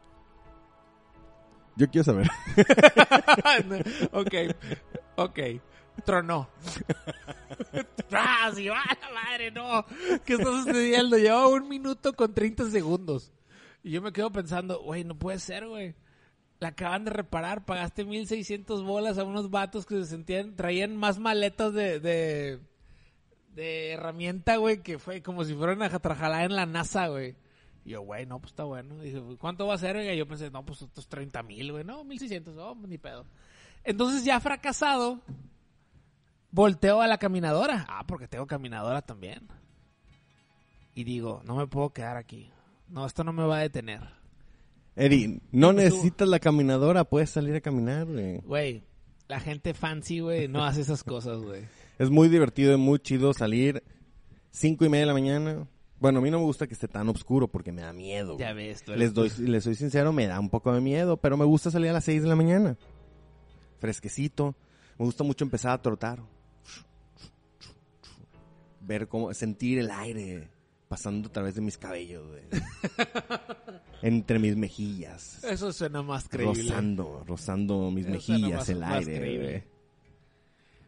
[1.78, 2.28] Yo quiero saber.
[4.12, 4.34] ok,
[5.14, 5.38] ok.
[6.04, 6.48] Tronó.
[8.12, 9.86] ¡Ah, sí, va la madre, no!
[10.24, 11.16] ¿Qué está sucediendo?
[11.16, 13.32] Lleva un minuto con 30 segundos.
[13.84, 15.94] Y yo me quedo pensando, güey, no puede ser, güey.
[16.58, 21.20] La acaban de reparar, pagaste 1600 bolas a unos vatos que se sentían, traían más
[21.20, 22.58] maletas de, de,
[23.54, 27.36] de herramienta, güey, que fue como si fueran a trabajar en la NASA, güey.
[27.88, 28.98] Y yo, güey, no, pues está bueno.
[28.98, 29.96] Dije, ¿cuánto va a ser?
[29.96, 30.12] oiga?
[30.12, 31.84] Y yo pensé, no, pues estos 30 mil, güey.
[31.84, 33.24] No, 1600, oh, ni pedo.
[33.82, 35.22] Entonces ya fracasado,
[36.50, 37.86] volteo a la caminadora.
[37.88, 39.48] Ah, porque tengo caminadora también.
[40.94, 42.50] Y digo, no me puedo quedar aquí.
[42.88, 44.02] No, esto no me va a detener.
[44.94, 48.40] Eddie, no necesitas la caminadora, puedes salir a caminar, güey.
[48.40, 48.82] Güey,
[49.28, 51.62] la gente fancy, güey, no hace esas cosas, güey.
[51.98, 53.82] Es muy divertido y muy chido salir
[54.50, 55.68] cinco y media de la mañana.
[56.00, 58.36] Bueno, a mí no me gusta que esté tan oscuro porque me da miedo.
[58.38, 61.16] Ya ves, tú eres- Les doy, les soy sincero, me da un poco de miedo,
[61.16, 62.76] pero me gusta salir a las 6 de la mañana.
[63.80, 64.54] Fresquecito.
[64.98, 66.20] Me gusta mucho empezar a trotar.
[68.80, 70.48] Ver cómo, sentir el aire
[70.88, 72.42] pasando a través de mis cabellos, güey.
[74.02, 75.42] Entre mis mejillas.
[75.44, 76.62] Eso suena más creíble.
[76.62, 79.64] Rozando, rozando mis Eso mejillas, más- el más aire, creíble.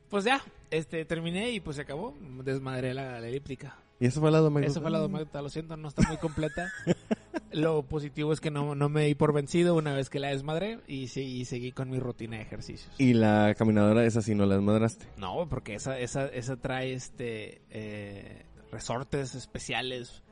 [0.08, 2.16] Pues ya, este, terminé y pues se acabó.
[2.44, 3.76] Desmadré la, la elíptica.
[4.00, 4.66] Y eso fue la domingo.
[4.66, 6.72] Eso fue la domécdota, lo siento, no está muy completa.
[7.52, 10.78] Lo positivo es que no, no me di por vencido una vez que la desmadré
[10.86, 12.92] y, sí, y seguí con mi rutina de ejercicios.
[12.96, 15.06] Y la caminadora esa sí no la desmadraste.
[15.16, 20.22] No, porque esa, esa, esa trae este eh, resortes especiales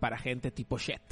[0.00, 1.02] para gente tipo shit.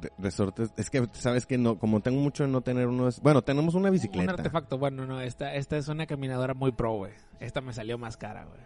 [0.00, 0.70] De- resortes.
[0.76, 3.08] Es que, sabes que no, como tengo mucho en no tener uno.
[3.22, 4.32] Bueno, tenemos una Un bicicleta.
[4.32, 7.12] artefacto, bueno, no, esta, esta es una caminadora muy pro, güey.
[7.40, 8.60] Esta me salió más cara, güey.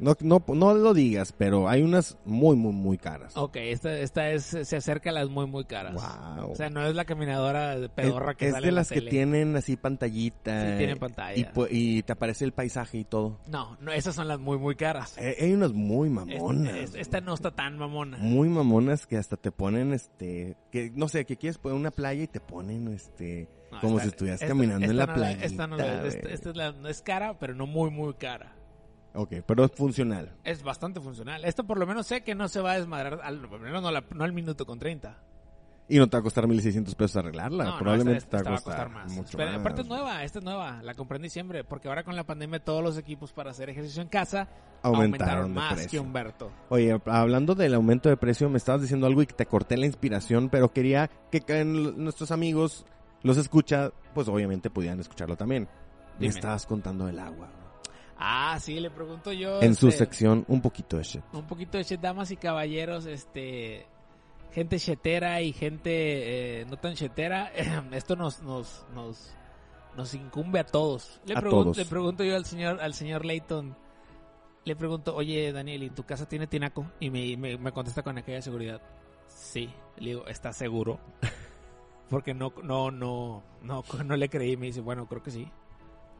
[0.00, 3.36] No, no, no lo digas, pero hay unas muy, muy, muy caras.
[3.36, 5.92] Ok, esta, esta es, se acerca a las muy, muy caras.
[5.94, 6.52] Wow.
[6.52, 8.80] O sea, no es la caminadora de pedorra es, que es sale de en la
[8.80, 10.70] las que tienen así pantallita.
[10.72, 11.52] Sí, tienen pantalla.
[11.70, 13.38] Y, te aparece el paisaje y todo.
[13.46, 15.16] No, no, esas son las muy, muy caras.
[15.18, 16.74] Eh, hay unas muy mamonas.
[16.74, 18.16] es- esta no está tan mamona.
[18.18, 22.22] Muy mamonas que hasta te ponen, este, que no sé, que quieres poner una playa
[22.22, 25.14] y te ponen, este, No, como esta- si estuvieras esta- caminando esta en la no
[25.14, 25.44] playa.
[25.44, 28.54] Esta, no esta- es, la- es cara, pero no muy, muy cara.
[29.14, 30.32] Ok, pero es funcional.
[30.44, 31.44] Es bastante funcional.
[31.44, 33.82] Esto por lo menos sé que no se va a desmadrar, al, por lo menos
[33.82, 35.18] no, la- no al minuto con 30.
[35.88, 37.64] Y no te va a costar 1.600 pesos arreglarla.
[37.64, 39.10] No, no, Probablemente esta- te va a esta costar, más.
[39.12, 39.60] mucho Pero más.
[39.60, 42.60] aparte es nueva, esta es nueva, la compré en diciembre, porque ahora con la pandemia
[42.62, 44.46] todos los equipos para hacer ejercicio en casa
[44.82, 46.52] Aumentaron aumentaron, más que Humberto.
[46.68, 50.48] Oye, hablando del aumento de precio, me estabas diciendo algo y te corté la inspiración,
[50.48, 52.86] pero quería que nuestros amigos
[53.24, 55.64] los escucha, pues obviamente pudieran escucharlo también.
[56.20, 56.34] Me Dime.
[56.36, 57.48] estabas contando del agua.
[58.20, 59.62] Ah, sí, le pregunto yo.
[59.62, 61.22] En su este, sección, un poquito de shit.
[61.32, 63.86] Un poquito de shit, damas y caballeros, este...
[64.52, 67.52] Gente chetera y gente eh, no tan chetera,
[67.92, 69.32] esto nos, nos, nos,
[69.96, 71.20] nos incumbe a todos.
[71.24, 71.76] Le, A pregun- todos.
[71.76, 73.76] le pregunto yo al señor, al señor Layton,
[74.64, 76.84] le pregunto, oye Daniel, ¿y tu casa tiene tinaco?
[76.98, 78.82] Y me, me, me contesta con aquella seguridad,
[79.28, 79.70] sí.
[79.98, 80.98] Le digo, ¿estás seguro?
[82.10, 84.56] Porque no, no, no, no, no le creí.
[84.56, 85.48] Me dice, bueno, creo que sí.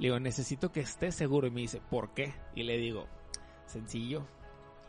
[0.00, 1.46] Le digo, necesito que estés seguro.
[1.46, 2.32] Y me dice, ¿por qué?
[2.54, 3.06] Y le digo,
[3.66, 4.26] sencillo.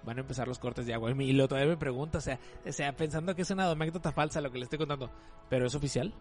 [0.06, 1.12] Van a empezar los cortes de agua.
[1.12, 4.40] Y lo todavía me pregunta, o sea, o sea, pensando que es una anécdota falsa
[4.40, 5.12] lo que le estoy contando.
[5.50, 6.14] ¿Pero es oficial?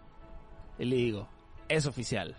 [0.76, 1.28] Y le digo,
[1.68, 2.36] es oficial.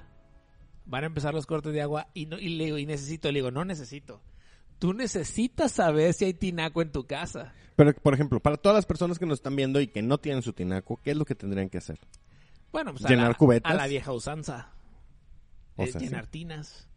[0.85, 3.29] Van a empezar los cortes de agua y, no, y le digo, y necesito.
[3.29, 4.21] Le digo, no necesito.
[4.77, 7.53] Tú necesitas saber si hay tinaco en tu casa.
[7.77, 10.41] Pero, por ejemplo, para todas las personas que nos están viendo y que no tienen
[10.41, 11.97] su tinaco, ¿qué es lo que tendrían que hacer?
[12.73, 13.71] Bueno, pues ¿Llenar a la, cubetas?
[13.71, 14.73] A la vieja usanza.
[15.77, 16.07] O Es sea, sí.
[16.07, 16.87] llenar tinas.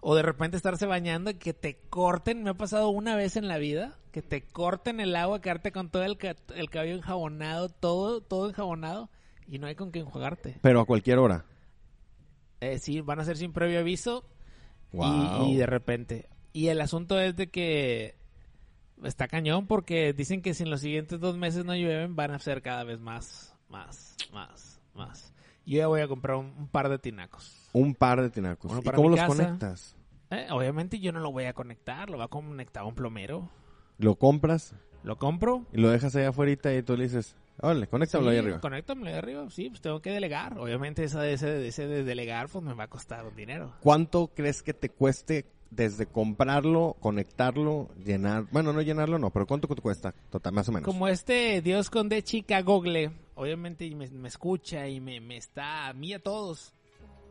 [0.00, 2.42] O de repente estarse bañando y que te corten.
[2.42, 3.98] Me ha pasado una vez en la vida.
[4.12, 8.48] Que te corten el agua, quedarte con todo el, ca- el cabello enjabonado, todo, todo
[8.48, 9.10] enjabonado.
[9.48, 10.58] Y no hay con qué enjuagarte.
[10.62, 11.44] Pero a cualquier hora.
[12.60, 14.24] Eh, sí, van a ser sin previo aviso.
[14.92, 16.28] y- de repente.
[16.52, 18.14] Y el asunto es de que
[19.02, 22.38] está cañón porque dicen que si en los siguientes dos meses no llueven van a
[22.38, 25.32] ser cada vez más, más, más, más.
[25.66, 27.63] Yo ya voy a comprar un, un par de tinacos.
[27.74, 28.70] Un par de tinacos.
[28.70, 29.28] Uno ¿Y para cómo los casa.
[29.28, 29.96] conectas?
[30.30, 33.50] Eh, obviamente yo no lo voy a conectar, lo va a conectar un plomero.
[33.98, 35.66] Lo compras Lo compro.
[35.72, 38.60] y lo dejas ahí afuera y tú le dices, órale, conéctamelo ahí Sí, arriba.
[38.60, 39.50] Conéctamelo ahí arriba.
[39.50, 40.58] Sí, pues tengo que delegar.
[40.58, 43.74] Obviamente esa, ese, ese de delegar pues me va a costar un dinero.
[43.80, 48.46] ¿Cuánto crees que te cueste desde comprarlo, conectarlo, llenar?
[48.50, 50.12] Bueno, no llenarlo, no, pero ¿cuánto te cuesta?
[50.30, 50.86] Total, más o menos.
[50.86, 55.88] Como este Dios con de chica Google, obviamente me, me escucha y me, me está
[55.88, 56.72] a mí a todos.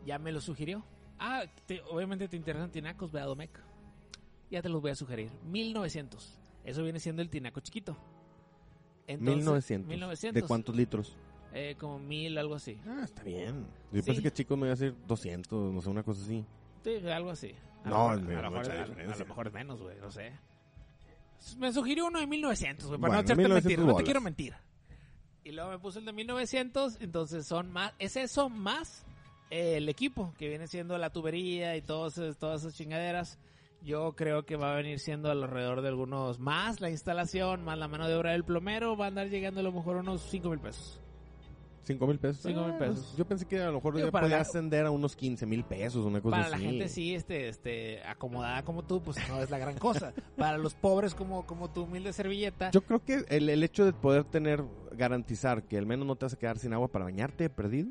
[0.04, 0.84] Ya me lo sugirió.
[1.18, 3.50] Ah, te- obviamente te interesan tinacos, ve a Domec.
[4.50, 5.30] Ya te los voy a sugerir.
[5.44, 6.38] 1900.
[6.64, 7.96] Eso viene siendo el tinaco chiquito.
[9.06, 9.88] Entonces, 1900.
[9.88, 10.42] 1900.
[10.42, 11.16] ¿De cuántos litros?
[11.52, 12.78] Eh, como mil, algo así.
[12.86, 13.66] Ah, está bien.
[13.92, 14.06] Yo Sí.
[14.06, 16.44] pensé que chicos me iba a decir 200, no sé, una cosa así.
[16.82, 17.54] Sí, algo así.
[17.84, 20.10] A No, lo mejor, a lo mucha mejor, a- lo mejor es menos, güey, no
[20.10, 20.32] sé.
[21.58, 23.78] Me sugirió uno de 1900, güey, para Bueno, no echarte 1900 mentir.
[23.78, 24.04] No te bolas.
[24.04, 24.54] quiero mentir.
[25.44, 29.04] Y luego me puse el de 1900, entonces son más, es eso más
[29.54, 33.38] el equipo, que viene siendo la tubería y todos, todas esas chingaderas.
[33.82, 37.86] Yo creo que va a venir siendo alrededor de algunos más la instalación, más la
[37.86, 40.58] mano de obra del plomero, va a andar llegando a lo mejor unos 5 mil
[40.58, 41.00] pesos.
[41.82, 42.40] ¿Cinco mil pesos?
[42.42, 43.04] Cinco mil Ah, pesos.
[43.08, 45.14] pues, yo pensé que a lo mejor Digo, ya para podía la- ascender a unos
[45.14, 46.64] 15 mil pesos, una cosa Para la así.
[46.64, 50.14] gente sí, este, este, acomodada como tú, pues no es la gran cosa.
[50.38, 53.92] Para los pobres como, como tu humilde servilleta, Yo creo que el, el hecho de
[53.92, 57.50] poder tener, garantizar que al menos no te vas a quedar sin agua para bañarte
[57.50, 57.90] perdido,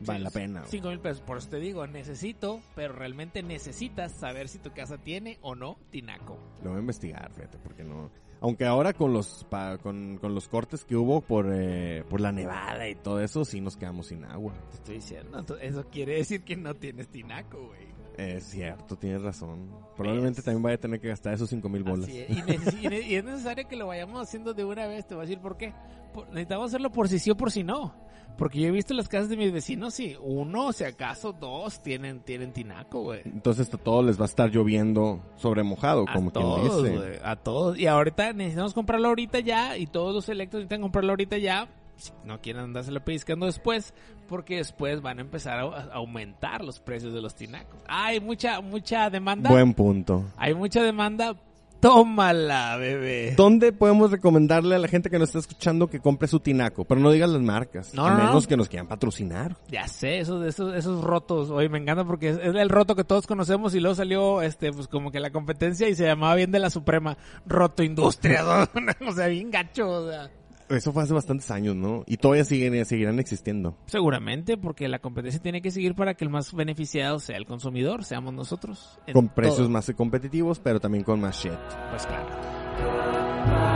[0.00, 0.60] vale la pena.
[0.60, 0.70] güey.
[0.70, 1.20] 5 mil pesos.
[1.22, 5.76] Por eso te digo, necesito, pero realmente necesitas saber si tu casa tiene o no
[5.90, 6.38] tinaco.
[6.62, 8.10] Lo voy a investigar, fíjate, porque no...
[8.40, 12.30] Aunque ahora con los pa- con, con los cortes que hubo por, eh, por la
[12.30, 14.52] nevada y todo eso, sí nos quedamos sin agua.
[14.70, 17.94] Te estoy diciendo, eso quiere decir que no tienes tinaco, güey.
[18.18, 19.70] Es cierto, tienes razón.
[19.96, 20.44] Probablemente ¿Ves?
[20.44, 22.08] también vaya a tener que gastar esos cinco mil bolas.
[22.08, 22.28] Es.
[22.30, 25.06] Y, neces- y ne- y es necesario que lo vayamos haciendo de una vez.
[25.06, 25.72] Te voy a decir por qué.
[26.12, 27.94] Por- necesitamos hacerlo por si sí o por si no.
[28.36, 32.20] Porque yo he visto las casas de mis vecinos y uno, si acaso dos, tienen,
[32.20, 33.20] tienen tinaco, güey.
[33.24, 36.96] Entonces a todos les va a estar lloviendo sobre mojado, como a quien todos, dice.
[36.96, 37.78] güey, a todos.
[37.78, 39.76] Y ahorita necesitamos comprarlo ahorita ya.
[39.76, 41.68] Y todos los electos necesitan comprarlo ahorita ya.
[41.96, 43.94] Si no quieren andárselo pellizcando después.
[44.28, 47.78] Porque después van a empezar a, a aumentar los precios de los tinacos.
[47.86, 49.50] Hay mucha, mucha demanda.
[49.50, 50.24] Buen punto.
[50.36, 51.36] Hay mucha demanda.
[51.84, 53.34] Tómala, bebé.
[53.36, 56.86] ¿Dónde podemos recomendarle a la gente que nos está escuchando que compre su tinaco?
[56.86, 57.92] Pero no digas las marcas.
[57.92, 58.48] No, a no, menos no.
[58.48, 59.58] que nos quieran patrocinar.
[59.68, 61.50] Ya sé, esos, esos, esos rotos.
[61.50, 64.72] Oye, me encanta porque es, es el roto que todos conocemos y luego salió, este,
[64.72, 68.66] pues como que la competencia y se llamaba bien de la Suprema Roto Industria.
[69.06, 70.30] o sea, bien gacho, o sea.
[70.76, 72.04] Eso fue hace bastantes años, ¿no?
[72.06, 73.76] Y todavía siguen, seguirán existiendo.
[73.86, 78.04] Seguramente, porque la competencia tiene que seguir para que el más beneficiado sea el consumidor,
[78.04, 78.98] seamos nosotros.
[79.12, 79.70] Con precios todo.
[79.70, 81.52] más competitivos, pero también con más shit.
[81.90, 83.73] Pues claro.